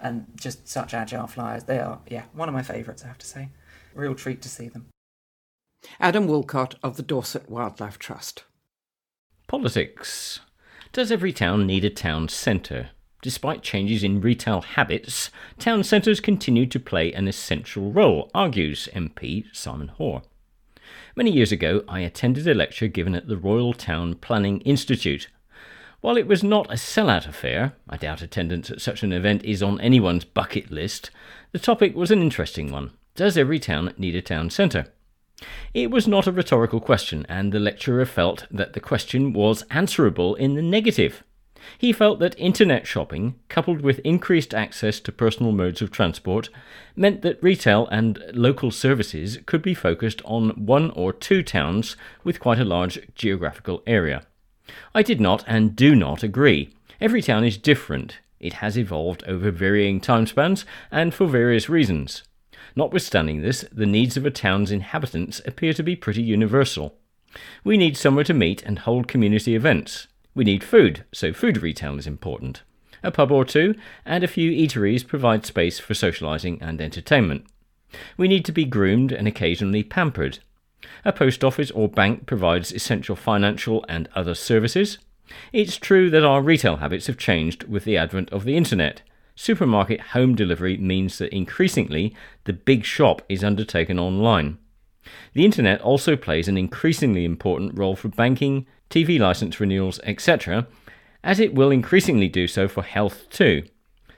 and 0.00 0.26
just 0.36 0.68
such 0.68 0.94
agile 0.94 1.26
flyers. 1.26 1.64
They 1.64 1.80
are, 1.80 1.98
yeah, 2.08 2.26
one 2.32 2.48
of 2.48 2.54
my 2.54 2.62
favourites, 2.62 3.02
I 3.02 3.08
have 3.08 3.18
to 3.18 3.26
say. 3.26 3.48
Real 3.92 4.14
treat 4.14 4.40
to 4.42 4.48
see 4.48 4.68
them. 4.68 4.86
Adam 6.00 6.26
Woolcott 6.26 6.74
of 6.82 6.96
the 6.96 7.02
Dorset 7.02 7.48
Wildlife 7.48 7.98
Trust. 7.98 8.44
Politics. 9.48 10.40
Does 10.92 11.10
every 11.10 11.32
town 11.32 11.66
need 11.66 11.84
a 11.84 11.90
town 11.90 12.28
centre? 12.28 12.90
Despite 13.22 13.62
changes 13.62 14.04
in 14.04 14.20
retail 14.20 14.60
habits, 14.62 15.30
town 15.58 15.82
centres 15.84 16.20
continue 16.20 16.66
to 16.66 16.78
play 16.78 17.12
an 17.12 17.26
essential 17.26 17.92
role, 17.92 18.30
argues 18.34 18.88
MP 18.94 19.44
Simon 19.52 19.88
Hoare. 19.88 20.22
Many 21.16 21.32
years 21.32 21.50
ago, 21.50 21.82
I 21.88 22.00
attended 22.00 22.46
a 22.46 22.54
lecture 22.54 22.88
given 22.88 23.14
at 23.14 23.26
the 23.26 23.36
Royal 23.36 23.72
Town 23.72 24.14
Planning 24.14 24.60
Institute. 24.60 25.28
While 26.02 26.16
it 26.16 26.28
was 26.28 26.44
not 26.44 26.70
a 26.70 26.76
sellout 26.76 27.26
affair, 27.26 27.74
I 27.88 27.96
doubt 27.96 28.22
attendance 28.22 28.70
at 28.70 28.80
such 28.80 29.02
an 29.02 29.12
event 29.12 29.44
is 29.44 29.62
on 29.62 29.80
anyone's 29.80 30.24
bucket 30.24 30.70
list, 30.70 31.10
the 31.52 31.58
topic 31.58 31.96
was 31.96 32.10
an 32.10 32.20
interesting 32.20 32.70
one. 32.70 32.92
Does 33.14 33.38
every 33.38 33.58
town 33.58 33.94
need 33.96 34.14
a 34.14 34.22
town 34.22 34.50
centre? 34.50 34.92
It 35.74 35.90
was 35.90 36.08
not 36.08 36.26
a 36.26 36.32
rhetorical 36.32 36.80
question, 36.80 37.26
and 37.28 37.52
the 37.52 37.60
lecturer 37.60 38.06
felt 38.06 38.46
that 38.50 38.72
the 38.72 38.80
question 38.80 39.32
was 39.32 39.64
answerable 39.70 40.34
in 40.34 40.54
the 40.54 40.62
negative. 40.62 41.22
He 41.78 41.92
felt 41.92 42.20
that 42.20 42.38
internet 42.38 42.86
shopping, 42.86 43.34
coupled 43.48 43.80
with 43.80 43.98
increased 44.00 44.54
access 44.54 45.00
to 45.00 45.12
personal 45.12 45.52
modes 45.52 45.82
of 45.82 45.90
transport, 45.90 46.48
meant 46.94 47.22
that 47.22 47.42
retail 47.42 47.86
and 47.88 48.22
local 48.32 48.70
services 48.70 49.38
could 49.46 49.62
be 49.62 49.74
focused 49.74 50.22
on 50.24 50.50
one 50.50 50.90
or 50.92 51.12
two 51.12 51.42
towns 51.42 51.96
with 52.24 52.40
quite 52.40 52.60
a 52.60 52.64
large 52.64 52.98
geographical 53.14 53.82
area. 53.86 54.26
I 54.94 55.02
did 55.02 55.20
not 55.20 55.44
and 55.46 55.76
do 55.76 55.94
not 55.94 56.22
agree. 56.22 56.70
Every 57.00 57.20
town 57.20 57.44
is 57.44 57.58
different. 57.58 58.18
It 58.40 58.54
has 58.54 58.78
evolved 58.78 59.24
over 59.26 59.50
varying 59.50 60.00
time 60.00 60.26
spans 60.26 60.64
and 60.90 61.12
for 61.12 61.26
various 61.26 61.68
reasons. 61.68 62.22
Notwithstanding 62.76 63.40
this, 63.40 63.64
the 63.72 63.86
needs 63.86 64.18
of 64.18 64.26
a 64.26 64.30
town's 64.30 64.70
inhabitants 64.70 65.40
appear 65.46 65.72
to 65.72 65.82
be 65.82 65.96
pretty 65.96 66.22
universal. 66.22 66.94
We 67.64 67.78
need 67.78 67.96
somewhere 67.96 68.24
to 68.24 68.34
meet 68.34 68.62
and 68.62 68.80
hold 68.80 69.08
community 69.08 69.56
events. 69.56 70.06
We 70.34 70.44
need 70.44 70.62
food, 70.62 71.04
so 71.10 71.32
food 71.32 71.62
retail 71.62 71.98
is 71.98 72.06
important. 72.06 72.62
A 73.02 73.10
pub 73.10 73.32
or 73.32 73.46
two 73.46 73.74
and 74.04 74.22
a 74.22 74.28
few 74.28 74.50
eateries 74.50 75.06
provide 75.06 75.46
space 75.46 75.78
for 75.78 75.94
socialising 75.94 76.58
and 76.60 76.82
entertainment. 76.82 77.46
We 78.18 78.28
need 78.28 78.44
to 78.44 78.52
be 78.52 78.66
groomed 78.66 79.10
and 79.10 79.26
occasionally 79.26 79.82
pampered. 79.82 80.40
A 81.04 81.12
post 81.12 81.42
office 81.42 81.70
or 81.70 81.88
bank 81.88 82.26
provides 82.26 82.72
essential 82.72 83.16
financial 83.16 83.84
and 83.88 84.08
other 84.14 84.34
services. 84.34 84.98
It's 85.52 85.78
true 85.78 86.10
that 86.10 86.24
our 86.24 86.42
retail 86.42 86.76
habits 86.76 87.06
have 87.06 87.16
changed 87.16 87.64
with 87.64 87.84
the 87.84 87.96
advent 87.96 88.30
of 88.30 88.44
the 88.44 88.56
internet. 88.56 89.02
Supermarket 89.36 90.00
home 90.00 90.34
delivery 90.34 90.78
means 90.78 91.18
that 91.18 91.34
increasingly 91.34 92.16
the 92.44 92.54
big 92.54 92.84
shop 92.84 93.20
is 93.28 93.44
undertaken 93.44 93.98
online. 93.98 94.56
The 95.34 95.44
internet 95.44 95.80
also 95.82 96.16
plays 96.16 96.48
an 96.48 96.56
increasingly 96.56 97.24
important 97.24 97.78
role 97.78 97.94
for 97.94 98.08
banking, 98.08 98.66
TV 98.90 99.20
license 99.20 99.60
renewals, 99.60 100.00
etc., 100.04 100.66
as 101.22 101.38
it 101.38 101.54
will 101.54 101.70
increasingly 101.70 102.28
do 102.28 102.48
so 102.48 102.66
for 102.66 102.82
health 102.82 103.28
too. 103.30 103.64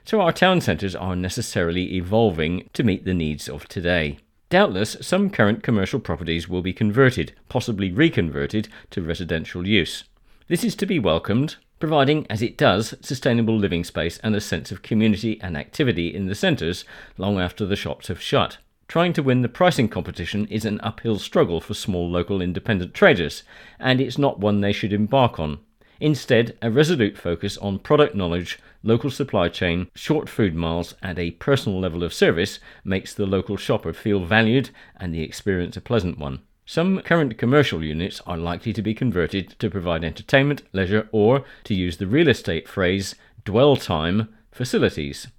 So 0.05 0.21
our 0.21 0.31
town 0.31 0.61
centres 0.61 0.95
are 0.95 1.15
necessarily 1.15 1.95
evolving 1.95 2.69
to 2.73 2.83
meet 2.83 3.03
the 3.03 3.13
needs 3.13 3.49
of 3.49 3.67
today. 3.67 4.19
Doubtless, 4.49 4.97
some 5.01 5.29
current 5.29 5.61
commercial 5.61 5.99
properties 5.99 6.47
will 6.47 6.61
be 6.61 6.73
converted, 6.73 7.33
possibly 7.49 7.91
reconverted, 7.91 8.69
to 8.91 9.01
residential 9.01 9.67
use. 9.67 10.05
This 10.47 10.63
is 10.63 10.75
to 10.77 10.87
be 10.87 10.97
welcomed, 10.97 11.57
providing, 11.79 12.27
as 12.29 12.41
it 12.41 12.57
does, 12.57 12.93
sustainable 13.01 13.57
living 13.57 13.83
space 13.83 14.19
and 14.19 14.35
a 14.35 14.41
sense 14.41 14.71
of 14.71 14.81
community 14.81 15.39
and 15.41 15.57
activity 15.57 16.13
in 16.13 16.27
the 16.27 16.35
centres 16.35 16.85
long 17.17 17.39
after 17.39 17.65
the 17.65 17.75
shops 17.75 18.07
have 18.07 18.21
shut. 18.21 18.57
Trying 18.87 19.13
to 19.13 19.23
win 19.23 19.43
the 19.43 19.49
pricing 19.49 19.87
competition 19.87 20.47
is 20.47 20.65
an 20.65 20.79
uphill 20.81 21.19
struggle 21.19 21.61
for 21.61 21.73
small 21.73 22.09
local 22.09 22.41
independent 22.41 22.93
traders, 22.93 23.43
and 23.79 24.01
it's 24.01 24.17
not 24.17 24.39
one 24.39 24.61
they 24.61 24.73
should 24.73 24.93
embark 24.93 25.39
on. 25.39 25.59
Instead, 25.99 26.57
a 26.61 26.71
resolute 26.71 27.17
focus 27.17 27.57
on 27.57 27.77
product 27.77 28.15
knowledge, 28.15 28.57
local 28.83 29.11
supply 29.11 29.49
chain, 29.49 29.89
short 29.93 30.29
food 30.29 30.55
miles, 30.55 30.95
and 31.03 31.19
a 31.19 31.31
personal 31.31 31.79
level 31.79 32.03
of 32.03 32.13
service 32.13 32.59
makes 32.83 33.13
the 33.13 33.25
local 33.25 33.57
shopper 33.57 33.93
feel 33.93 34.23
valued 34.23 34.69
and 34.95 35.13
the 35.13 35.21
experience 35.21 35.75
a 35.75 35.81
pleasant 35.81 36.17
one. 36.17 36.39
Some 36.69 37.01
current 37.01 37.35
commercial 37.39 37.83
units 37.83 38.21
are 38.27 38.37
likely 38.37 38.73
to 38.73 38.83
be 38.83 38.93
converted 38.93 39.55
to 39.57 39.71
provide 39.71 40.03
entertainment, 40.03 40.61
leisure, 40.71 41.09
or, 41.11 41.43
to 41.63 41.73
use 41.73 41.97
the 41.97 42.05
real 42.05 42.27
estate 42.27 42.69
phrase, 42.69 43.15
dwell 43.43 43.75
time 43.75 44.29
facilities. 44.51 45.29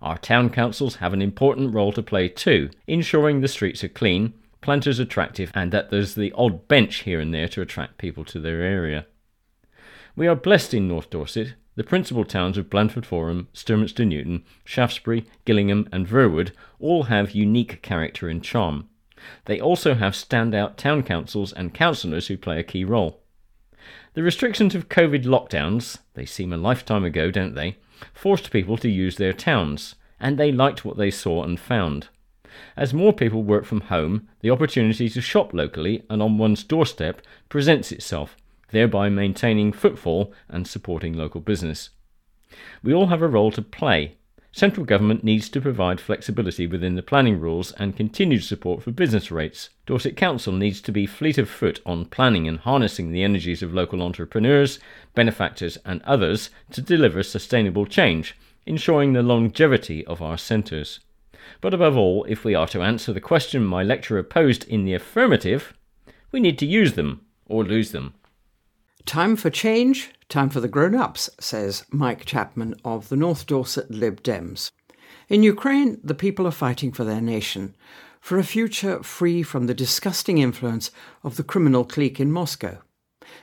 Our 0.00 0.18
town 0.18 0.50
councils 0.50 0.96
have 0.96 1.12
an 1.12 1.22
important 1.22 1.72
role 1.72 1.92
to 1.92 2.02
play 2.02 2.28
too, 2.28 2.68
ensuring 2.88 3.42
the 3.42 3.46
streets 3.46 3.84
are 3.84 3.88
clean, 3.88 4.34
planters 4.60 4.98
attractive, 4.98 5.52
and 5.54 5.70
that 5.70 5.90
there's 5.90 6.16
the 6.16 6.32
odd 6.32 6.66
bench 6.66 7.04
here 7.04 7.20
and 7.20 7.32
there 7.32 7.46
to 7.46 7.62
attract 7.62 7.98
people 7.98 8.24
to 8.24 8.40
their 8.40 8.60
area. 8.60 9.06
We 10.16 10.26
are 10.26 10.34
blessed 10.34 10.74
in 10.74 10.88
North 10.88 11.10
Dorset. 11.10 11.54
The 11.76 11.84
principal 11.84 12.24
towns 12.24 12.58
of 12.58 12.68
Blandford 12.68 13.06
Forum, 13.06 13.46
Sturminster 13.54 14.04
Newton, 14.04 14.42
Shaftesbury, 14.64 15.26
Gillingham, 15.44 15.88
and 15.92 16.08
Verwood 16.08 16.50
all 16.80 17.04
have 17.04 17.30
unique 17.30 17.82
character 17.82 18.28
and 18.28 18.42
charm. 18.42 18.88
They 19.44 19.60
also 19.60 19.94
have 19.94 20.12
standout 20.14 20.76
town 20.76 21.02
councils 21.02 21.52
and 21.52 21.74
councillors 21.74 22.28
who 22.28 22.36
play 22.36 22.58
a 22.58 22.64
key 22.64 22.84
role. 22.84 23.20
The 24.14 24.22
restrictions 24.22 24.74
of 24.74 24.88
COVID 24.88 25.24
lockdowns, 25.24 25.98
they 26.14 26.26
seem 26.26 26.52
a 26.52 26.56
lifetime 26.56 27.04
ago, 27.04 27.30
don't 27.30 27.54
they, 27.54 27.78
forced 28.12 28.50
people 28.50 28.76
to 28.78 28.88
use 28.88 29.16
their 29.16 29.32
towns, 29.32 29.94
and 30.20 30.38
they 30.38 30.52
liked 30.52 30.84
what 30.84 30.96
they 30.96 31.10
saw 31.10 31.44
and 31.44 31.58
found. 31.58 32.08
As 32.76 32.92
more 32.92 33.12
people 33.12 33.42
work 33.42 33.64
from 33.64 33.82
home, 33.82 34.28
the 34.40 34.50
opportunity 34.50 35.08
to 35.08 35.20
shop 35.20 35.54
locally 35.54 36.04
and 36.10 36.22
on 36.22 36.38
one's 36.38 36.64
doorstep 36.64 37.22
presents 37.48 37.90
itself, 37.90 38.36
thereby 38.70 39.08
maintaining 39.08 39.72
footfall 39.72 40.32
and 40.48 40.66
supporting 40.66 41.14
local 41.14 41.40
business. 41.40 41.90
We 42.82 42.92
all 42.92 43.06
have 43.06 43.22
a 43.22 43.28
role 43.28 43.50
to 43.52 43.62
play, 43.62 44.18
Central 44.54 44.84
government 44.84 45.24
needs 45.24 45.48
to 45.48 45.62
provide 45.62 45.98
flexibility 45.98 46.66
within 46.66 46.94
the 46.94 47.02
planning 47.02 47.40
rules 47.40 47.72
and 47.72 47.96
continued 47.96 48.44
support 48.44 48.82
for 48.82 48.90
business 48.90 49.30
rates. 49.30 49.70
Dorset 49.86 50.14
Council 50.14 50.52
needs 50.52 50.82
to 50.82 50.92
be 50.92 51.06
fleet 51.06 51.38
of 51.38 51.48
foot 51.48 51.80
on 51.86 52.04
planning 52.04 52.46
and 52.46 52.58
harnessing 52.58 53.10
the 53.10 53.22
energies 53.22 53.62
of 53.62 53.72
local 53.72 54.02
entrepreneurs, 54.02 54.78
benefactors, 55.14 55.78
and 55.86 56.02
others 56.02 56.50
to 56.70 56.82
deliver 56.82 57.22
sustainable 57.22 57.86
change, 57.86 58.36
ensuring 58.66 59.14
the 59.14 59.22
longevity 59.22 60.06
of 60.06 60.20
our 60.20 60.36
centres. 60.36 61.00
But 61.62 61.72
above 61.72 61.96
all, 61.96 62.24
if 62.28 62.44
we 62.44 62.54
are 62.54 62.68
to 62.68 62.82
answer 62.82 63.14
the 63.14 63.22
question 63.22 63.64
my 63.64 63.82
lecturer 63.82 64.22
posed 64.22 64.68
in 64.68 64.84
the 64.84 64.94
affirmative, 64.94 65.72
we 66.30 66.40
need 66.40 66.58
to 66.58 66.66
use 66.66 66.92
them 66.92 67.24
or 67.46 67.64
lose 67.64 67.92
them. 67.92 68.12
Time 69.06 69.34
for 69.34 69.50
change, 69.50 70.10
time 70.28 70.48
for 70.48 70.60
the 70.60 70.68
grown 70.68 70.94
ups, 70.94 71.28
says 71.40 71.84
Mike 71.90 72.24
Chapman 72.24 72.74
of 72.84 73.08
the 73.08 73.16
North 73.16 73.46
Dorset 73.46 73.90
Lib 73.90 74.22
Dems. 74.22 74.70
In 75.28 75.42
Ukraine, 75.42 76.00
the 76.04 76.14
people 76.14 76.46
are 76.46 76.52
fighting 76.52 76.92
for 76.92 77.04
their 77.04 77.20
nation, 77.20 77.74
for 78.20 78.38
a 78.38 78.44
future 78.44 79.02
free 79.02 79.42
from 79.42 79.66
the 79.66 79.74
disgusting 79.74 80.38
influence 80.38 80.92
of 81.24 81.36
the 81.36 81.42
criminal 81.42 81.84
clique 81.84 82.20
in 82.20 82.30
Moscow. 82.30 82.78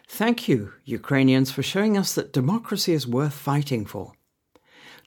Thank 0.07 0.47
you, 0.47 0.73
Ukrainians, 0.85 1.51
for 1.51 1.61
showing 1.61 1.97
us 1.97 2.15
that 2.15 2.33
democracy 2.33 2.93
is 2.93 3.05
worth 3.05 3.33
fighting 3.33 3.85
for. 3.85 4.13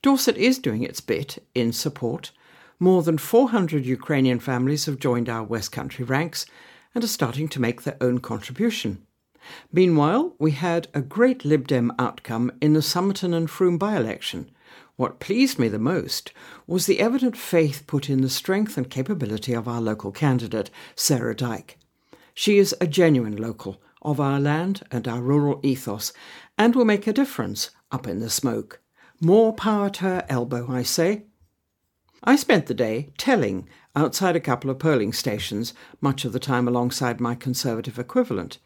Dorset 0.02 0.36
is 0.36 0.58
doing 0.58 0.82
its 0.82 1.00
bit 1.00 1.38
in 1.54 1.72
support. 1.72 2.30
More 2.78 3.02
than 3.02 3.16
400 3.16 3.86
Ukrainian 3.86 4.38
families 4.38 4.84
have 4.84 4.98
joined 4.98 5.28
our 5.28 5.44
West 5.44 5.72
Country 5.72 6.04
ranks 6.04 6.44
and 6.94 7.02
are 7.02 7.08
starting 7.08 7.48
to 7.48 7.60
make 7.60 7.82
their 7.82 7.96
own 8.00 8.18
contribution. 8.18 9.06
Meanwhile, 9.72 10.34
we 10.38 10.52
had 10.52 10.88
a 10.94 11.00
great 11.00 11.44
Lib 11.44 11.68
Dem 11.68 11.92
outcome 11.98 12.52
in 12.60 12.72
the 12.72 12.82
Somerton 12.82 13.34
and 13.34 13.50
Frome 13.50 13.78
by 13.78 13.96
election. 13.96 14.50
What 14.96 15.20
pleased 15.20 15.58
me 15.58 15.68
the 15.68 15.78
most 15.78 16.32
was 16.66 16.86
the 16.86 17.00
evident 17.00 17.36
faith 17.36 17.84
put 17.86 18.08
in 18.08 18.20
the 18.20 18.30
strength 18.30 18.76
and 18.76 18.88
capability 18.88 19.52
of 19.52 19.66
our 19.66 19.80
local 19.80 20.12
candidate, 20.12 20.70
Sarah 20.94 21.34
Dyke. 21.34 21.78
She 22.34 22.58
is 22.58 22.74
a 22.80 22.86
genuine 22.86 23.36
local 23.36 23.80
of 24.02 24.20
our 24.20 24.38
land 24.38 24.82
and 24.90 25.08
our 25.08 25.20
rural 25.20 25.60
ethos 25.62 26.12
and 26.58 26.74
will 26.74 26.84
make 26.84 27.06
a 27.06 27.12
difference 27.12 27.70
up 27.90 28.06
in 28.06 28.20
the 28.20 28.30
smoke. 28.30 28.80
More 29.20 29.52
power 29.52 29.90
to 29.90 30.00
her 30.00 30.26
elbow, 30.28 30.66
I 30.70 30.82
say. 30.82 31.24
I 32.24 32.36
spent 32.36 32.66
the 32.66 32.74
day 32.74 33.12
telling 33.18 33.68
outside 33.96 34.36
a 34.36 34.40
couple 34.40 34.70
of 34.70 34.78
polling 34.78 35.12
stations, 35.12 35.74
much 36.00 36.24
of 36.24 36.32
the 36.32 36.40
time 36.40 36.68
alongside 36.68 37.20
my 37.20 37.34
Conservative 37.34 37.98
equivalent. 37.98 38.58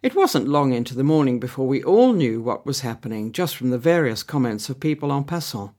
It 0.00 0.14
wasn't 0.14 0.48
long 0.48 0.72
into 0.72 0.94
the 0.94 1.02
morning 1.02 1.40
before 1.40 1.66
we 1.66 1.82
all 1.82 2.12
knew 2.12 2.40
what 2.40 2.64
was 2.64 2.80
happening 2.80 3.32
just 3.32 3.56
from 3.56 3.70
the 3.70 3.78
various 3.78 4.22
comments 4.22 4.68
of 4.68 4.78
people 4.78 5.12
en 5.12 5.24
passant. 5.24 5.72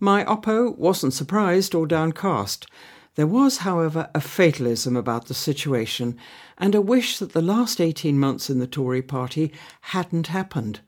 My 0.00 0.24
oppo 0.24 0.76
wasn't 0.76 1.12
surprised 1.12 1.72
or 1.72 1.86
downcast. 1.86 2.66
There 3.14 3.26
was, 3.26 3.58
however, 3.58 4.10
a 4.14 4.20
fatalism 4.20 4.96
about 4.96 5.26
the 5.26 5.34
situation 5.34 6.18
and 6.58 6.74
a 6.74 6.80
wish 6.80 7.18
that 7.18 7.32
the 7.32 7.40
last 7.40 7.80
18 7.80 8.18
months 8.18 8.50
in 8.50 8.58
the 8.58 8.66
Tory 8.66 9.00
party 9.00 9.52
hadn't 9.82 10.26
happened. 10.26 10.80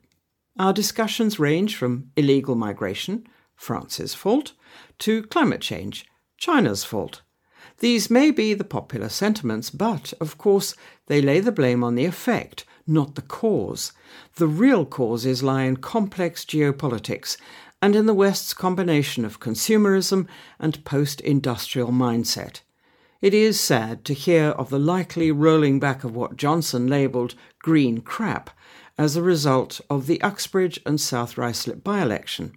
Our 0.58 0.72
discussions 0.72 1.38
range 1.38 1.76
from 1.76 2.10
illegal 2.16 2.56
migration, 2.56 3.26
France's 3.54 4.14
fault, 4.14 4.52
to 4.98 5.22
climate 5.22 5.60
change, 5.60 6.04
China's 6.36 6.82
fault. 6.82 7.22
These 7.78 8.10
may 8.10 8.32
be 8.32 8.54
the 8.54 8.64
popular 8.64 9.08
sentiments, 9.08 9.70
but, 9.70 10.12
of 10.20 10.36
course, 10.36 10.74
they 11.08 11.20
lay 11.20 11.40
the 11.40 11.52
blame 11.52 11.82
on 11.82 11.94
the 11.94 12.04
effect, 12.04 12.64
not 12.86 13.14
the 13.16 13.22
cause. 13.22 13.92
The 14.36 14.46
real 14.46 14.86
causes 14.86 15.42
lie 15.42 15.64
in 15.64 15.78
complex 15.78 16.44
geopolitics 16.44 17.36
and 17.82 17.94
in 17.94 18.06
the 18.06 18.14
West's 18.14 18.54
combination 18.54 19.24
of 19.24 19.40
consumerism 19.40 20.26
and 20.58 20.84
post 20.84 21.20
industrial 21.20 21.90
mindset. 21.90 22.60
It 23.20 23.34
is 23.34 23.58
sad 23.58 24.04
to 24.04 24.14
hear 24.14 24.50
of 24.50 24.70
the 24.70 24.78
likely 24.78 25.32
rolling 25.32 25.80
back 25.80 26.04
of 26.04 26.14
what 26.14 26.36
Johnson 26.36 26.86
labelled 26.86 27.34
green 27.60 28.00
crap 28.00 28.50
as 28.96 29.16
a 29.16 29.22
result 29.22 29.80
of 29.90 30.06
the 30.06 30.20
Uxbridge 30.22 30.80
and 30.86 31.00
South 31.00 31.36
Ruislip 31.36 31.82
by 31.82 32.00
election. 32.00 32.56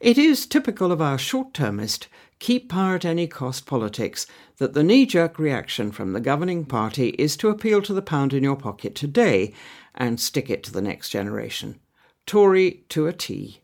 It 0.00 0.18
is 0.18 0.46
typical 0.46 0.90
of 0.90 1.00
our 1.00 1.18
short 1.18 1.54
termist 1.54 2.08
keep 2.42 2.68
power 2.68 2.96
at 2.96 3.04
any 3.04 3.28
cost 3.28 3.66
politics 3.66 4.26
that 4.56 4.74
the 4.74 4.82
knee 4.82 5.06
jerk 5.06 5.38
reaction 5.38 5.92
from 5.92 6.12
the 6.12 6.20
governing 6.20 6.64
party 6.64 7.10
is 7.10 7.36
to 7.36 7.48
appeal 7.48 7.80
to 7.80 7.94
the 7.94 8.02
pound 8.02 8.34
in 8.34 8.42
your 8.42 8.56
pocket 8.56 8.96
today 8.96 9.54
and 9.94 10.18
stick 10.18 10.50
it 10.50 10.64
to 10.64 10.72
the 10.72 10.82
next 10.82 11.10
generation. 11.10 11.78
Tory 12.26 12.84
to 12.88 13.06
a 13.06 13.12
T. 13.12 13.62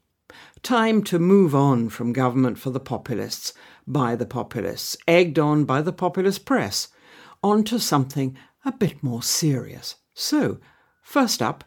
Time 0.62 1.02
to 1.02 1.18
move 1.18 1.56
on 1.56 1.88
from 1.88 2.12
government 2.12 2.56
for 2.56 2.70
the 2.70 2.78
populists, 2.78 3.52
by 3.84 4.14
the 4.14 4.24
populists, 4.26 4.96
egged 5.08 5.40
on 5.40 5.64
by 5.64 5.82
the 5.82 5.92
populist 5.92 6.44
press, 6.44 6.86
on 7.42 7.64
to 7.64 7.80
something 7.80 8.36
a 8.64 8.70
bit 8.70 9.02
more 9.02 9.24
serious. 9.24 9.96
So, 10.14 10.58
first 11.02 11.42
up, 11.42 11.64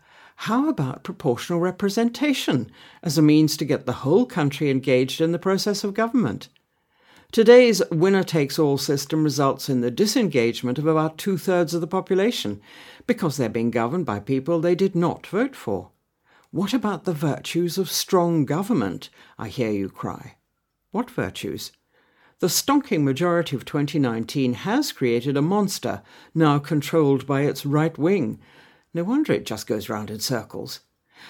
how 0.47 0.69
about 0.69 1.03
proportional 1.03 1.59
representation 1.59 2.71
as 3.03 3.17
a 3.17 3.21
means 3.21 3.57
to 3.57 3.65
get 3.65 3.85
the 3.85 3.99
whole 4.03 4.25
country 4.25 4.69
engaged 4.69 5.19
in 5.19 5.33
the 5.33 5.39
process 5.39 5.83
of 5.83 5.93
government? 5.93 6.47
Today's 7.31 7.81
winner 7.89 8.23
takes 8.23 8.59
all 8.59 8.77
system 8.77 9.23
results 9.23 9.69
in 9.69 9.79
the 9.79 9.89
disengagement 9.89 10.77
of 10.77 10.85
about 10.85 11.17
two 11.17 11.37
thirds 11.37 11.73
of 11.73 11.79
the 11.79 11.87
population 11.87 12.59
because 13.07 13.37
they're 13.37 13.47
being 13.47 13.71
governed 13.71 14.05
by 14.05 14.19
people 14.19 14.59
they 14.59 14.75
did 14.75 14.95
not 14.97 15.25
vote 15.25 15.55
for. 15.55 15.91
What 16.51 16.73
about 16.73 17.05
the 17.05 17.13
virtues 17.13 17.77
of 17.77 17.89
strong 17.89 18.43
government? 18.43 19.09
I 19.39 19.47
hear 19.47 19.71
you 19.71 19.87
cry. 19.87 20.35
What 20.91 21.09
virtues? 21.09 21.71
The 22.39 22.47
stonking 22.47 23.03
majority 23.03 23.55
of 23.55 23.63
2019 23.63 24.53
has 24.53 24.91
created 24.91 25.37
a 25.37 25.41
monster, 25.41 26.01
now 26.35 26.59
controlled 26.59 27.25
by 27.25 27.43
its 27.43 27.65
right 27.65 27.97
wing. 27.97 28.41
No 28.93 29.05
wonder 29.05 29.31
it 29.31 29.45
just 29.45 29.67
goes 29.67 29.87
round 29.87 30.11
in 30.11 30.19
circles. 30.19 30.81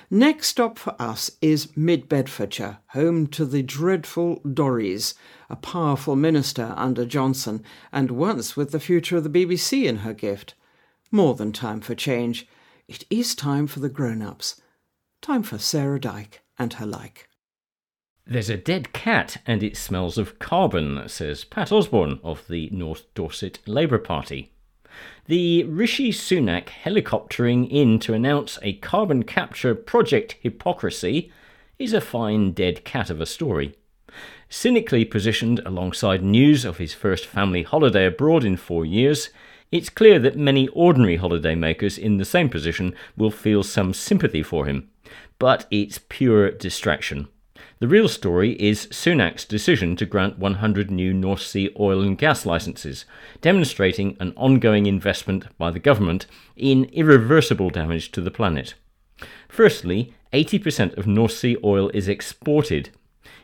Next 0.10 0.48
stop 0.48 0.78
for 0.78 0.96
us 1.00 1.32
is 1.42 1.76
Mid 1.76 2.10
Bedfordshire, 2.10 2.80
home 2.88 3.28
to 3.28 3.46
the 3.46 3.64
dreadful 3.64 4.42
Dorries, 4.46 5.14
a 5.50 5.56
powerful 5.56 6.16
minister 6.16 6.74
under 6.76 7.06
Johnson, 7.06 7.64
and 7.92 8.12
once 8.12 8.56
with 8.56 8.72
the 8.72 8.80
future 8.80 9.18
of 9.18 9.24
the 9.24 9.30
BBC 9.30 9.86
in 9.86 9.98
her 9.98 10.14
gift. 10.14 10.54
More 11.12 11.36
than 11.36 11.52
time 11.52 11.82
for 11.82 11.96
change. 11.96 12.48
It 12.88 13.06
is 13.10 13.36
time 13.36 13.68
for 13.68 13.80
the 13.80 13.90
grown 13.90 14.22
ups. 14.22 14.62
Time 15.22 15.44
for 15.44 15.58
Sarah 15.58 16.00
Dyke 16.00 16.42
and 16.58 16.74
her 16.74 16.86
like. 16.86 17.30
There's 18.26 18.50
a 18.50 18.58
dead 18.58 18.94
cat 18.94 19.38
and 19.46 19.62
it 19.64 19.76
smells 19.76 20.18
of 20.18 20.40
carbon, 20.40 21.04
says 21.08 21.44
Pat 21.44 21.72
Osborne 21.72 22.20
of 22.24 22.48
the 22.48 22.70
North 22.72 23.14
Dorset 23.14 23.60
Labour 23.66 23.98
Party. 23.98 24.54
The 25.32 25.64
Rishi 25.64 26.12
Sunak 26.12 26.66
helicoptering 26.84 27.70
in 27.70 28.00
to 28.00 28.14
announce 28.14 28.60
a 28.62 28.74
carbon 28.74 29.24
capture 29.24 29.74
project 29.74 30.36
hypocrisy 30.42 31.32
is 31.80 31.94
a 31.94 32.02
fine 32.02 32.52
dead 32.52 32.84
cat 32.84 33.10
of 33.10 33.22
a 33.22 33.26
story. 33.26 33.74
Cynically 34.50 35.06
positioned 35.06 35.62
alongside 35.66 36.22
news 36.22 36.66
of 36.66 36.80
his 36.80 36.94
first 36.94 37.26
family 37.26 37.64
holiday 37.64 38.08
abroad 38.08 38.44
in 38.44 38.58
four 38.58 38.86
years, 38.86 39.30
it's 39.72 39.88
clear 39.88 40.20
that 40.20 40.36
many 40.36 40.68
ordinary 40.68 41.18
holidaymakers 41.18 41.98
in 41.98 42.18
the 42.18 42.26
same 42.26 42.50
position 42.50 42.94
will 43.16 43.32
feel 43.32 43.64
some 43.64 43.94
sympathy 43.94 44.44
for 44.44 44.66
him 44.66 44.90
but 45.40 45.66
it's 45.72 46.00
pure 46.10 46.52
distraction. 46.52 47.30
The 47.82 47.88
real 47.88 48.08
story 48.08 48.52
is 48.62 48.86
Sunak's 48.92 49.44
decision 49.44 49.96
to 49.96 50.06
grant 50.06 50.38
100 50.38 50.92
new 50.92 51.16
North 51.16 51.42
Sea 51.42 51.72
oil 51.80 52.04
and 52.04 52.16
gas 52.16 52.46
licenses, 52.46 53.06
demonstrating 53.42 54.16
an 54.20 54.34
ongoing 54.38 54.86
investment 54.86 55.46
by 55.58 55.72
the 55.72 55.80
government 55.80 56.28
in 56.56 56.86
irreversible 56.94 57.72
damage 57.72 58.12
to 58.12 58.22
the 58.22 58.30
planet. 58.30 58.76
Firstly, 59.50 60.14
80% 60.32 60.96
of 60.96 61.08
North 61.08 61.32
Sea 61.32 61.58
oil 61.64 61.90
is 61.92 62.08
exported. 62.08 62.92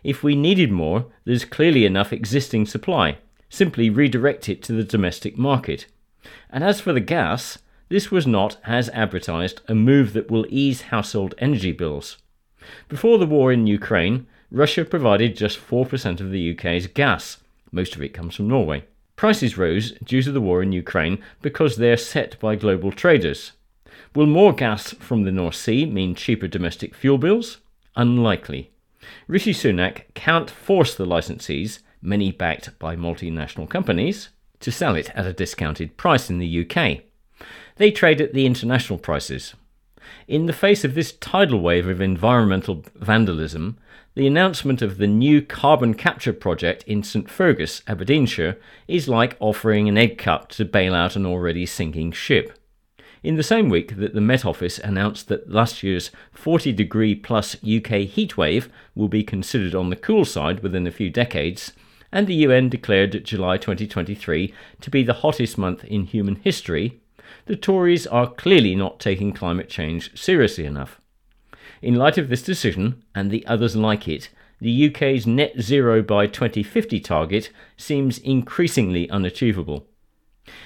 If 0.03 0.21
we 0.21 0.35
needed 0.35 0.71
more, 0.71 1.07
there's 1.25 1.43
clearly 1.43 1.87
enough 1.87 2.13
existing 2.13 2.67
supply. 2.67 3.17
Simply 3.49 3.89
redirect 3.89 4.49
it 4.49 4.61
to 4.65 4.73
the 4.73 4.83
domestic 4.83 5.35
market. 5.35 5.87
And 6.51 6.63
as 6.63 6.79
for 6.79 6.93
the 6.93 6.99
gas, 6.99 7.57
this 7.89 8.11
was 8.11 8.27
not, 8.27 8.57
as 8.65 8.89
advertised, 8.89 9.61
a 9.67 9.73
move 9.73 10.13
that 10.13 10.29
will 10.29 10.45
ease 10.47 10.81
household 10.93 11.33
energy 11.39 11.71
bills. 11.71 12.17
Before 12.87 13.17
the 13.17 13.25
war 13.25 13.51
in 13.51 13.67
Ukraine, 13.67 14.27
Russia 14.51 14.85
provided 14.85 15.35
just 15.35 15.59
4% 15.59 16.21
of 16.21 16.31
the 16.31 16.51
UK's 16.53 16.87
gas. 16.87 17.37
Most 17.71 17.95
of 17.95 18.01
it 18.01 18.13
comes 18.13 18.35
from 18.35 18.47
Norway. 18.47 18.85
Prices 19.15 19.57
rose 19.57 19.91
due 20.03 20.21
to 20.21 20.31
the 20.31 20.41
war 20.41 20.61
in 20.61 20.71
Ukraine 20.71 21.19
because 21.41 21.75
they're 21.75 21.97
set 21.97 22.39
by 22.39 22.55
global 22.55 22.91
traders. 22.91 23.53
Will 24.15 24.27
more 24.27 24.53
gas 24.53 24.93
from 24.93 25.23
the 25.23 25.31
North 25.31 25.55
Sea 25.55 25.85
mean 25.85 26.15
cheaper 26.15 26.47
domestic 26.47 26.95
fuel 26.95 27.17
bills? 27.17 27.57
Unlikely. 27.95 28.71
Rishi 29.27 29.53
Sunak 29.53 30.03
can't 30.13 30.49
force 30.49 30.95
the 30.95 31.05
licensees, 31.05 31.79
many 32.01 32.31
backed 32.31 32.77
by 32.79 32.95
multinational 32.95 33.69
companies, 33.69 34.29
to 34.59 34.71
sell 34.71 34.95
it 34.95 35.09
at 35.15 35.25
a 35.25 35.33
discounted 35.33 35.97
price 35.97 36.29
in 36.29 36.39
the 36.39 36.65
UK. 36.65 37.01
They 37.75 37.91
trade 37.91 38.21
at 38.21 38.33
the 38.33 38.45
international 38.45 38.99
prices. 38.99 39.55
In 40.27 40.45
the 40.45 40.53
face 40.53 40.83
of 40.83 40.93
this 40.93 41.13
tidal 41.13 41.59
wave 41.59 41.87
of 41.87 42.01
environmental 42.01 42.83
vandalism, 42.95 43.77
the 44.15 44.27
announcement 44.27 44.81
of 44.81 44.97
the 44.97 45.07
new 45.07 45.41
carbon 45.41 45.93
capture 45.93 46.33
project 46.33 46.83
in 46.87 47.03
St 47.03 47.29
Fergus, 47.29 47.83
Aberdeenshire, 47.87 48.57
is 48.87 49.07
like 49.07 49.37
offering 49.39 49.87
an 49.87 49.97
egg 49.97 50.17
cup 50.17 50.49
to 50.49 50.65
bail 50.65 50.95
out 50.95 51.15
an 51.15 51.25
already 51.25 51.65
sinking 51.65 52.11
ship. 52.11 52.57
In 53.23 53.35
the 53.35 53.43
same 53.43 53.69
week 53.69 53.97
that 53.97 54.13
the 54.13 54.21
Met 54.21 54.45
Office 54.45 54.79
announced 54.79 55.27
that 55.27 55.49
last 55.49 55.83
year's 55.83 56.11
40 56.31 56.71
degree 56.71 57.13
plus 57.13 57.55
UK 57.55 58.07
heatwave 58.07 58.69
will 58.95 59.07
be 59.07 59.23
considered 59.23 59.75
on 59.75 59.89
the 59.89 59.95
cool 59.95 60.25
side 60.25 60.61
within 60.61 60.87
a 60.87 60.91
few 60.91 61.09
decades, 61.09 61.73
and 62.11 62.25
the 62.25 62.35
UN 62.35 62.69
declared 62.69 63.23
July 63.25 63.57
2023 63.57 64.53
to 64.81 64.89
be 64.89 65.03
the 65.03 65.13
hottest 65.13 65.57
month 65.57 65.83
in 65.83 66.05
human 66.05 66.37
history, 66.37 66.99
the 67.47 67.55
Tories 67.55 68.05
are 68.05 68.29
clearly 68.29 68.75
not 68.75 68.99
taking 68.99 69.31
climate 69.31 69.69
change 69.69 70.17
seriously 70.19 70.65
enough. 70.65 70.99
In 71.81 71.95
light 71.95 72.17
of 72.17 72.29
this 72.29 72.41
decision, 72.41 73.03
and 73.15 73.31
the 73.31 73.45
others 73.47 73.75
like 73.75 74.07
it, 74.07 74.29
the 74.59 74.87
UK's 74.87 75.25
net 75.25 75.61
zero 75.61 76.01
by 76.01 76.27
2050 76.27 76.99
target 76.99 77.51
seems 77.77 78.17
increasingly 78.17 79.09
unachievable. 79.09 79.87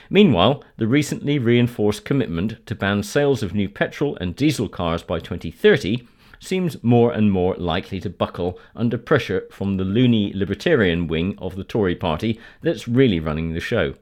Meanwhile, 0.10 0.64
the 0.78 0.88
recently 0.88 1.38
reinforced 1.40 2.06
commitment 2.06 2.66
to 2.66 2.76
ban 2.76 3.04
sales 3.04 3.44
of 3.44 3.54
new 3.54 3.68
petrol 3.68 4.16
and 4.18 4.36
diesel 4.36 4.70
cars 4.70 5.04
by 5.04 5.20
2030 5.20 6.08
seems 6.40 6.84
more 6.84 7.12
and 7.12 7.32
more 7.32 7.56
likely 7.56 8.00
to 8.00 8.10
buckle 8.10 8.60
under 8.76 8.98
pressure 8.98 9.48
from 9.52 9.78
the 9.78 9.84
loony 9.84 10.32
libertarian 10.34 11.08
wing 11.08 11.36
of 11.38 11.56
the 11.56 11.64
Tory 11.64 11.96
party 11.96 12.40
that's 12.62 12.88
really 12.88 13.20
running 13.20 13.54
the 13.54 13.60
show. 13.60 13.94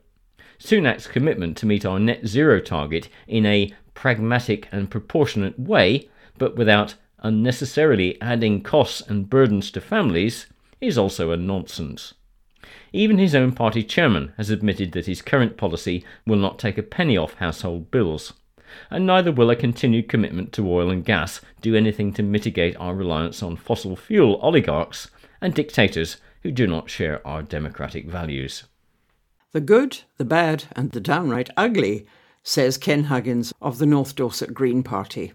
Sunak's 0.59 1.07
commitment 1.07 1.55
to 1.57 1.65
meet 1.65 1.85
our 1.85 1.99
net 1.99 2.27
zero 2.27 2.59
target 2.59 3.07
in 3.27 3.45
a 3.45 3.73
pragmatic 3.93 4.67
and 4.71 4.91
proportionate 4.91 5.57
way, 5.57 6.09
but 6.37 6.55
without 6.55 6.95
unnecessarily 7.19 8.21
adding 8.21 8.61
costs 8.61 9.01
and 9.01 9.29
burdens 9.29 9.71
to 9.71 9.81
families, 9.81 10.47
is 10.81 10.97
also 10.97 11.31
a 11.31 11.37
nonsense. 11.37 12.13
Even 12.91 13.17
his 13.17 13.35
own 13.35 13.51
party 13.51 13.83
chairman 13.83 14.33
has 14.37 14.49
admitted 14.49 14.91
that 14.91 15.05
his 15.05 15.21
current 15.21 15.57
policy 15.57 16.03
will 16.25 16.37
not 16.37 16.59
take 16.59 16.77
a 16.77 16.83
penny 16.83 17.17
off 17.17 17.35
household 17.35 17.89
bills, 17.89 18.33
and 18.89 19.05
neither 19.05 19.31
will 19.31 19.49
a 19.49 19.55
continued 19.55 20.09
commitment 20.09 20.51
to 20.53 20.69
oil 20.69 20.89
and 20.89 21.05
gas 21.05 21.41
do 21.61 21.75
anything 21.75 22.13
to 22.13 22.23
mitigate 22.23 22.75
our 22.77 22.95
reliance 22.95 23.41
on 23.41 23.55
fossil 23.55 23.95
fuel 23.95 24.35
oligarchs 24.41 25.09
and 25.41 25.53
dictators 25.53 26.17
who 26.43 26.51
do 26.51 26.67
not 26.67 26.89
share 26.89 27.25
our 27.25 27.41
democratic 27.41 28.07
values. 28.07 28.63
The 29.51 29.61
good, 29.61 30.01
the 30.17 30.25
bad, 30.25 30.65
and 30.75 30.91
the 30.91 31.01
downright 31.01 31.49
ugly, 31.57 32.05
says 32.43 32.77
Ken 32.77 33.05
Huggins 33.05 33.51
of 33.59 33.79
the 33.79 33.87
North 33.87 34.15
Dorset 34.15 34.53
Green 34.53 34.83
Party. 34.83 35.33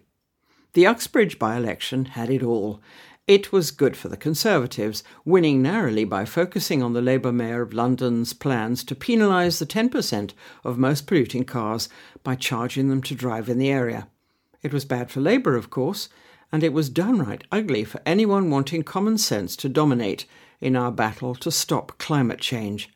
The 0.74 0.86
Uxbridge 0.86 1.36
by 1.36 1.56
election 1.56 2.04
had 2.04 2.30
it 2.30 2.40
all. 2.40 2.80
It 3.26 3.50
was 3.50 3.72
good 3.72 3.96
for 3.96 4.08
the 4.08 4.16
Conservatives, 4.16 5.02
winning 5.24 5.62
narrowly 5.62 6.04
by 6.04 6.26
focusing 6.26 6.80
on 6.80 6.92
the 6.92 7.02
Labour 7.02 7.32
Mayor 7.32 7.62
of 7.62 7.72
London's 7.72 8.34
plans 8.34 8.84
to 8.84 8.94
penalise 8.94 9.58
the 9.58 9.66
10% 9.66 10.32
of 10.62 10.78
most 10.78 11.08
polluting 11.08 11.44
cars 11.44 11.88
by 12.22 12.36
charging 12.36 12.90
them 12.90 13.02
to 13.02 13.16
drive 13.16 13.48
in 13.48 13.58
the 13.58 13.70
area. 13.70 14.06
It 14.62 14.72
was 14.72 14.84
bad 14.84 15.10
for 15.10 15.22
Labour, 15.22 15.56
of 15.56 15.70
course, 15.70 16.08
and 16.52 16.62
it 16.62 16.72
was 16.72 16.88
downright 16.88 17.42
ugly 17.50 17.82
for 17.82 18.00
anyone 18.06 18.48
wanting 18.48 18.84
common 18.84 19.18
sense 19.18 19.56
to 19.56 19.68
dominate 19.68 20.24
in 20.60 20.76
our 20.76 20.92
battle 20.92 21.34
to 21.34 21.50
stop 21.50 21.98
climate 21.98 22.40
change. 22.40 22.90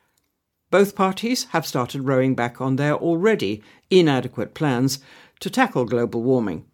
Both 0.71 0.95
parties 0.95 1.45
have 1.45 1.65
started 1.65 2.01
rowing 2.01 2.35
back 2.35 2.61
on 2.61 2.75
their 2.75 2.95
already 2.95 3.63
inadequate 3.89 4.53
plans 4.53 4.99
to 5.39 5.49
tackle 5.49 5.85
global 5.85 6.21
warming, 6.21 6.65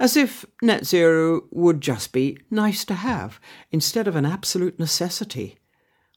as 0.00 0.16
if 0.16 0.44
net 0.60 0.84
zero 0.86 1.42
would 1.50 1.80
just 1.80 2.12
be 2.12 2.38
nice 2.50 2.84
to 2.86 2.94
have 2.94 3.38
instead 3.70 4.08
of 4.08 4.16
an 4.16 4.26
absolute 4.26 4.78
necessity. 4.78 5.56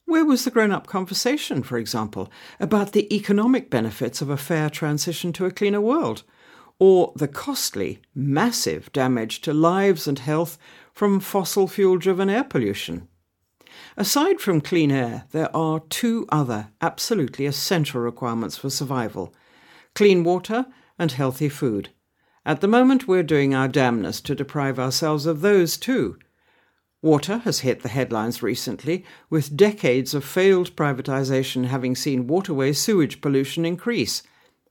Where 0.06 0.26
was 0.26 0.46
the 0.46 0.52
grown 0.52 0.72
up 0.72 0.88
conversation, 0.88 1.64
for 1.64 1.78
example, 1.78 2.32
about 2.60 2.94
the 2.94 3.14
economic 3.14 3.70
benefits 3.70 4.22
of 4.22 4.30
a 4.30 4.38
fair 4.38 4.70
transition 4.70 5.34
to 5.34 5.46
a 5.46 5.52
cleaner 5.52 5.82
world? 5.82 6.24
Or 6.80 7.12
the 7.16 7.28
costly, 7.28 8.00
massive 8.16 8.92
damage 8.94 9.42
to 9.42 9.54
lives 9.54 10.08
and 10.08 10.20
health 10.20 10.58
from 10.94 11.20
fossil 11.20 11.68
fuel 11.68 11.98
driven 11.98 12.30
air 12.30 12.46
pollution? 12.46 13.10
Aside 14.00 14.40
from 14.40 14.62
clean 14.62 14.92
air, 14.92 15.26
there 15.32 15.54
are 15.56 15.80
two 15.90 16.28
other 16.30 16.68
absolutely 16.82 17.48
essential 17.48 18.00
requirements 18.00 18.56
for 18.56 18.70
survival 18.70 19.34
clean 19.96 20.24
water 20.24 20.68
and 21.00 21.12
healthy 21.12 21.50
food. 21.50 21.90
At 22.46 22.62
the 22.62 22.68
moment, 22.68 23.08
we're 23.08 23.24
doing 23.24 23.56
our 23.56 23.68
damnedest 23.68 24.24
to 24.28 24.36
deprive 24.36 24.78
ourselves 24.78 25.26
of 25.26 25.42
those 25.42 25.78
too. 25.78 26.20
Water 27.02 27.40
has 27.40 27.62
hit 27.62 27.82
the 27.82 27.90
headlines 27.90 28.44
recently, 28.44 29.04
with 29.32 29.58
decades 29.58 30.14
of 30.14 30.24
failed 30.24 30.76
privatisation 30.76 31.66
having 31.66 31.96
seen 31.96 32.28
waterway 32.28 32.74
sewage 32.74 33.20
pollution 33.20 33.66
increase. 33.66 34.22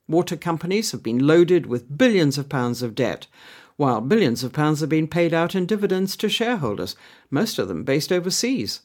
Water 0.06 0.36
companies 0.36 0.92
have 0.92 1.02
been 1.02 1.26
loaded 1.26 1.66
with 1.66 1.98
billions 1.98 2.38
of 2.38 2.48
pounds 2.48 2.80
of 2.80 2.94
debt, 2.94 3.26
while 3.74 4.00
billions 4.00 4.44
of 4.44 4.52
pounds 4.52 4.78
have 4.78 4.88
been 4.88 5.08
paid 5.08 5.34
out 5.34 5.56
in 5.56 5.66
dividends 5.66 6.16
to 6.18 6.28
shareholders, 6.28 6.94
most 7.28 7.58
of 7.58 7.66
them 7.66 7.82
based 7.82 8.12
overseas. 8.12 8.82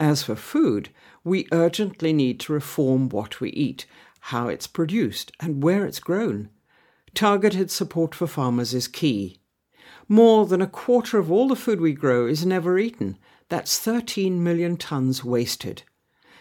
As 0.00 0.22
for 0.22 0.34
food, 0.34 0.88
we 1.24 1.46
urgently 1.52 2.14
need 2.14 2.40
to 2.40 2.54
reform 2.54 3.10
what 3.10 3.38
we 3.38 3.50
eat, 3.50 3.84
how 4.20 4.48
it's 4.48 4.66
produced, 4.66 5.30
and 5.38 5.62
where 5.62 5.84
it's 5.84 6.00
grown. 6.00 6.48
Targeted 7.12 7.70
support 7.70 8.14
for 8.14 8.26
farmers 8.26 8.72
is 8.72 8.88
key. 8.88 9.36
More 10.08 10.46
than 10.46 10.62
a 10.62 10.66
quarter 10.66 11.18
of 11.18 11.30
all 11.30 11.48
the 11.48 11.54
food 11.54 11.82
we 11.82 11.92
grow 11.92 12.26
is 12.26 12.46
never 12.46 12.78
eaten. 12.78 13.18
That's 13.50 13.78
13 13.78 14.42
million 14.42 14.78
tonnes 14.78 15.22
wasted. 15.22 15.82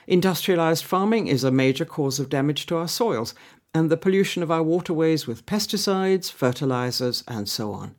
Industrialised 0.07 0.84
farming 0.84 1.28
is 1.28 1.43
a 1.43 1.51
major 1.51 1.86
cause 1.86 2.18
of 2.18 2.30
damage 2.30 2.66
to 2.68 2.78
our 2.78 2.88
soils 2.88 3.36
and 3.74 3.89
the 3.89 3.97
pollution 3.97 4.41
of 4.41 4.49
our 4.49 4.64
waterways 4.64 5.28
with 5.28 5.45
pesticides, 5.45 6.32
fertilisers, 6.32 7.26
and 7.28 7.49
so 7.49 7.74
on. 7.74 7.95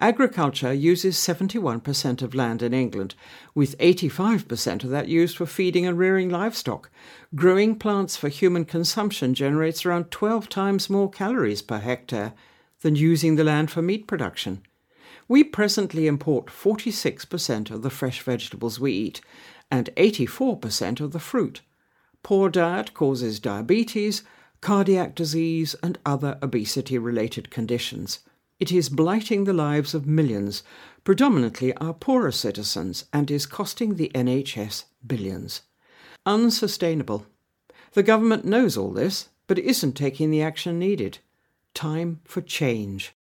Agriculture 0.00 0.72
uses 0.72 1.16
71% 1.16 2.22
of 2.22 2.34
land 2.34 2.62
in 2.62 2.72
England, 2.72 3.14
with 3.54 3.76
85% 3.76 4.82
of 4.82 4.88
that 4.88 5.08
used 5.08 5.36
for 5.36 5.44
feeding 5.44 5.84
and 5.86 5.98
rearing 5.98 6.30
livestock. 6.30 6.90
Growing 7.34 7.76
plants 7.76 8.16
for 8.16 8.30
human 8.30 8.64
consumption 8.64 9.34
generates 9.34 9.84
around 9.84 10.10
12 10.10 10.48
times 10.48 10.88
more 10.88 11.10
calories 11.10 11.60
per 11.60 11.78
hectare 11.78 12.32
than 12.80 12.96
using 12.96 13.36
the 13.36 13.44
land 13.44 13.70
for 13.70 13.82
meat 13.82 14.06
production. 14.06 14.62
We 15.28 15.44
presently 15.44 16.06
import 16.06 16.46
46% 16.46 17.70
of 17.70 17.82
the 17.82 17.90
fresh 17.90 18.22
vegetables 18.22 18.80
we 18.80 18.92
eat 18.92 19.20
and 19.70 19.90
84% 19.96 21.00
of 21.00 21.12
the 21.12 21.20
fruit. 21.20 21.60
Poor 22.22 22.48
diet 22.48 22.94
causes 22.94 23.38
diabetes, 23.38 24.24
cardiac 24.62 25.14
disease, 25.14 25.76
and 25.82 25.98
other 26.06 26.38
obesity 26.40 26.96
related 26.96 27.50
conditions. 27.50 28.20
It 28.60 28.70
is 28.70 28.90
blighting 28.90 29.44
the 29.44 29.54
lives 29.54 29.94
of 29.94 30.06
millions, 30.06 30.62
predominantly 31.02 31.72
our 31.76 31.94
poorer 31.94 32.30
citizens, 32.30 33.06
and 33.10 33.30
is 33.30 33.46
costing 33.46 33.94
the 33.94 34.10
NHS 34.14 34.84
billions. 35.06 35.62
Unsustainable. 36.26 37.24
The 37.94 38.02
government 38.02 38.44
knows 38.44 38.76
all 38.76 38.90
this, 38.90 39.30
but 39.46 39.58
isn't 39.58 39.94
taking 39.94 40.30
the 40.30 40.42
action 40.42 40.78
needed. 40.78 41.20
Time 41.72 42.20
for 42.24 42.42
change. 42.42 43.14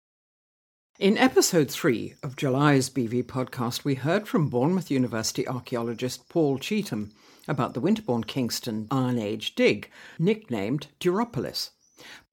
In 0.98 1.18
episode 1.18 1.70
3 1.70 2.14
of 2.22 2.36
July's 2.36 2.88
BV 2.88 3.24
podcast, 3.24 3.84
we 3.84 3.96
heard 3.96 4.26
from 4.26 4.48
Bournemouth 4.48 4.90
University 4.90 5.46
archaeologist 5.46 6.30
Paul 6.30 6.58
Cheetham 6.58 7.10
about 7.46 7.74
the 7.74 7.80
Winterbourne 7.80 8.24
Kingston 8.24 8.88
Iron 8.90 9.18
Age 9.18 9.54
dig, 9.54 9.90
nicknamed 10.18 10.86
Duropolis. 10.98 11.72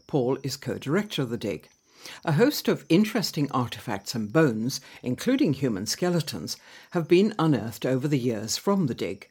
Paul 0.08 0.38
is 0.42 0.56
co 0.56 0.78
director 0.78 1.22
of 1.22 1.30
the 1.30 1.38
dig. 1.38 1.68
A 2.26 2.34
host 2.34 2.68
of 2.68 2.86
interesting 2.90 3.50
artifacts 3.52 4.16
and 4.16 4.32
bones, 4.32 4.82
including 5.02 5.54
human 5.54 5.86
skeletons, 5.86 6.58
have 6.92 7.08
been 7.08 7.34
unearthed 7.40 7.86
over 7.86 8.08
the 8.08 8.20
years 8.20 8.58
from 8.58 8.88
the 8.88 8.96
dig. 8.96 9.30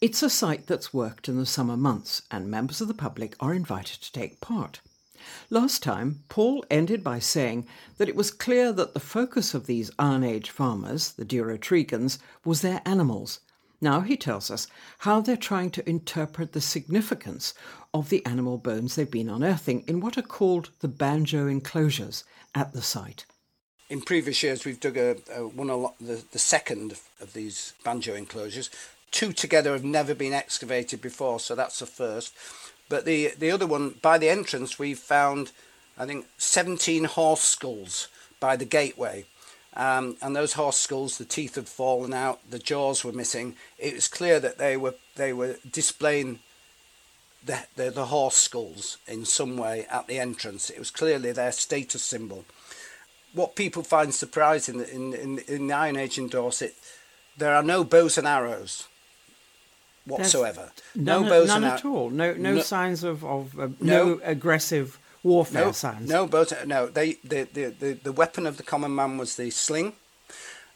It's 0.00 0.22
a 0.22 0.30
site 0.30 0.66
that's 0.66 0.92
worked 0.92 1.28
in 1.28 1.36
the 1.36 1.46
summer 1.46 1.76
months, 1.76 2.22
and 2.30 2.50
members 2.50 2.80
of 2.80 2.88
the 2.88 2.94
public 2.94 3.36
are 3.40 3.54
invited 3.54 4.00
to 4.02 4.12
take 4.12 4.40
part. 4.40 4.80
Last 5.50 5.82
time, 5.82 6.24
Paul 6.28 6.64
ended 6.70 7.04
by 7.04 7.18
saying 7.18 7.66
that 7.98 8.08
it 8.08 8.16
was 8.16 8.30
clear 8.30 8.72
that 8.72 8.94
the 8.94 9.00
focus 9.00 9.54
of 9.54 9.66
these 9.66 9.90
Iron 9.98 10.24
Age 10.24 10.50
farmers, 10.50 11.12
the 11.12 11.24
Durotrigans, 11.24 12.18
was 12.44 12.62
their 12.62 12.80
animals. 12.84 13.40
Now 13.80 14.00
he 14.00 14.16
tells 14.16 14.50
us 14.50 14.66
how 14.98 15.20
they're 15.20 15.36
trying 15.36 15.70
to 15.70 15.88
interpret 15.88 16.52
the 16.52 16.60
significance 16.60 17.54
of 17.94 18.10
the 18.10 18.24
animal 18.26 18.58
bones 18.58 18.94
they've 18.94 19.10
been 19.10 19.30
unearthing 19.30 19.84
in 19.86 20.00
what 20.00 20.18
are 20.18 20.22
called 20.22 20.70
the 20.80 20.88
banjo 20.88 21.46
enclosures 21.46 22.24
at 22.54 22.72
the 22.72 22.82
site. 22.82 23.24
In 23.88 24.02
previous 24.02 24.42
years, 24.42 24.64
we've 24.64 24.78
dug 24.78 24.96
a, 24.96 25.16
a 25.34 25.48
one 25.48 25.70
of 25.70 25.94
the, 26.00 26.22
the 26.30 26.38
second 26.38 26.94
of 27.20 27.32
these 27.32 27.72
banjo 27.82 28.14
enclosures. 28.14 28.70
Two 29.10 29.32
together 29.32 29.72
have 29.72 29.84
never 29.84 30.14
been 30.14 30.32
excavated 30.32 31.00
before, 31.00 31.40
so 31.40 31.54
that's 31.54 31.80
the 31.80 31.86
first. 31.86 32.32
But 32.88 33.04
the 33.04 33.32
the 33.36 33.50
other 33.50 33.66
one, 33.66 33.96
by 34.02 34.18
the 34.18 34.28
entrance, 34.28 34.78
we 34.78 34.94
found, 34.94 35.50
I 35.98 36.06
think, 36.06 36.26
17 36.38 37.04
horse 37.04 37.40
skulls 37.40 38.08
by 38.38 38.56
the 38.56 38.64
gateway. 38.64 39.24
Um, 39.76 40.16
and 40.20 40.34
those 40.34 40.54
horse 40.54 40.76
skulls, 40.76 41.16
the 41.18 41.24
teeth 41.24 41.54
had 41.54 41.68
fallen 41.68 42.12
out, 42.12 42.40
the 42.50 42.58
jaws 42.58 43.04
were 43.04 43.12
missing. 43.12 43.54
It 43.78 43.94
was 43.94 44.08
clear 44.08 44.40
that 44.40 44.58
they 44.58 44.76
were 44.76 44.94
they 45.16 45.32
were 45.32 45.56
displaying 45.70 46.40
the, 47.44 47.60
the, 47.76 47.90
the 47.90 48.06
horse 48.06 48.36
skulls 48.36 48.98
in 49.06 49.24
some 49.24 49.56
way 49.56 49.86
at 49.90 50.06
the 50.08 50.18
entrance. 50.18 50.70
It 50.70 50.78
was 50.78 50.90
clearly 50.90 51.32
their 51.32 51.52
status 51.52 52.02
symbol. 52.02 52.44
What 53.32 53.54
people 53.54 53.82
find 53.84 54.12
surprising 54.12 54.80
in, 54.80 55.14
in, 55.14 55.38
in 55.46 55.68
the 55.68 55.74
Iron 55.74 55.96
Age 55.96 56.18
in 56.18 56.28
Dorset, 56.28 56.74
there 57.36 57.54
are 57.54 57.62
no 57.62 57.84
bows 57.84 58.18
and 58.18 58.26
arrows 58.26 58.88
whatsoever. 60.04 60.72
None, 60.94 61.22
no 61.22 61.28
bows 61.28 61.48
none 61.48 61.64
at 61.64 61.84
all. 61.84 62.10
No, 62.10 62.34
no, 62.34 62.54
No- 62.54 62.60
signs 62.60 63.04
of, 63.04 63.24
of 63.24 63.58
uh, 63.58 63.68
No. 63.80 64.14
no. 64.14 64.20
aggressive 64.24 64.98
warfare 65.22 65.66
no, 65.66 65.72
signs. 65.72 66.08
No, 66.08 66.26
bows. 66.26 66.52
No, 66.66 66.86
they 66.86 67.14
the, 67.24 67.44
the, 67.52 67.74
the, 67.78 67.92
the 67.92 68.12
weapon 68.12 68.46
of 68.46 68.56
the 68.56 68.62
common 68.62 68.94
man 68.94 69.18
was 69.18 69.36
the 69.36 69.50
sling. 69.50 69.94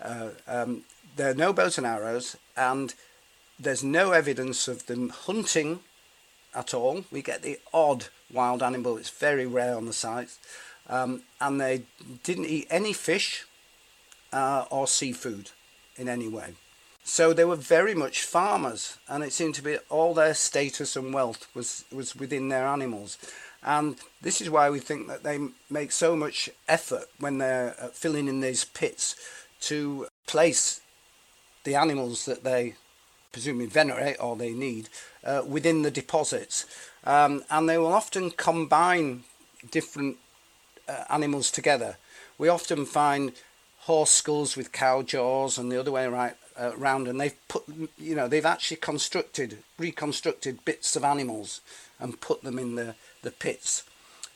Uh, 0.00 0.30
um, 0.46 0.82
there 1.16 1.30
are 1.30 1.34
no 1.34 1.52
bows 1.52 1.78
and 1.78 1.86
arrows, 1.86 2.36
and 2.56 2.94
there's 3.58 3.84
no 3.84 4.12
evidence 4.12 4.68
of 4.68 4.86
them 4.86 5.10
hunting 5.10 5.80
at 6.54 6.74
all. 6.74 7.04
We 7.10 7.22
get 7.22 7.42
the 7.42 7.58
odd 7.72 8.06
wild 8.32 8.62
animal; 8.62 8.96
it's 8.96 9.10
very 9.10 9.46
rare 9.46 9.76
on 9.76 9.86
the 9.86 9.92
site, 9.92 10.30
um, 10.88 11.22
and 11.40 11.60
they 11.60 11.82
didn't 12.22 12.46
eat 12.46 12.66
any 12.70 12.92
fish 12.92 13.46
uh, 14.32 14.64
or 14.70 14.86
seafood 14.86 15.50
in 15.96 16.08
any 16.08 16.28
way. 16.28 16.54
So 17.06 17.34
they 17.34 17.44
were 17.44 17.56
very 17.56 17.94
much 17.94 18.22
farmers, 18.22 18.96
and 19.08 19.22
it 19.22 19.32
seemed 19.32 19.54
to 19.56 19.62
be 19.62 19.76
all 19.90 20.14
their 20.14 20.32
status 20.32 20.96
and 20.96 21.12
wealth 21.12 21.46
was 21.54 21.84
was 21.92 22.16
within 22.16 22.48
their 22.48 22.66
animals. 22.66 23.18
And 23.64 23.96
this 24.20 24.40
is 24.40 24.50
why 24.50 24.68
we 24.70 24.78
think 24.78 25.08
that 25.08 25.22
they 25.22 25.38
make 25.70 25.92
so 25.92 26.14
much 26.14 26.50
effort 26.68 27.06
when 27.18 27.38
they're 27.38 27.74
uh, 27.80 27.88
filling 27.88 28.28
in 28.28 28.40
these 28.40 28.64
pits 28.64 29.16
to 29.62 30.06
place 30.26 30.80
the 31.64 31.74
animals 31.74 32.26
that 32.26 32.44
they 32.44 32.74
presumably 33.32 33.66
venerate 33.66 34.16
or 34.20 34.36
they 34.36 34.52
need 34.52 34.88
uh, 35.24 35.42
within 35.46 35.82
the 35.82 35.90
deposits. 35.90 36.66
Um, 37.04 37.42
and 37.50 37.68
they 37.68 37.78
will 37.78 37.92
often 37.92 38.30
combine 38.30 39.24
different 39.70 40.18
uh, 40.88 41.04
animals 41.08 41.50
together. 41.50 41.96
We 42.38 42.48
often 42.48 42.84
find 42.84 43.32
horse 43.80 44.10
skulls 44.10 44.56
with 44.56 44.72
cow 44.72 45.02
jaws 45.02 45.58
and 45.58 45.70
the 45.70 45.78
other 45.78 45.92
way 45.92 46.06
right 46.06 46.34
uh, 46.58 46.72
round 46.76 47.08
and 47.08 47.20
they've 47.20 47.48
put 47.48 47.64
you 47.98 48.14
know 48.14 48.28
they've 48.28 48.46
actually 48.46 48.76
constructed 48.78 49.58
reconstructed 49.78 50.64
bits 50.64 50.96
of 50.96 51.04
animals 51.04 51.60
and 51.98 52.20
put 52.20 52.42
them 52.42 52.58
in 52.58 52.76
the 52.76 52.94
the 53.24 53.30
pits 53.30 53.84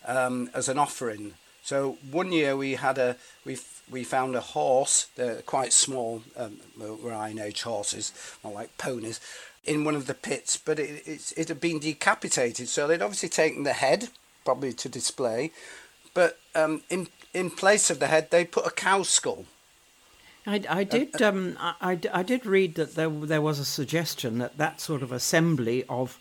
um, 0.06 0.50
as 0.54 0.68
an 0.68 0.78
offering 0.78 1.34
so 1.62 1.98
one 2.10 2.32
year 2.32 2.56
we 2.56 2.74
had 2.74 2.98
a 2.98 3.16
we 3.44 3.56
we 3.90 4.04
found 4.04 4.34
a 4.34 4.40
horse 4.40 5.08
they're 5.16 5.42
quite 5.42 5.72
small 5.72 6.22
um, 6.36 6.58
were 6.78 7.12
iron 7.12 7.38
age 7.38 7.62
horses 7.62 8.12
more 8.42 8.52
like 8.52 8.76
ponies 8.78 9.20
in 9.64 9.84
one 9.84 9.94
of 9.94 10.06
the 10.06 10.14
pits 10.14 10.56
but 10.56 10.78
it, 10.78 11.02
it's, 11.06 11.32
it 11.32 11.48
had 11.48 11.60
been 11.60 11.78
decapitated 11.78 12.68
so 12.68 12.86
they'd 12.86 13.02
obviously 13.02 13.28
taken 13.28 13.62
the 13.62 13.72
head 13.74 14.08
probably 14.44 14.72
to 14.72 14.88
display 14.88 15.52
but 16.14 16.38
um, 16.54 16.82
in 16.88 17.08
in 17.34 17.50
place 17.50 17.90
of 17.90 18.00
the 18.00 18.06
head 18.06 18.30
they 18.30 18.44
put 18.44 18.66
a 18.66 18.70
cow 18.70 19.02
skull 19.02 19.44
I, 20.46 20.62
I 20.70 20.84
did. 20.84 21.20
Um, 21.20 21.58
I, 21.60 21.74
I, 21.80 22.00
I 22.12 22.22
did 22.22 22.46
read 22.46 22.76
that 22.76 22.94
there 22.94 23.10
there 23.10 23.42
was 23.42 23.58
a 23.58 23.66
suggestion 23.66 24.38
that 24.38 24.56
that 24.56 24.80
sort 24.80 25.02
of 25.02 25.12
assembly 25.12 25.84
of 25.90 26.18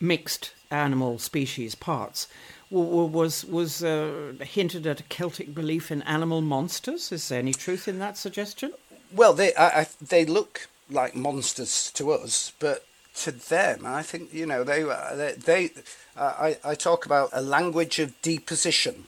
mixed 0.00 0.52
animal 0.70 1.18
species 1.18 1.74
parts 1.74 2.26
was 2.70 3.44
was 3.44 3.84
uh, 3.84 4.34
hinted 4.40 4.86
at 4.86 5.00
a 5.00 5.04
Celtic 5.04 5.54
belief 5.54 5.90
in 5.90 6.02
animal 6.02 6.40
monsters. 6.40 7.12
Is 7.12 7.28
there 7.28 7.38
any 7.38 7.52
truth 7.52 7.86
in 7.88 7.98
that 8.00 8.16
suggestion? 8.16 8.72
Well, 9.14 9.32
they 9.34 9.54
I, 9.54 9.80
I, 9.80 9.86
they 10.00 10.24
look 10.24 10.68
like 10.90 11.14
monsters 11.14 11.90
to 11.92 12.12
us, 12.12 12.52
but 12.58 12.84
to 13.16 13.32
them, 13.32 13.86
I 13.86 14.02
think 14.02 14.32
you 14.32 14.46
know 14.46 14.64
they 14.64 14.82
they. 14.82 15.32
they 15.32 15.70
uh, 16.16 16.34
I 16.38 16.58
I 16.64 16.74
talk 16.74 17.06
about 17.06 17.30
a 17.32 17.42
language 17.42 17.98
of 17.98 18.20
deposition. 18.22 19.04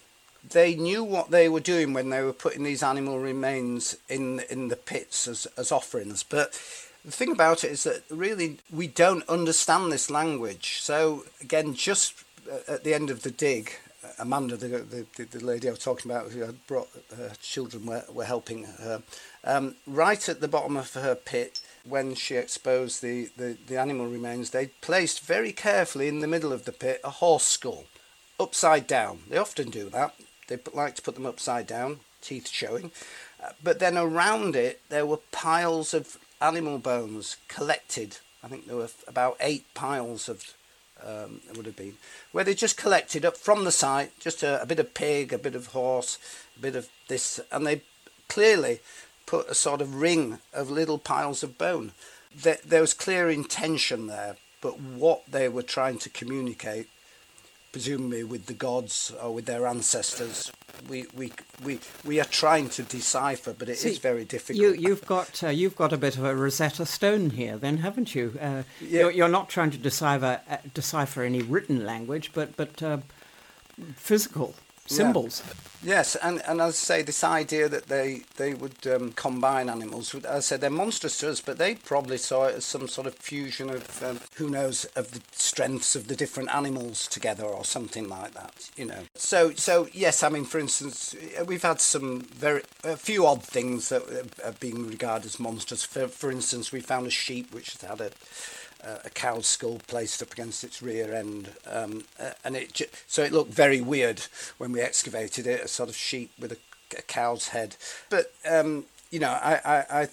They 0.48 0.74
knew 0.74 1.02
what 1.02 1.30
they 1.30 1.48
were 1.48 1.60
doing 1.60 1.92
when 1.92 2.10
they 2.10 2.22
were 2.22 2.32
putting 2.32 2.62
these 2.62 2.82
animal 2.82 3.18
remains 3.18 3.96
in 4.08 4.40
in 4.48 4.68
the 4.68 4.76
pits 4.76 5.26
as 5.26 5.46
as 5.56 5.72
offerings, 5.72 6.22
but. 6.22 6.60
The 7.04 7.12
thing 7.12 7.30
about 7.30 7.64
it 7.64 7.70
is 7.70 7.84
that 7.84 8.02
really 8.10 8.58
we 8.70 8.86
don't 8.86 9.28
understand 9.28 9.90
this 9.90 10.10
language. 10.10 10.78
So 10.80 11.24
again, 11.40 11.74
just 11.74 12.24
uh, 12.50 12.72
at 12.72 12.84
the 12.84 12.94
end 12.94 13.10
of 13.10 13.22
the 13.22 13.30
dig, 13.30 13.72
Amanda, 14.18 14.56
the, 14.56 15.06
the, 15.16 15.24
the 15.24 15.44
lady 15.44 15.68
I 15.68 15.72
was 15.72 15.80
talking 15.80 16.10
about 16.10 16.30
who 16.30 16.40
had 16.40 16.66
brought 16.66 16.88
her 17.16 17.32
children, 17.40 17.86
were, 17.86 18.04
were 18.12 18.24
helping 18.24 18.64
her. 18.64 19.02
Um, 19.44 19.76
right 19.86 20.28
at 20.28 20.40
the 20.40 20.48
bottom 20.48 20.76
of 20.76 20.92
her 20.94 21.14
pit, 21.14 21.60
when 21.84 22.14
she 22.14 22.36
exposed 22.36 23.02
the, 23.02 23.30
the, 23.36 23.56
the 23.66 23.78
animal 23.78 24.06
remains, 24.06 24.50
they 24.50 24.66
placed 24.80 25.20
very 25.20 25.52
carefully 25.52 26.08
in 26.08 26.20
the 26.20 26.26
middle 26.26 26.52
of 26.52 26.64
the 26.64 26.72
pit 26.72 27.00
a 27.04 27.10
horse 27.10 27.44
skull, 27.44 27.84
upside 28.38 28.86
down. 28.86 29.20
They 29.28 29.36
often 29.38 29.70
do 29.70 29.88
that. 29.90 30.14
They 30.48 30.58
like 30.72 30.94
to 30.96 31.02
put 31.02 31.14
them 31.14 31.26
upside 31.26 31.66
down, 31.66 32.00
teeth 32.20 32.48
showing. 32.48 32.90
Uh, 33.42 33.50
but 33.62 33.78
then 33.78 33.96
around 33.96 34.56
it, 34.56 34.80
there 34.88 35.06
were 35.06 35.18
piles 35.30 35.94
of 35.94 36.18
animal 36.40 36.78
bones 36.78 37.36
collected. 37.48 38.18
I 38.42 38.48
think 38.48 38.66
there 38.66 38.76
were 38.76 38.88
about 39.06 39.36
eight 39.40 39.66
piles 39.74 40.28
of 40.28 40.54
um, 41.04 41.40
it 41.48 41.56
would 41.56 41.66
have 41.66 41.76
been, 41.76 41.94
where 42.32 42.44
they 42.44 42.54
just 42.54 42.76
collected 42.76 43.24
up 43.24 43.36
from 43.36 43.64
the 43.64 43.72
site, 43.72 44.18
just 44.18 44.42
a, 44.42 44.60
a, 44.60 44.66
bit 44.66 44.80
of 44.80 44.94
pig, 44.94 45.32
a 45.32 45.38
bit 45.38 45.54
of 45.54 45.68
horse, 45.68 46.18
a 46.56 46.60
bit 46.60 46.74
of 46.74 46.88
this, 47.08 47.40
and 47.52 47.66
they 47.66 47.82
clearly 48.28 48.80
put 49.26 49.48
a 49.48 49.54
sort 49.54 49.80
of 49.80 50.00
ring 50.00 50.38
of 50.52 50.70
little 50.70 50.98
piles 50.98 51.42
of 51.42 51.58
bone. 51.58 51.92
There, 52.34 52.58
there 52.64 52.80
was 52.80 52.94
clear 52.94 53.30
intention 53.30 54.06
there, 54.06 54.36
but 54.60 54.80
what 54.80 55.22
they 55.30 55.48
were 55.48 55.62
trying 55.62 55.98
to 55.98 56.10
communicate 56.10 56.88
presumably 57.72 58.24
with 58.24 58.46
the 58.46 58.54
gods 58.54 59.12
or 59.22 59.34
with 59.34 59.46
their 59.46 59.66
ancestors. 59.66 60.50
We 60.88 61.06
we 61.14 61.32
we, 61.64 61.80
we 62.04 62.20
are 62.20 62.24
trying 62.24 62.68
to 62.70 62.82
decipher, 62.82 63.52
but 63.52 63.68
it 63.68 63.78
See, 63.78 63.90
is 63.90 63.98
very 63.98 64.24
difficult. 64.24 64.58
You 64.62 64.74
you've 64.74 65.06
got 65.06 65.42
uh, 65.42 65.48
you've 65.48 65.76
got 65.76 65.92
a 65.92 65.96
bit 65.96 66.16
of 66.16 66.24
a 66.24 66.34
Rosetta 66.34 66.86
Stone 66.86 67.30
here, 67.30 67.56
then, 67.56 67.78
haven't 67.78 68.14
you? 68.14 68.38
Uh, 68.40 68.62
yeah. 68.80 69.00
you're, 69.00 69.10
you're, 69.10 69.28
not 69.28 69.48
trying 69.48 69.70
to 69.70 69.78
decipher 69.78 70.40
uh, 70.48 70.58
decipher 70.74 71.22
any 71.22 71.42
written 71.42 71.84
language, 71.84 72.30
but 72.32 72.56
but 72.56 72.80
uh, 72.82 72.98
physical 73.96 74.54
symbols. 74.88 75.42
Yeah. 75.46 75.54
Yes, 75.80 76.16
and, 76.16 76.42
and 76.48 76.60
as 76.60 76.70
I 76.70 76.72
say, 76.72 77.02
this 77.02 77.22
idea 77.22 77.68
that 77.68 77.86
they 77.86 78.22
they 78.36 78.52
would 78.52 78.84
um, 78.88 79.12
combine 79.12 79.68
animals, 79.68 80.12
as 80.12 80.24
I 80.24 80.40
said, 80.40 80.60
they're 80.60 80.70
monstrous 80.70 81.18
to 81.18 81.30
us, 81.30 81.40
but 81.40 81.58
they 81.58 81.76
probably 81.76 82.18
saw 82.18 82.46
it 82.46 82.56
as 82.56 82.64
some 82.64 82.88
sort 82.88 83.06
of 83.06 83.14
fusion 83.14 83.70
of, 83.70 84.02
um, 84.02 84.18
who 84.34 84.50
knows, 84.50 84.86
of 84.96 85.12
the 85.12 85.20
strengths 85.30 85.94
of 85.94 86.08
the 86.08 86.16
different 86.16 86.52
animals 86.52 87.06
together 87.06 87.44
or 87.44 87.64
something 87.64 88.08
like 88.08 88.34
that, 88.34 88.70
you 88.76 88.86
know. 88.86 89.02
So, 89.14 89.52
so 89.52 89.86
yes, 89.92 90.24
I 90.24 90.30
mean, 90.30 90.44
for 90.44 90.58
instance, 90.58 91.14
we've 91.46 91.62
had 91.62 91.80
some 91.80 92.22
very, 92.22 92.62
a 92.82 92.96
few 92.96 93.24
odd 93.24 93.44
things 93.44 93.88
that 93.90 94.02
are 94.44 94.52
being 94.58 94.88
regarded 94.88 95.26
as 95.26 95.38
monstrous. 95.38 95.84
For, 95.84 96.08
for 96.08 96.32
instance, 96.32 96.72
we 96.72 96.80
found 96.80 97.06
a 97.06 97.10
sheep 97.10 97.54
which 97.54 97.76
had 97.80 98.00
a 98.00 98.10
uh, 98.84 98.98
a 99.04 99.10
cow's 99.10 99.46
skull 99.46 99.80
placed 99.86 100.22
up 100.22 100.32
against 100.32 100.64
its 100.64 100.82
rear 100.82 101.12
end, 101.12 101.50
um, 101.66 102.04
uh, 102.18 102.30
and 102.44 102.56
it 102.56 102.80
so 103.06 103.22
it 103.22 103.32
looked 103.32 103.52
very 103.52 103.80
weird 103.80 104.22
when 104.58 104.72
we 104.72 104.80
excavated 104.80 105.46
it, 105.46 105.62
a 105.62 105.68
sort 105.68 105.88
of 105.88 105.96
sheep 105.96 106.30
with 106.38 106.52
a, 106.52 106.58
a 106.96 107.02
cow's 107.02 107.48
head. 107.48 107.76
But 108.08 108.32
um, 108.48 108.84
you 109.10 109.18
know, 109.18 109.30
I, 109.30 109.60
I, 109.64 110.00
I, 110.02 110.08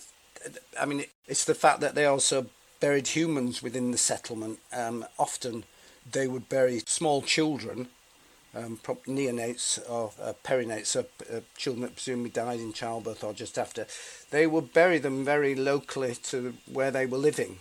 I 0.79 0.85
mean, 0.85 1.05
it's 1.27 1.45
the 1.45 1.55
fact 1.55 1.79
that 1.81 1.95
they 1.95 2.05
also 2.05 2.47
buried 2.79 3.09
humans 3.09 3.61
within 3.61 3.91
the 3.91 3.97
settlement. 3.97 4.59
Um, 4.73 5.05
often, 5.19 5.63
they 6.11 6.27
would 6.27 6.49
bury 6.49 6.81
small 6.85 7.21
children. 7.21 7.89
Um, 8.53 8.79
neonates 9.05 9.79
or 9.89 10.13
uh, 10.21 10.31
perinates, 10.45 10.85
so 10.85 11.01
uh, 11.29 11.41
children 11.57 11.81
that 11.81 11.95
presumably 11.95 12.29
died 12.29 12.61
in 12.61 12.71
childbirth 12.71 13.21
or 13.21 13.33
just 13.33 13.57
after, 13.57 13.85
they 14.31 14.47
would 14.47 14.71
bury 14.71 14.97
them 14.97 15.25
very 15.25 15.55
locally 15.55 16.15
to 16.23 16.53
where 16.71 16.89
they 16.89 17.05
were 17.05 17.17
living 17.17 17.57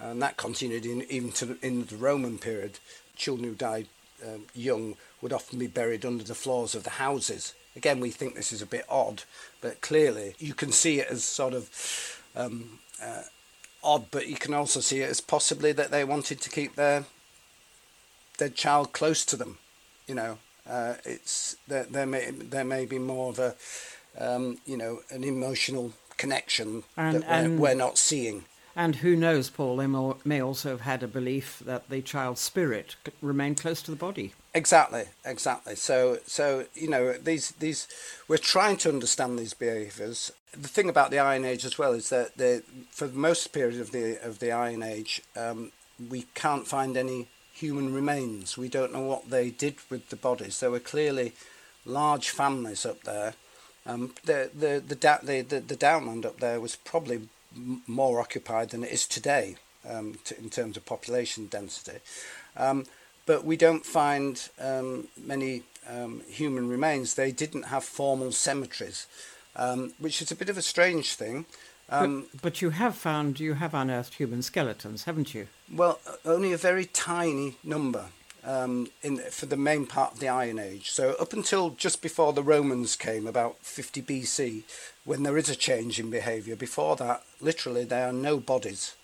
and 0.00 0.22
that 0.22 0.36
continued 0.36 0.86
in, 0.86 1.02
even 1.10 1.32
to 1.32 1.46
the, 1.46 1.66
in 1.66 1.84
the 1.86 1.96
Roman 1.96 2.38
period. 2.38 2.78
Children 3.16 3.48
who 3.48 3.54
died 3.54 3.86
um, 4.26 4.44
young 4.54 4.96
would 5.20 5.32
often 5.32 5.58
be 5.58 5.66
buried 5.66 6.04
under 6.04 6.24
the 6.24 6.34
floors 6.34 6.74
of 6.74 6.84
the 6.84 6.90
houses. 6.90 7.54
Again, 7.76 8.00
we 8.00 8.10
think 8.10 8.34
this 8.34 8.52
is 8.52 8.62
a 8.62 8.66
bit 8.66 8.84
odd, 8.88 9.22
but 9.60 9.80
clearly 9.80 10.34
you 10.38 10.54
can 10.54 10.72
see 10.72 11.00
it 11.00 11.08
as 11.08 11.24
sort 11.24 11.54
of 11.54 12.22
um, 12.34 12.78
uh, 13.02 13.22
odd, 13.82 14.06
but 14.10 14.26
you 14.26 14.36
can 14.36 14.54
also 14.54 14.80
see 14.80 15.00
it 15.00 15.10
as 15.10 15.20
possibly 15.20 15.72
that 15.72 15.90
they 15.90 16.04
wanted 16.04 16.40
to 16.40 16.50
keep 16.50 16.74
their 16.74 17.04
their 18.38 18.48
child 18.48 18.92
close 18.92 19.24
to 19.26 19.36
them. 19.36 19.58
You 20.06 20.14
know, 20.14 20.38
uh, 20.68 20.94
it's 21.04 21.56
there, 21.68 21.84
there 21.84 22.06
may 22.06 22.30
there 22.30 22.64
may 22.64 22.86
be 22.86 22.98
more 22.98 23.30
of 23.30 23.38
a 23.38 23.54
um, 24.18 24.58
you 24.66 24.76
know 24.76 25.00
an 25.10 25.24
emotional 25.24 25.92
connection 26.16 26.82
and, 26.96 27.16
that 27.16 27.22
we're, 27.22 27.34
and 27.34 27.60
we're 27.60 27.74
not 27.74 27.98
seeing. 27.98 28.44
And 28.76 28.96
who 28.96 29.16
knows, 29.16 29.50
Paul, 29.50 29.76
they 29.76 29.86
may 30.24 30.40
also 30.40 30.70
have 30.70 30.82
had 30.82 31.02
a 31.02 31.08
belief 31.08 31.60
that 31.66 31.88
the 31.90 32.00
child's 32.02 32.40
spirit 32.40 32.96
remained 33.20 33.58
close 33.58 33.82
to 33.82 33.90
the 33.90 33.96
body. 33.96 34.32
Exactly, 34.54 35.04
exactly. 35.24 35.74
So, 35.74 36.18
so 36.26 36.66
you 36.74 36.88
know, 36.88 37.12
these 37.14 37.50
these 37.52 37.88
we're 38.28 38.36
trying 38.36 38.76
to 38.78 38.88
understand 38.88 39.38
these 39.38 39.54
behaviours. 39.54 40.32
The 40.52 40.68
thing 40.68 40.88
about 40.88 41.10
the 41.10 41.18
Iron 41.18 41.44
Age 41.44 41.64
as 41.64 41.78
well 41.78 41.92
is 41.92 42.10
that 42.10 42.36
the 42.36 42.62
for 42.90 43.08
most 43.08 43.52
period 43.52 43.80
of 43.80 43.92
the 43.92 44.24
of 44.24 44.38
the 44.38 44.52
Iron 44.52 44.82
Age, 44.82 45.22
um, 45.36 45.72
we 46.08 46.26
can't 46.34 46.66
find 46.66 46.96
any 46.96 47.28
human 47.52 47.92
remains. 47.92 48.56
We 48.56 48.68
don't 48.68 48.92
know 48.92 49.02
what 49.02 49.30
they 49.30 49.50
did 49.50 49.76
with 49.90 50.08
the 50.08 50.16
bodies. 50.16 50.60
There 50.60 50.70
were 50.70 50.80
clearly 50.80 51.34
large 51.84 52.30
families 52.30 52.86
up 52.86 53.02
there. 53.02 53.34
Um, 53.86 54.14
the, 54.24 54.50
the, 54.54 54.82
the, 54.86 54.94
the, 54.94 55.42
the, 55.42 55.60
the 55.60 55.76
downland 55.76 56.24
up 56.24 56.40
there 56.40 56.60
was 56.60 56.76
probably 56.76 57.28
more 57.86 58.20
occupied 58.20 58.70
than 58.70 58.84
it 58.84 58.92
is 58.92 59.06
today 59.06 59.56
um, 59.88 60.18
to, 60.24 60.38
in 60.38 60.50
terms 60.50 60.76
of 60.76 60.84
population 60.84 61.46
density. 61.46 61.98
Um, 62.56 62.86
but 63.26 63.44
we 63.44 63.56
don't 63.56 63.84
find 63.84 64.48
um, 64.60 65.08
many 65.22 65.62
um, 65.88 66.22
human 66.28 66.68
remains. 66.68 67.14
They 67.14 67.32
didn't 67.32 67.64
have 67.64 67.84
formal 67.84 68.32
cemeteries, 68.32 69.06
um, 69.56 69.92
which 69.98 70.20
is 70.22 70.30
a 70.30 70.36
bit 70.36 70.48
of 70.48 70.58
a 70.58 70.62
strange 70.62 71.14
thing. 71.14 71.46
But, 71.88 72.04
um, 72.04 72.26
but, 72.40 72.62
you 72.62 72.70
have 72.70 72.94
found, 72.94 73.40
you 73.40 73.54
have 73.54 73.74
unearthed 73.74 74.14
human 74.14 74.42
skeletons, 74.42 75.04
haven't 75.04 75.34
you? 75.34 75.48
Well, 75.72 75.98
only 76.24 76.52
a 76.52 76.56
very 76.56 76.84
tiny 76.84 77.56
number. 77.64 78.06
Um, 78.42 78.88
in 79.02 79.18
for 79.18 79.44
the 79.44 79.56
main 79.58 79.84
part 79.84 80.14
of 80.14 80.20
the 80.20 80.28
Iron 80.28 80.58
Age. 80.58 80.90
So 80.90 81.14
up 81.20 81.34
until 81.34 81.70
just 81.70 82.00
before 82.00 82.32
the 82.32 82.42
Romans 82.42 82.96
came, 82.96 83.26
about 83.26 83.58
50 83.60 84.00
BC, 84.00 84.62
when 85.04 85.24
there 85.24 85.36
is 85.36 85.50
a 85.50 85.54
change 85.54 86.00
in 86.00 86.08
behaviour. 86.08 86.56
Before 86.56 86.96
that, 86.96 87.22
literally, 87.40 87.84
there 87.84 88.08
are 88.08 88.14
no 88.14 88.38
bodies. 88.38 88.94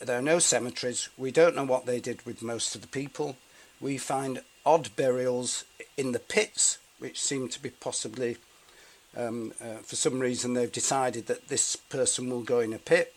There 0.00 0.18
are 0.18 0.22
no 0.22 0.38
cemeteries. 0.38 1.08
We 1.18 1.30
don't 1.30 1.56
know 1.56 1.64
what 1.64 1.84
they 1.84 2.00
did 2.00 2.24
with 2.24 2.40
most 2.40 2.74
of 2.74 2.80
the 2.80 2.88
people. 2.88 3.36
We 3.80 3.98
find 3.98 4.42
odd 4.64 4.94
burials 4.96 5.64
in 5.96 6.12
the 6.12 6.18
pits, 6.18 6.78
which 6.98 7.20
seem 7.20 7.48
to 7.48 7.60
be 7.60 7.70
possibly, 7.70 8.36
um, 9.16 9.52
uh, 9.60 9.78
for 9.82 9.96
some 9.96 10.20
reason, 10.20 10.54
they've 10.54 10.70
decided 10.70 11.26
that 11.26 11.48
this 11.48 11.74
person 11.76 12.30
will 12.30 12.42
go 12.42 12.60
in 12.60 12.72
a 12.72 12.78
pit. 12.78 13.14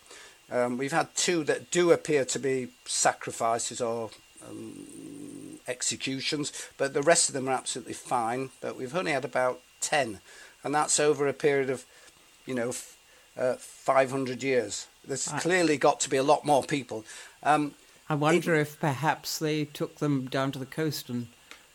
Um, 0.50 0.78
we've 0.78 0.92
had 0.92 1.14
two 1.16 1.44
that 1.46 1.72
do 1.72 1.92
appear 1.92 2.26
to 2.26 2.40
be 2.40 2.70
sacrifices 2.86 3.80
or 3.80 4.10
um, 4.48 4.88
executions, 5.68 6.52
but 6.78 6.94
the 6.94 7.02
rest 7.02 7.30
of 7.30 7.34
them 7.34 7.48
are 7.48 7.54
absolutely 7.54 7.94
fine. 7.94 8.50
But 8.62 8.78
we've 8.78 8.96
only 8.96 9.12
had 9.12 9.26
about 9.26 9.62
10 9.82 10.20
and 10.64 10.74
that's 10.74 11.00
over 11.00 11.28
a 11.28 11.34
period 11.34 11.70
of, 11.70 11.86
you 12.46 12.54
know, 12.54 12.74
uh, 13.38 13.56
500 13.56 14.44
years. 14.44 14.88
There's 15.06 15.28
I, 15.28 15.40
clearly 15.40 15.78
got 15.78 16.00
to 16.02 16.10
be 16.10 16.18
a 16.18 16.24
lot 16.24 16.46
more 16.46 16.64
people. 16.64 17.06
Um, 17.44 17.74
I 18.10 18.16
wonder 18.16 18.56
it, 18.56 18.62
if 18.62 18.80
perhaps 18.80 19.40
they 19.40 19.66
took 19.66 19.98
them 19.98 20.28
down 20.28 20.52
to 20.52 20.60
the 20.60 20.66
coast 20.66 21.10
and 21.10 21.28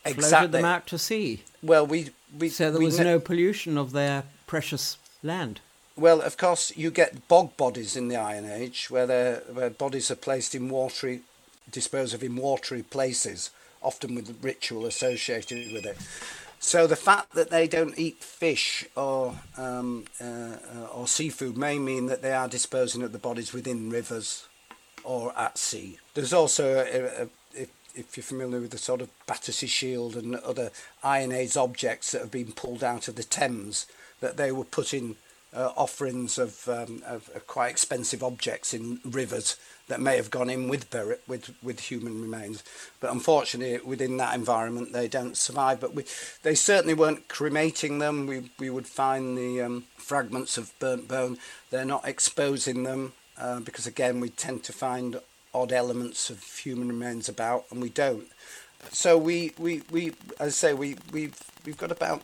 exactly. 0.05 0.29
floated 0.29 0.51
them 0.51 0.65
out 0.65 0.87
to 0.87 0.97
sea. 0.97 1.43
Well, 1.61 1.85
we, 1.85 2.11
we 2.37 2.49
so 2.49 2.71
there 2.71 2.79
we 2.79 2.85
was 2.85 2.99
ne- 2.99 3.05
no 3.05 3.19
pollution 3.19 3.77
of 3.77 3.91
their 3.91 4.23
precious 4.45 4.97
land. 5.23 5.59
Well, 5.95 6.21
of 6.21 6.37
course, 6.37 6.71
you 6.77 6.91
get 6.91 7.27
bog 7.27 7.57
bodies 7.57 7.95
in 7.95 8.07
the 8.07 8.17
Iron 8.17 8.45
Age, 8.45 8.89
where 8.89 9.41
where 9.51 9.71
bodies 9.71 10.11
are 10.11 10.15
placed 10.15 10.53
in 10.53 10.69
watery, 10.69 11.21
disposed 11.71 12.13
of 12.13 12.23
in 12.23 12.35
watery 12.35 12.83
places, 12.83 13.49
often 13.81 14.15
with 14.15 14.43
ritual 14.43 14.85
associated 14.85 15.71
with 15.71 15.85
it. 15.85 15.97
So 16.59 16.87
the 16.87 16.95
fact 16.95 17.33
that 17.33 17.49
they 17.49 17.67
don't 17.67 17.97
eat 17.97 18.23
fish 18.23 18.85
or 18.95 19.35
um, 19.57 20.05
uh, 20.19 20.57
or 20.93 21.07
seafood 21.07 21.55
may 21.55 21.77
mean 21.77 22.07
that 22.07 22.21
they 22.21 22.33
are 22.33 22.47
disposing 22.47 23.03
of 23.03 23.11
the 23.11 23.19
bodies 23.19 23.53
within 23.53 23.89
rivers 23.91 24.47
or 25.03 25.37
at 25.37 25.57
sea. 25.57 25.99
There's 26.15 26.33
also, 26.33 26.79
a, 26.79 27.23
a, 27.23 27.29
if, 27.53 27.69
if 27.95 28.17
you're 28.17 28.23
familiar 28.23 28.59
with 28.59 28.71
the 28.71 28.77
sort 28.77 29.01
of 29.01 29.09
Battersea 29.25 29.67
Shield 29.67 30.15
and 30.15 30.35
other 30.35 30.71
Iron 31.03 31.31
Age 31.31 31.55
objects 31.55 32.11
that 32.11 32.21
have 32.21 32.31
been 32.31 32.51
pulled 32.51 32.83
out 32.83 33.07
of 33.07 33.15
the 33.15 33.23
Thames, 33.23 33.85
that 34.19 34.35
they 34.35 34.51
were 34.51 34.65
putting 34.65 35.15
uh, 35.55 35.71
offerings 35.77 36.37
of, 36.37 36.67
um, 36.67 37.01
of, 37.05 37.29
of, 37.33 37.47
quite 37.47 37.69
expensive 37.69 38.21
objects 38.21 38.73
in 38.73 38.99
rivers 39.05 39.55
that 39.87 40.01
may 40.01 40.17
have 40.17 40.31
gone 40.31 40.49
in 40.49 40.67
with 40.67 40.93
with 41.27 41.55
with 41.63 41.79
human 41.79 42.21
remains, 42.21 42.63
but 42.99 43.11
unfortunately 43.11 43.79
within 43.85 44.17
that 44.17 44.35
environment 44.35 44.93
they 44.93 45.07
don't 45.07 45.37
survive. 45.37 45.79
But 45.79 45.93
we, 45.93 46.03
they 46.43 46.55
certainly 46.55 46.93
weren't 46.93 47.27
cremating 47.27 47.99
them. 47.99 48.27
We 48.27 48.51
we 48.59 48.69
would 48.69 48.87
find 48.87 49.37
the 49.37 49.61
um, 49.61 49.85
fragments 49.95 50.57
of 50.57 50.77
burnt 50.79 51.07
bone. 51.07 51.37
They're 51.69 51.85
not 51.85 52.07
exposing 52.07 52.83
them 52.83 53.13
uh, 53.37 53.59
because 53.61 53.87
again 53.87 54.19
we 54.19 54.29
tend 54.29 54.63
to 54.65 54.73
find 54.73 55.19
odd 55.57 55.71
elements 55.71 56.29
of 56.29 56.43
human 56.43 56.87
remains 56.87 57.27
about, 57.27 57.65
and 57.71 57.81
we 57.81 57.89
don't. 57.89 58.27
so 58.91 59.17
we, 59.17 59.53
we, 59.57 59.81
we, 59.89 60.13
as 60.39 60.47
I 60.47 60.49
say, 60.49 60.73
we, 60.73 60.97
we've, 61.11 61.39
we've 61.65 61.77
got 61.77 61.91
about 61.91 62.21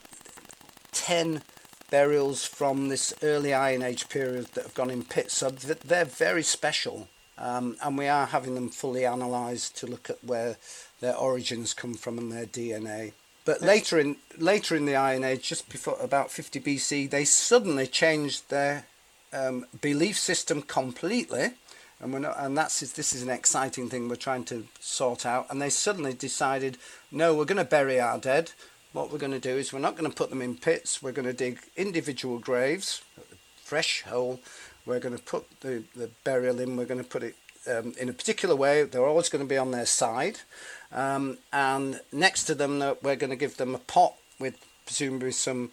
10 0.92 1.42
burials 1.90 2.46
from 2.46 2.90
this 2.90 3.14
early 3.24 3.54
Iron 3.54 3.82
Age 3.82 4.08
period 4.10 4.48
that 4.54 4.64
have 4.64 4.74
gone 4.76 4.92
in 4.92 5.04
pits. 5.04 5.36
So 5.36 5.50
they're 5.50 6.06
very 6.06 6.44
special. 6.44 7.08
Um, 7.38 7.78
and 7.84 7.98
we 7.98 8.08
are 8.08 8.28
having 8.28 8.56
them 8.56 8.70
fully 8.70 9.06
analysed 9.06 9.76
to 9.78 9.88
look 9.88 10.10
at 10.10 10.24
where 10.24 10.58
their 11.00 11.16
origins 11.16 11.74
come 11.74 11.96
from 11.96 12.18
and 12.18 12.32
their 12.32 12.46
DNA. 12.46 13.14
But 13.46 13.62
later 13.62 14.00
in 14.00 14.16
later 14.38 14.76
in 14.76 14.86
the 14.86 14.96
Iron 14.96 15.24
Age, 15.24 15.50
just 15.50 15.68
before 15.70 15.98
about 16.00 16.32
50 16.32 16.62
BC, 16.62 17.10
they 17.10 17.26
suddenly 17.26 17.88
changed 17.88 18.50
their 18.50 18.86
um, 19.34 19.66
belief 19.82 20.18
system 20.18 20.62
completely, 20.62 21.52
and 22.00 22.14
we're 22.14 22.20
not, 22.20 22.36
and 22.38 22.58
that's 22.58 22.80
this 22.80 23.14
is 23.14 23.22
an 23.22 23.30
exciting 23.30 23.90
thing 23.90 24.08
we're 24.08 24.16
trying 24.16 24.46
to 24.46 24.68
sort 24.80 25.26
out. 25.26 25.48
And 25.50 25.62
they 25.62 25.70
suddenly 25.70 26.14
decided, 26.14 26.78
no, 27.12 27.34
we're 27.34 27.46
going 27.46 27.58
to 27.58 27.66
bury 27.66 28.00
our 28.00 28.18
dead. 28.18 28.52
What 28.94 29.12
we're 29.12 29.18
going 29.18 29.32
to 29.32 29.40
do 29.40 29.58
is 29.58 29.74
we're 29.74 29.80
not 29.80 29.98
going 29.98 30.10
to 30.10 30.16
put 30.16 30.30
them 30.30 30.42
in 30.42 30.56
pits. 30.56 31.02
We're 31.02 31.12
going 31.12 31.28
to 31.28 31.34
dig 31.34 31.60
individual 31.76 32.38
graves, 32.38 33.02
fresh 33.64 34.04
hole. 34.04 34.40
We're 34.86 35.00
going 35.00 35.18
to 35.18 35.24
put 35.24 35.46
the, 35.62 35.84
the 35.96 36.10
burial 36.24 36.60
in. 36.60 36.78
We're 36.78 36.86
going 36.86 37.04
to 37.04 37.10
put 37.10 37.24
it 37.24 37.36
um, 37.70 37.94
in 38.00 38.10
a 38.10 38.14
particular 38.14 38.56
way. 38.56 38.84
They're 38.84 39.06
always 39.06 39.30
going 39.30 39.44
to 39.44 39.50
be 39.50 39.58
on 39.58 39.72
their 39.72 39.86
side. 39.86 40.40
Um, 40.92 41.38
and 41.52 42.02
next 42.12 42.44
to 42.46 42.56
them, 42.56 42.80
we're 43.02 43.16
going 43.16 43.30
to 43.30 43.36
give 43.36 43.58
them 43.58 43.74
a 43.76 43.80
pot 43.80 44.16
with 44.40 44.58
presumably 44.86 45.32
some 45.32 45.72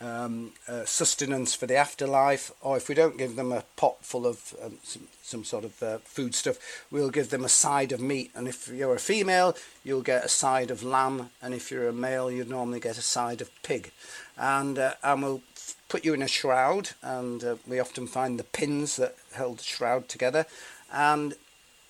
um, 0.00 0.52
uh, 0.66 0.84
sustenance 0.84 1.54
for 1.54 1.66
the 1.66 1.76
afterlife, 1.76 2.52
or 2.62 2.76
if 2.76 2.88
we 2.88 2.94
don't 2.94 3.18
give 3.18 3.36
them 3.36 3.52
a 3.52 3.64
pot 3.76 3.96
full 4.02 4.26
of 4.26 4.54
um, 4.62 4.78
some, 4.82 5.08
some 5.22 5.44
sort 5.44 5.64
of 5.64 5.82
uh, 5.82 5.98
food 5.98 6.34
stuff, 6.34 6.56
we'll 6.90 7.10
give 7.10 7.30
them 7.30 7.44
a 7.44 7.48
side 7.50 7.92
of 7.92 8.00
meat. 8.00 8.30
And 8.34 8.48
if 8.48 8.68
you're 8.68 8.94
a 8.94 8.98
female, 8.98 9.56
you'll 9.84 10.02
get 10.02 10.24
a 10.24 10.28
side 10.28 10.70
of 10.70 10.82
lamb, 10.82 11.30
and 11.42 11.52
if 11.52 11.70
you're 11.70 11.88
a 11.88 11.92
male, 11.92 12.30
you'd 12.30 12.48
normally 12.48 12.80
get 12.80 12.98
a 12.98 13.02
side 13.02 13.40
of 13.40 13.50
pig. 13.62 13.92
And 14.38 14.78
uh, 14.78 14.94
and 15.02 15.22
we'll 15.22 15.42
put 15.90 16.04
you 16.04 16.14
in 16.14 16.22
a 16.22 16.28
shroud, 16.28 16.90
and 17.02 17.44
uh, 17.44 17.56
we 17.66 17.78
often 17.78 18.06
find 18.06 18.38
the 18.38 18.44
pins 18.44 18.96
that 18.96 19.16
held 19.34 19.58
the 19.58 19.64
shroud 19.64 20.08
together, 20.08 20.46
and 20.92 21.34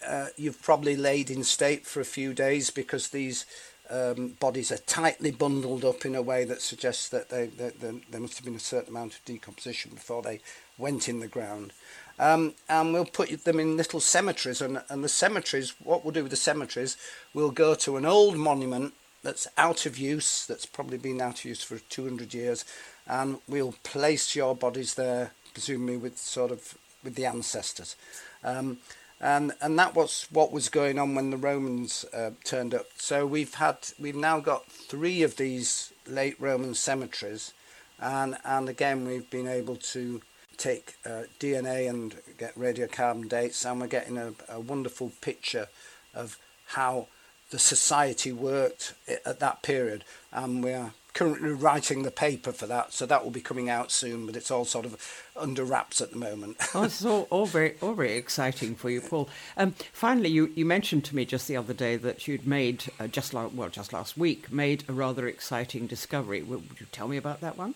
uh, 0.06 0.28
you've 0.36 0.60
probably 0.62 0.96
laid 0.96 1.30
in 1.30 1.44
state 1.44 1.86
for 1.86 2.00
a 2.00 2.04
few 2.04 2.32
days 2.32 2.70
because 2.70 3.10
these 3.10 3.44
um, 3.90 4.28
bodies 4.40 4.72
are 4.72 4.78
tightly 4.78 5.30
bundled 5.30 5.84
up 5.84 6.06
in 6.06 6.14
a 6.14 6.22
way 6.22 6.44
that 6.44 6.62
suggests 6.62 7.10
that 7.10 7.28
they, 7.28 7.46
they, 7.46 7.70
they, 7.70 8.00
there 8.10 8.20
must 8.20 8.36
have 8.36 8.44
been 8.44 8.54
a 8.54 8.60
certain 8.60 8.90
amount 8.90 9.14
of 9.14 9.24
decomposition 9.24 9.90
before 9.92 10.22
they 10.22 10.40
went 10.78 11.08
in 11.08 11.20
the 11.20 11.28
ground. 11.28 11.72
Um, 12.18 12.54
and 12.68 12.92
we'll 12.92 13.04
put 13.04 13.44
them 13.44 13.60
in 13.60 13.76
little 13.76 14.00
cemeteries, 14.00 14.62
and, 14.62 14.82
and 14.88 15.04
the 15.04 15.08
cemeteries, 15.08 15.74
what 15.82 16.04
we'll 16.04 16.14
do 16.14 16.22
with 16.22 16.30
the 16.30 16.36
cemeteries, 16.36 16.96
we'll 17.34 17.50
go 17.50 17.74
to 17.74 17.96
an 17.96 18.06
old 18.06 18.36
monument 18.36 18.94
that's 19.22 19.46
out 19.58 19.84
of 19.86 19.98
use, 19.98 20.46
that's 20.46 20.66
probably 20.66 20.98
been 20.98 21.20
out 21.20 21.40
of 21.40 21.44
use 21.44 21.62
for 21.62 21.78
200 21.78 22.32
years, 22.32 22.64
and 23.06 23.38
we'll 23.48 23.74
place 23.82 24.34
your 24.36 24.54
bodies 24.54 24.94
there, 24.94 25.32
presumably 25.52 25.96
with 25.96 26.18
sort 26.18 26.50
of 26.50 26.76
with 27.02 27.14
the 27.14 27.26
ancestors. 27.26 27.96
Um, 28.44 28.78
and 29.20 29.52
and 29.60 29.78
that 29.78 29.94
was 29.94 30.26
what 30.30 30.50
was 30.50 30.68
going 30.68 30.98
on 30.98 31.14
when 31.14 31.30
the 31.30 31.36
Romans 31.36 32.04
uh, 32.14 32.30
turned 32.44 32.74
up. 32.74 32.86
So 32.96 33.26
we've 33.26 33.54
had 33.54 33.76
we've 33.98 34.16
now 34.16 34.40
got 34.40 34.70
three 34.70 35.22
of 35.22 35.36
these 35.36 35.92
late 36.06 36.36
Roman 36.40 36.74
cemeteries, 36.74 37.52
and 37.98 38.36
and 38.44 38.68
again 38.68 39.06
we've 39.06 39.28
been 39.28 39.48
able 39.48 39.76
to 39.76 40.22
take 40.56 40.94
uh, 41.06 41.22
DNA 41.38 41.88
and 41.88 42.16
get 42.38 42.58
radiocarbon 42.58 43.28
dates, 43.28 43.64
and 43.64 43.80
we're 43.80 43.86
getting 43.86 44.16
a, 44.16 44.32
a 44.48 44.60
wonderful 44.60 45.12
picture 45.20 45.68
of 46.14 46.38
how 46.68 47.06
the 47.50 47.58
society 47.58 48.32
worked 48.32 48.94
at 49.08 49.40
that 49.40 49.62
period, 49.62 50.04
and 50.32 50.62
we're 50.64 50.92
currently 51.14 51.50
writing 51.50 52.02
the 52.02 52.10
paper 52.10 52.52
for 52.52 52.66
that, 52.66 52.92
so 52.92 53.06
that 53.06 53.24
will 53.24 53.30
be 53.30 53.40
coming 53.40 53.68
out 53.68 53.90
soon. 53.90 54.26
But 54.26 54.36
it's 54.36 54.50
all 54.50 54.64
sort 54.64 54.84
of 54.84 54.96
under 55.36 55.64
wraps 55.64 56.00
at 56.00 56.10
the 56.10 56.18
moment. 56.18 56.56
oh, 56.74 56.84
it's 56.84 57.04
all, 57.04 57.26
all 57.30 57.46
very 57.46 57.76
all 57.80 57.94
very 57.94 58.16
exciting 58.16 58.74
for 58.74 58.90
you, 58.90 59.00
Paul. 59.00 59.28
Um, 59.56 59.74
finally, 59.92 60.30
you, 60.30 60.52
you 60.54 60.64
mentioned 60.64 61.04
to 61.06 61.16
me 61.16 61.24
just 61.24 61.48
the 61.48 61.56
other 61.56 61.74
day 61.74 61.96
that 61.96 62.28
you'd 62.28 62.46
made 62.46 62.84
uh, 62.98 63.06
just 63.06 63.34
like 63.34 63.50
well 63.54 63.68
just 63.68 63.92
last 63.92 64.16
week 64.16 64.52
made 64.52 64.84
a 64.88 64.92
rather 64.92 65.26
exciting 65.26 65.86
discovery. 65.86 66.42
Would 66.42 66.62
you 66.78 66.86
tell 66.92 67.08
me 67.08 67.16
about 67.16 67.40
that 67.40 67.56
one? 67.56 67.74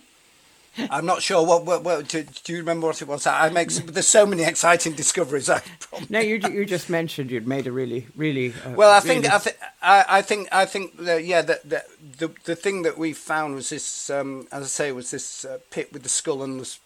I'm 0.78 1.06
not 1.06 1.22
sure 1.22 1.44
what. 1.44 1.64
what, 1.64 1.84
what 1.84 2.08
do, 2.08 2.22
do, 2.22 2.52
you 2.52 2.58
remember 2.58 2.88
what 2.88 3.00
it 3.00 3.08
was? 3.08 3.26
I 3.26 3.48
make 3.50 3.70
there's 3.70 4.08
so 4.08 4.26
many 4.26 4.42
exciting 4.42 4.94
discoveries. 4.94 5.48
I 5.48 5.62
no, 6.08 6.18
you 6.18 6.40
you 6.50 6.64
just 6.64 6.90
mentioned 6.90 7.30
you'd 7.30 7.46
made 7.46 7.66
a 7.66 7.72
really 7.72 8.06
really. 8.16 8.52
Uh, 8.64 8.70
well, 8.76 8.90
I 8.90 8.98
really 8.98 9.22
think 9.22 9.32
I, 9.32 9.38
th- 9.38 9.56
I, 9.82 10.04
I 10.08 10.22
think 10.22 10.48
I 10.52 10.66
think 10.66 10.96
that, 10.98 11.24
yeah 11.24 11.42
that 11.42 11.68
the, 11.68 11.84
the 12.18 12.34
the 12.44 12.56
thing 12.56 12.82
that 12.82 12.98
we 12.98 13.12
found 13.12 13.54
was 13.54 13.70
this 13.70 14.10
um, 14.10 14.48
as 14.50 14.64
I 14.64 14.66
say 14.66 14.92
was 14.92 15.10
this 15.10 15.44
uh, 15.44 15.58
pit 15.70 15.92
with 15.92 16.02
the 16.02 16.08
skull 16.08 16.42
and 16.42 16.60
the, 16.60 16.76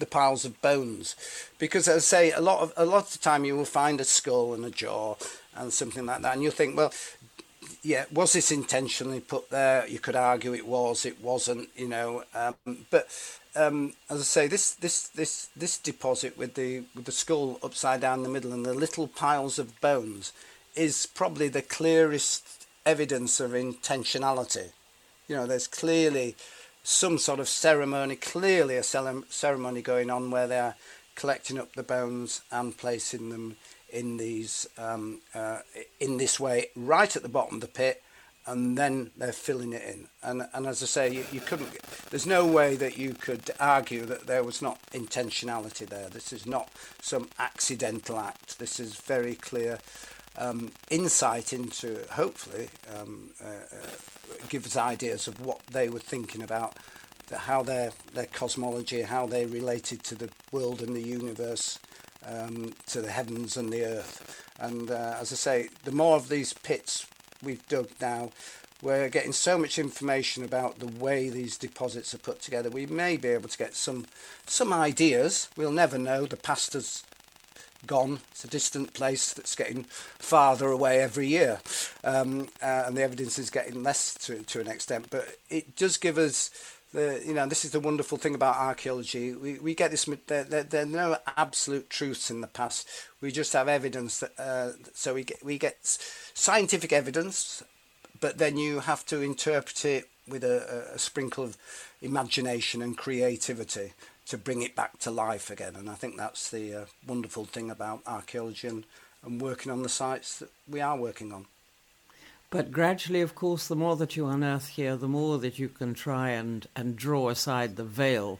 the 0.00 0.06
piles 0.06 0.44
of 0.44 0.60
bones, 0.62 1.16
because 1.58 1.86
as 1.86 1.96
I 1.96 2.00
say 2.00 2.32
a 2.32 2.40
lot 2.40 2.60
of 2.60 2.72
a 2.76 2.86
lot 2.86 3.06
of 3.06 3.12
the 3.12 3.18
time 3.18 3.44
you 3.44 3.56
will 3.56 3.64
find 3.64 4.00
a 4.00 4.04
skull 4.04 4.54
and 4.54 4.64
a 4.64 4.70
jaw 4.70 5.16
and 5.54 5.72
something 5.72 6.06
like 6.06 6.22
that, 6.22 6.34
and 6.34 6.42
you'll 6.42 6.52
think 6.52 6.76
well 6.76 6.92
yeah, 7.84 8.06
was 8.10 8.32
this 8.32 8.50
intentionally 8.50 9.20
put 9.20 9.50
there? 9.50 9.86
You 9.86 9.98
could 9.98 10.16
argue 10.16 10.54
it 10.54 10.66
was, 10.66 11.04
it 11.04 11.20
wasn't, 11.20 11.68
you 11.76 11.86
know. 11.86 12.24
Um, 12.34 12.86
but 12.90 13.08
um, 13.54 13.92
as 14.08 14.20
I 14.20 14.24
say, 14.24 14.46
this 14.48 14.74
this 14.74 15.08
this 15.08 15.50
this 15.54 15.76
deposit 15.76 16.38
with 16.38 16.54
the 16.54 16.84
with 16.94 17.04
the 17.04 17.12
skull 17.12 17.58
upside 17.62 18.00
down 18.00 18.18
in 18.18 18.22
the 18.24 18.30
middle 18.30 18.54
and 18.54 18.64
the 18.64 18.72
little 18.72 19.06
piles 19.06 19.58
of 19.58 19.80
bones 19.82 20.32
is 20.74 21.04
probably 21.04 21.48
the 21.48 21.62
clearest 21.62 22.66
evidence 22.86 23.38
of 23.38 23.50
intentionality. 23.50 24.70
You 25.28 25.36
know, 25.36 25.46
there's 25.46 25.66
clearly 25.66 26.36
some 26.82 27.18
sort 27.18 27.38
of 27.38 27.48
ceremony, 27.48 28.16
clearly 28.16 28.76
a 28.76 28.82
ceremony 28.82 29.82
going 29.82 30.10
on 30.10 30.30
where 30.30 30.46
they're 30.46 30.74
collecting 31.16 31.58
up 31.58 31.74
the 31.74 31.82
bones 31.82 32.40
and 32.50 32.76
placing 32.76 33.28
them 33.28 33.56
in 33.94 34.16
these 34.16 34.66
um, 34.76 35.20
uh, 35.34 35.60
in 36.00 36.18
this 36.18 36.38
way 36.38 36.66
right 36.76 37.14
at 37.16 37.22
the 37.22 37.28
bottom 37.28 37.54
of 37.56 37.60
the 37.60 37.68
pit 37.68 38.02
and 38.46 38.76
then 38.76 39.10
they're 39.16 39.32
filling 39.32 39.72
it 39.72 39.82
in. 39.82 40.08
And 40.22 40.46
and 40.52 40.66
as 40.66 40.82
I 40.82 40.86
say 40.86 41.12
you, 41.12 41.24
you 41.32 41.40
couldn't 41.40 41.70
there's 42.10 42.26
no 42.26 42.44
way 42.44 42.76
that 42.76 42.98
you 42.98 43.14
could 43.14 43.50
argue 43.58 44.04
that 44.06 44.26
there 44.26 44.44
was 44.44 44.60
not 44.60 44.78
intentionality 44.92 45.86
there. 45.86 46.08
This 46.08 46.32
is 46.32 46.44
not 46.44 46.68
some 47.00 47.28
accidental 47.38 48.18
act. 48.18 48.58
This 48.58 48.78
is 48.78 48.96
very 48.96 49.36
clear 49.36 49.78
um, 50.36 50.72
insight 50.90 51.52
into 51.52 52.04
hopefully 52.10 52.68
um, 52.96 53.30
uh, 53.42 53.48
uh, 53.48 53.86
give 54.48 54.66
us 54.66 54.76
ideas 54.76 55.28
of 55.28 55.40
what 55.44 55.60
they 55.68 55.88
were 55.88 56.00
thinking 56.00 56.42
about 56.42 56.76
how 57.32 57.62
their 57.62 57.90
their 58.12 58.26
cosmology 58.26 59.02
how 59.02 59.26
they 59.26 59.46
related 59.46 60.02
to 60.02 60.14
the 60.14 60.28
world 60.52 60.82
and 60.82 60.94
the 60.94 61.02
universe 61.02 61.78
um, 62.28 62.74
to 62.86 63.00
the 63.00 63.10
heavens 63.10 63.56
and 63.56 63.72
the 63.72 63.84
earth. 63.84 64.44
And 64.58 64.90
uh, 64.90 65.16
as 65.20 65.32
I 65.32 65.36
say, 65.36 65.68
the 65.84 65.92
more 65.92 66.16
of 66.16 66.28
these 66.28 66.52
pits 66.52 67.06
we've 67.42 67.66
dug 67.68 67.88
now, 68.00 68.30
we're 68.82 69.08
getting 69.08 69.32
so 69.32 69.56
much 69.56 69.78
information 69.78 70.44
about 70.44 70.78
the 70.78 70.86
way 70.86 71.28
these 71.28 71.56
deposits 71.56 72.14
are 72.14 72.18
put 72.18 72.40
together. 72.42 72.68
We 72.68 72.86
may 72.86 73.16
be 73.16 73.28
able 73.28 73.48
to 73.48 73.58
get 73.58 73.74
some 73.74 74.06
some 74.46 74.72
ideas. 74.72 75.48
We'll 75.56 75.72
never 75.72 75.98
know. 75.98 76.26
The 76.26 76.36
past 76.36 76.74
has 76.74 77.02
gone. 77.86 78.20
It's 78.30 78.44
a 78.44 78.48
distant 78.48 78.92
place 78.92 79.32
that's 79.32 79.54
getting 79.54 79.84
farther 79.84 80.68
away 80.68 81.00
every 81.00 81.28
year, 81.28 81.60
um, 82.02 82.48
uh, 82.62 82.84
and 82.86 82.96
the 82.96 83.02
evidence 83.02 83.38
is 83.38 83.50
getting 83.50 83.82
less 83.82 84.14
to 84.26 84.42
to 84.42 84.60
an 84.60 84.68
extent. 84.68 85.08
But 85.10 85.36
it 85.48 85.76
does 85.76 85.96
give 85.96 86.18
us 86.18 86.50
the 86.94 87.20
you 87.26 87.34
know 87.34 87.46
this 87.46 87.64
is 87.64 87.72
the 87.72 87.80
wonderful 87.80 88.16
thing 88.16 88.34
about 88.34 88.56
archaeology. 88.56 89.34
We 89.34 89.58
we 89.58 89.74
get 89.74 89.90
this 89.90 90.08
there, 90.26 90.44
there, 90.44 90.62
there 90.62 90.82
are 90.82 90.86
no 90.86 91.16
absolute 91.36 91.90
truths 91.90 92.30
in 92.30 92.40
the 92.40 92.46
past. 92.46 92.88
We 93.20 93.30
just 93.32 93.52
have 93.52 93.68
evidence 93.68 94.20
that 94.20 94.32
uh, 94.38 94.70
so 94.94 95.14
we 95.14 95.24
get 95.24 95.44
we 95.44 95.58
get 95.58 95.76
scientific 95.82 96.92
evidence, 96.92 97.62
but 98.20 98.38
then 98.38 98.56
you 98.56 98.80
have 98.80 99.04
to 99.06 99.20
interpret 99.20 99.84
it 99.84 100.08
with 100.26 100.44
a, 100.44 100.88
a 100.94 100.98
sprinkle 100.98 101.44
of 101.44 101.58
imagination 102.00 102.80
and 102.80 102.96
creativity 102.96 103.92
to 104.26 104.38
bring 104.38 104.62
it 104.62 104.74
back 104.74 104.98
to 105.00 105.10
life 105.10 105.50
again. 105.50 105.76
And 105.76 105.90
I 105.90 105.94
think 105.94 106.16
that's 106.16 106.50
the 106.50 106.74
uh, 106.74 106.84
wonderful 107.06 107.44
thing 107.44 107.70
about 107.70 108.00
archaeology 108.06 108.68
and, 108.68 108.84
and 109.22 109.40
working 109.40 109.70
on 109.70 109.82
the 109.82 109.88
sites 109.88 110.38
that 110.38 110.50
we 110.66 110.80
are 110.80 110.96
working 110.96 111.32
on. 111.32 111.46
But 112.50 112.70
gradually, 112.70 113.20
of 113.20 113.34
course, 113.34 113.66
the 113.66 113.76
more 113.76 113.96
that 113.96 114.16
you 114.16 114.26
unearth 114.26 114.68
here, 114.68 114.96
the 114.96 115.08
more 115.08 115.38
that 115.38 115.58
you 115.58 115.68
can 115.68 115.94
try 115.94 116.30
and, 116.30 116.66
and 116.76 116.96
draw 116.96 117.28
aside 117.28 117.76
the 117.76 117.84
veil 117.84 118.38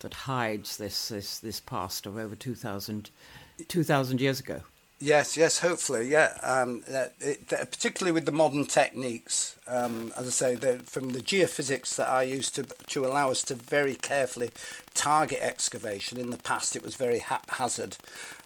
that 0.00 0.14
hides 0.14 0.76
this, 0.76 1.08
this, 1.08 1.38
this 1.38 1.60
past 1.60 2.06
of 2.06 2.16
over 2.16 2.36
2,000 2.36 3.10
2000 3.68 4.20
years 4.20 4.40
ago. 4.40 4.60
Yes, 4.98 5.36
yes, 5.36 5.58
hopefully, 5.58 6.08
yeah. 6.08 6.38
Um, 6.42 6.82
it, 7.20 7.48
particularly 7.48 8.12
with 8.12 8.24
the 8.24 8.32
modern 8.32 8.64
techniques, 8.64 9.56
um, 9.68 10.10
as 10.16 10.26
I 10.26 10.30
say, 10.30 10.78
from 10.84 11.10
the 11.10 11.20
geophysics 11.20 11.96
that 11.96 12.08
I 12.08 12.22
used 12.22 12.54
to 12.54 12.62
to 12.62 13.04
allow 13.04 13.30
us 13.30 13.42
to 13.44 13.54
very 13.54 13.94
carefully 13.94 14.50
target 14.94 15.40
excavation. 15.42 16.18
In 16.18 16.30
the 16.30 16.38
past, 16.38 16.76
it 16.76 16.82
was 16.82 16.96
very 16.96 17.18
haphazard, 17.18 17.98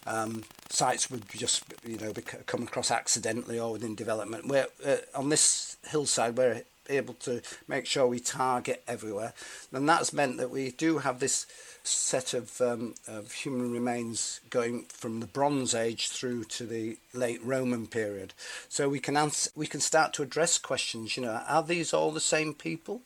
Um, 0.05 0.43
sites 0.69 1.11
would 1.11 1.29
just 1.29 1.63
you 1.85 1.97
know 1.97 2.13
come 2.45 2.63
across 2.63 2.91
accidentally 2.91 3.59
or 3.59 3.73
within 3.73 3.95
development. 3.95 4.47
We're 4.47 4.67
uh, 4.85 4.97
on 5.15 5.29
this 5.29 5.77
hillside. 5.87 6.37
We're 6.37 6.63
able 6.89 7.13
to 7.13 7.41
make 7.67 7.85
sure 7.85 8.07
we 8.07 8.19
target 8.19 8.83
everywhere, 8.87 9.33
and 9.71 9.87
that's 9.87 10.13
meant 10.13 10.37
that 10.37 10.49
we 10.49 10.71
do 10.71 10.99
have 10.99 11.19
this 11.19 11.45
set 11.83 12.33
of, 12.33 12.61
um, 12.61 12.93
of 13.07 13.31
human 13.31 13.71
remains 13.71 14.39
going 14.49 14.85
from 14.89 15.19
the 15.19 15.25
Bronze 15.25 15.73
Age 15.73 16.09
through 16.09 16.43
to 16.45 16.65
the 16.65 16.97
late 17.13 17.43
Roman 17.43 17.87
period. 17.87 18.33
So 18.69 18.87
we 18.87 18.99
can 18.99 19.17
answer, 19.17 19.49
we 19.55 19.67
can 19.67 19.79
start 19.79 20.13
to 20.13 20.23
address 20.23 20.57
questions. 20.57 21.17
You 21.17 21.23
know, 21.23 21.41
are 21.47 21.63
these 21.63 21.93
all 21.93 22.11
the 22.11 22.19
same 22.19 22.53
people? 22.53 23.01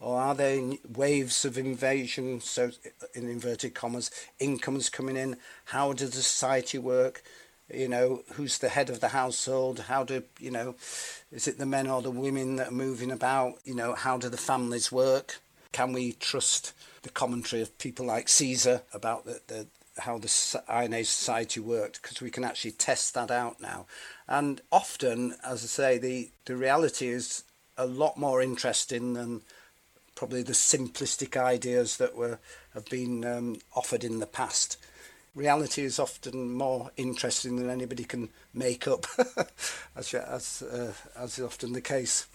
Or 0.00 0.18
are 0.18 0.34
there 0.34 0.72
waves 0.88 1.44
of 1.44 1.58
invasion 1.58 2.40
so 2.40 2.70
in 3.14 3.28
inverted 3.28 3.74
commas 3.74 4.10
incomes 4.38 4.88
coming 4.88 5.16
in? 5.16 5.36
How 5.66 5.92
does 5.92 6.10
the 6.10 6.22
society 6.22 6.78
work? 6.78 7.22
You 7.72 7.88
know 7.88 8.22
who's 8.32 8.58
the 8.58 8.70
head 8.70 8.90
of 8.90 9.00
the 9.00 9.08
household? 9.08 9.80
How 9.80 10.02
do 10.02 10.24
you 10.38 10.50
know 10.50 10.74
is 11.30 11.46
it 11.46 11.58
the 11.58 11.66
men 11.66 11.86
or 11.86 12.02
the 12.02 12.10
women 12.10 12.56
that 12.56 12.68
are 12.68 12.72
moving 12.72 13.10
about? 13.10 13.58
You 13.64 13.74
know 13.74 13.94
how 13.94 14.16
do 14.16 14.28
the 14.28 14.36
families 14.36 14.90
work? 14.90 15.40
Can 15.72 15.92
we 15.92 16.12
trust 16.12 16.72
the 17.02 17.10
commentary 17.10 17.62
of 17.62 17.78
people 17.78 18.06
like 18.06 18.28
caesar 18.28 18.82
about 18.92 19.24
the, 19.26 19.40
the 19.46 19.66
how 19.98 20.18
the 20.18 20.62
Age 20.92 21.06
society 21.06 21.60
worked? 21.60 22.00
Because 22.00 22.22
we 22.22 22.30
can 22.30 22.42
actually 22.42 22.72
test 22.72 23.14
that 23.14 23.30
out 23.30 23.60
now. 23.60 23.86
And 24.26 24.62
often, 24.72 25.34
as 25.44 25.62
I 25.62 25.66
say, 25.66 25.98
the, 25.98 26.30
the 26.46 26.56
reality 26.56 27.08
is 27.08 27.44
a 27.76 27.86
lot 27.86 28.16
more 28.16 28.40
interesting 28.42 29.12
than 29.12 29.42
probably 30.20 30.42
the 30.42 30.52
simplistic 30.52 31.34
ideas 31.34 31.96
that 31.96 32.14
were 32.14 32.38
have 32.74 32.84
been 32.90 33.24
um, 33.24 33.56
offered 33.74 34.04
in 34.04 34.18
the 34.18 34.26
past. 34.26 34.76
Reality 35.34 35.82
is 35.82 35.98
often 35.98 36.52
more 36.52 36.90
interesting 36.98 37.56
than 37.56 37.70
anybody 37.70 38.04
can 38.04 38.28
make 38.52 38.86
up, 38.86 39.06
as 39.96 40.12
as 40.12 40.62
uh, 40.62 40.92
as 41.16 41.38
is 41.38 41.44
often 41.46 41.72
the 41.72 41.80
case. 41.80 42.26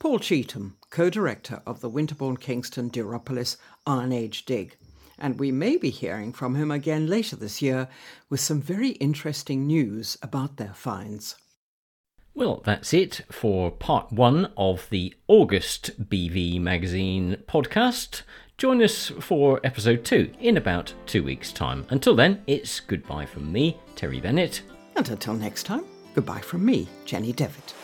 Paul 0.00 0.18
Cheetham, 0.18 0.72
co-director 0.90 1.62
of 1.64 1.80
the 1.80 1.88
Winterbourne 1.88 2.38
Kingston 2.38 2.90
Duropolis 2.90 3.56
Iron 3.86 4.10
Age 4.10 4.44
Dig, 4.44 4.76
and 5.16 5.38
we 5.38 5.52
may 5.52 5.76
be 5.76 5.90
hearing 5.90 6.32
from 6.32 6.56
him 6.56 6.72
again 6.72 7.06
later 7.06 7.36
this 7.36 7.62
year 7.62 7.86
with 8.28 8.40
some 8.40 8.60
very 8.60 8.90
interesting 8.98 9.64
news 9.64 10.18
about 10.22 10.56
their 10.56 10.74
finds. 10.74 11.36
Well, 12.34 12.62
that's 12.64 12.94
it 12.94 13.22
for 13.30 13.70
part 13.70 14.12
one 14.12 14.52
of 14.56 14.88
the 14.90 15.14
August 15.26 16.08
BV 16.08 16.60
Magazine 16.60 17.36
podcast. 17.46 18.22
Join 18.56 18.82
us 18.82 19.08
for 19.20 19.60
episode 19.64 20.04
two 20.04 20.32
in 20.38 20.56
about 20.56 20.92
two 21.06 21.22
weeks' 21.24 21.52
time. 21.52 21.86
Until 21.90 22.14
then, 22.14 22.42
it's 22.46 22.80
goodbye 22.80 23.26
from 23.26 23.50
me, 23.50 23.78
Terry 23.96 24.20
Bennett. 24.20 24.62
And 24.96 25.08
until 25.08 25.34
next 25.34 25.64
time, 25.64 25.84
goodbye 26.14 26.40
from 26.40 26.64
me, 26.64 26.88
Jenny 27.04 27.32
Devitt. 27.32 27.74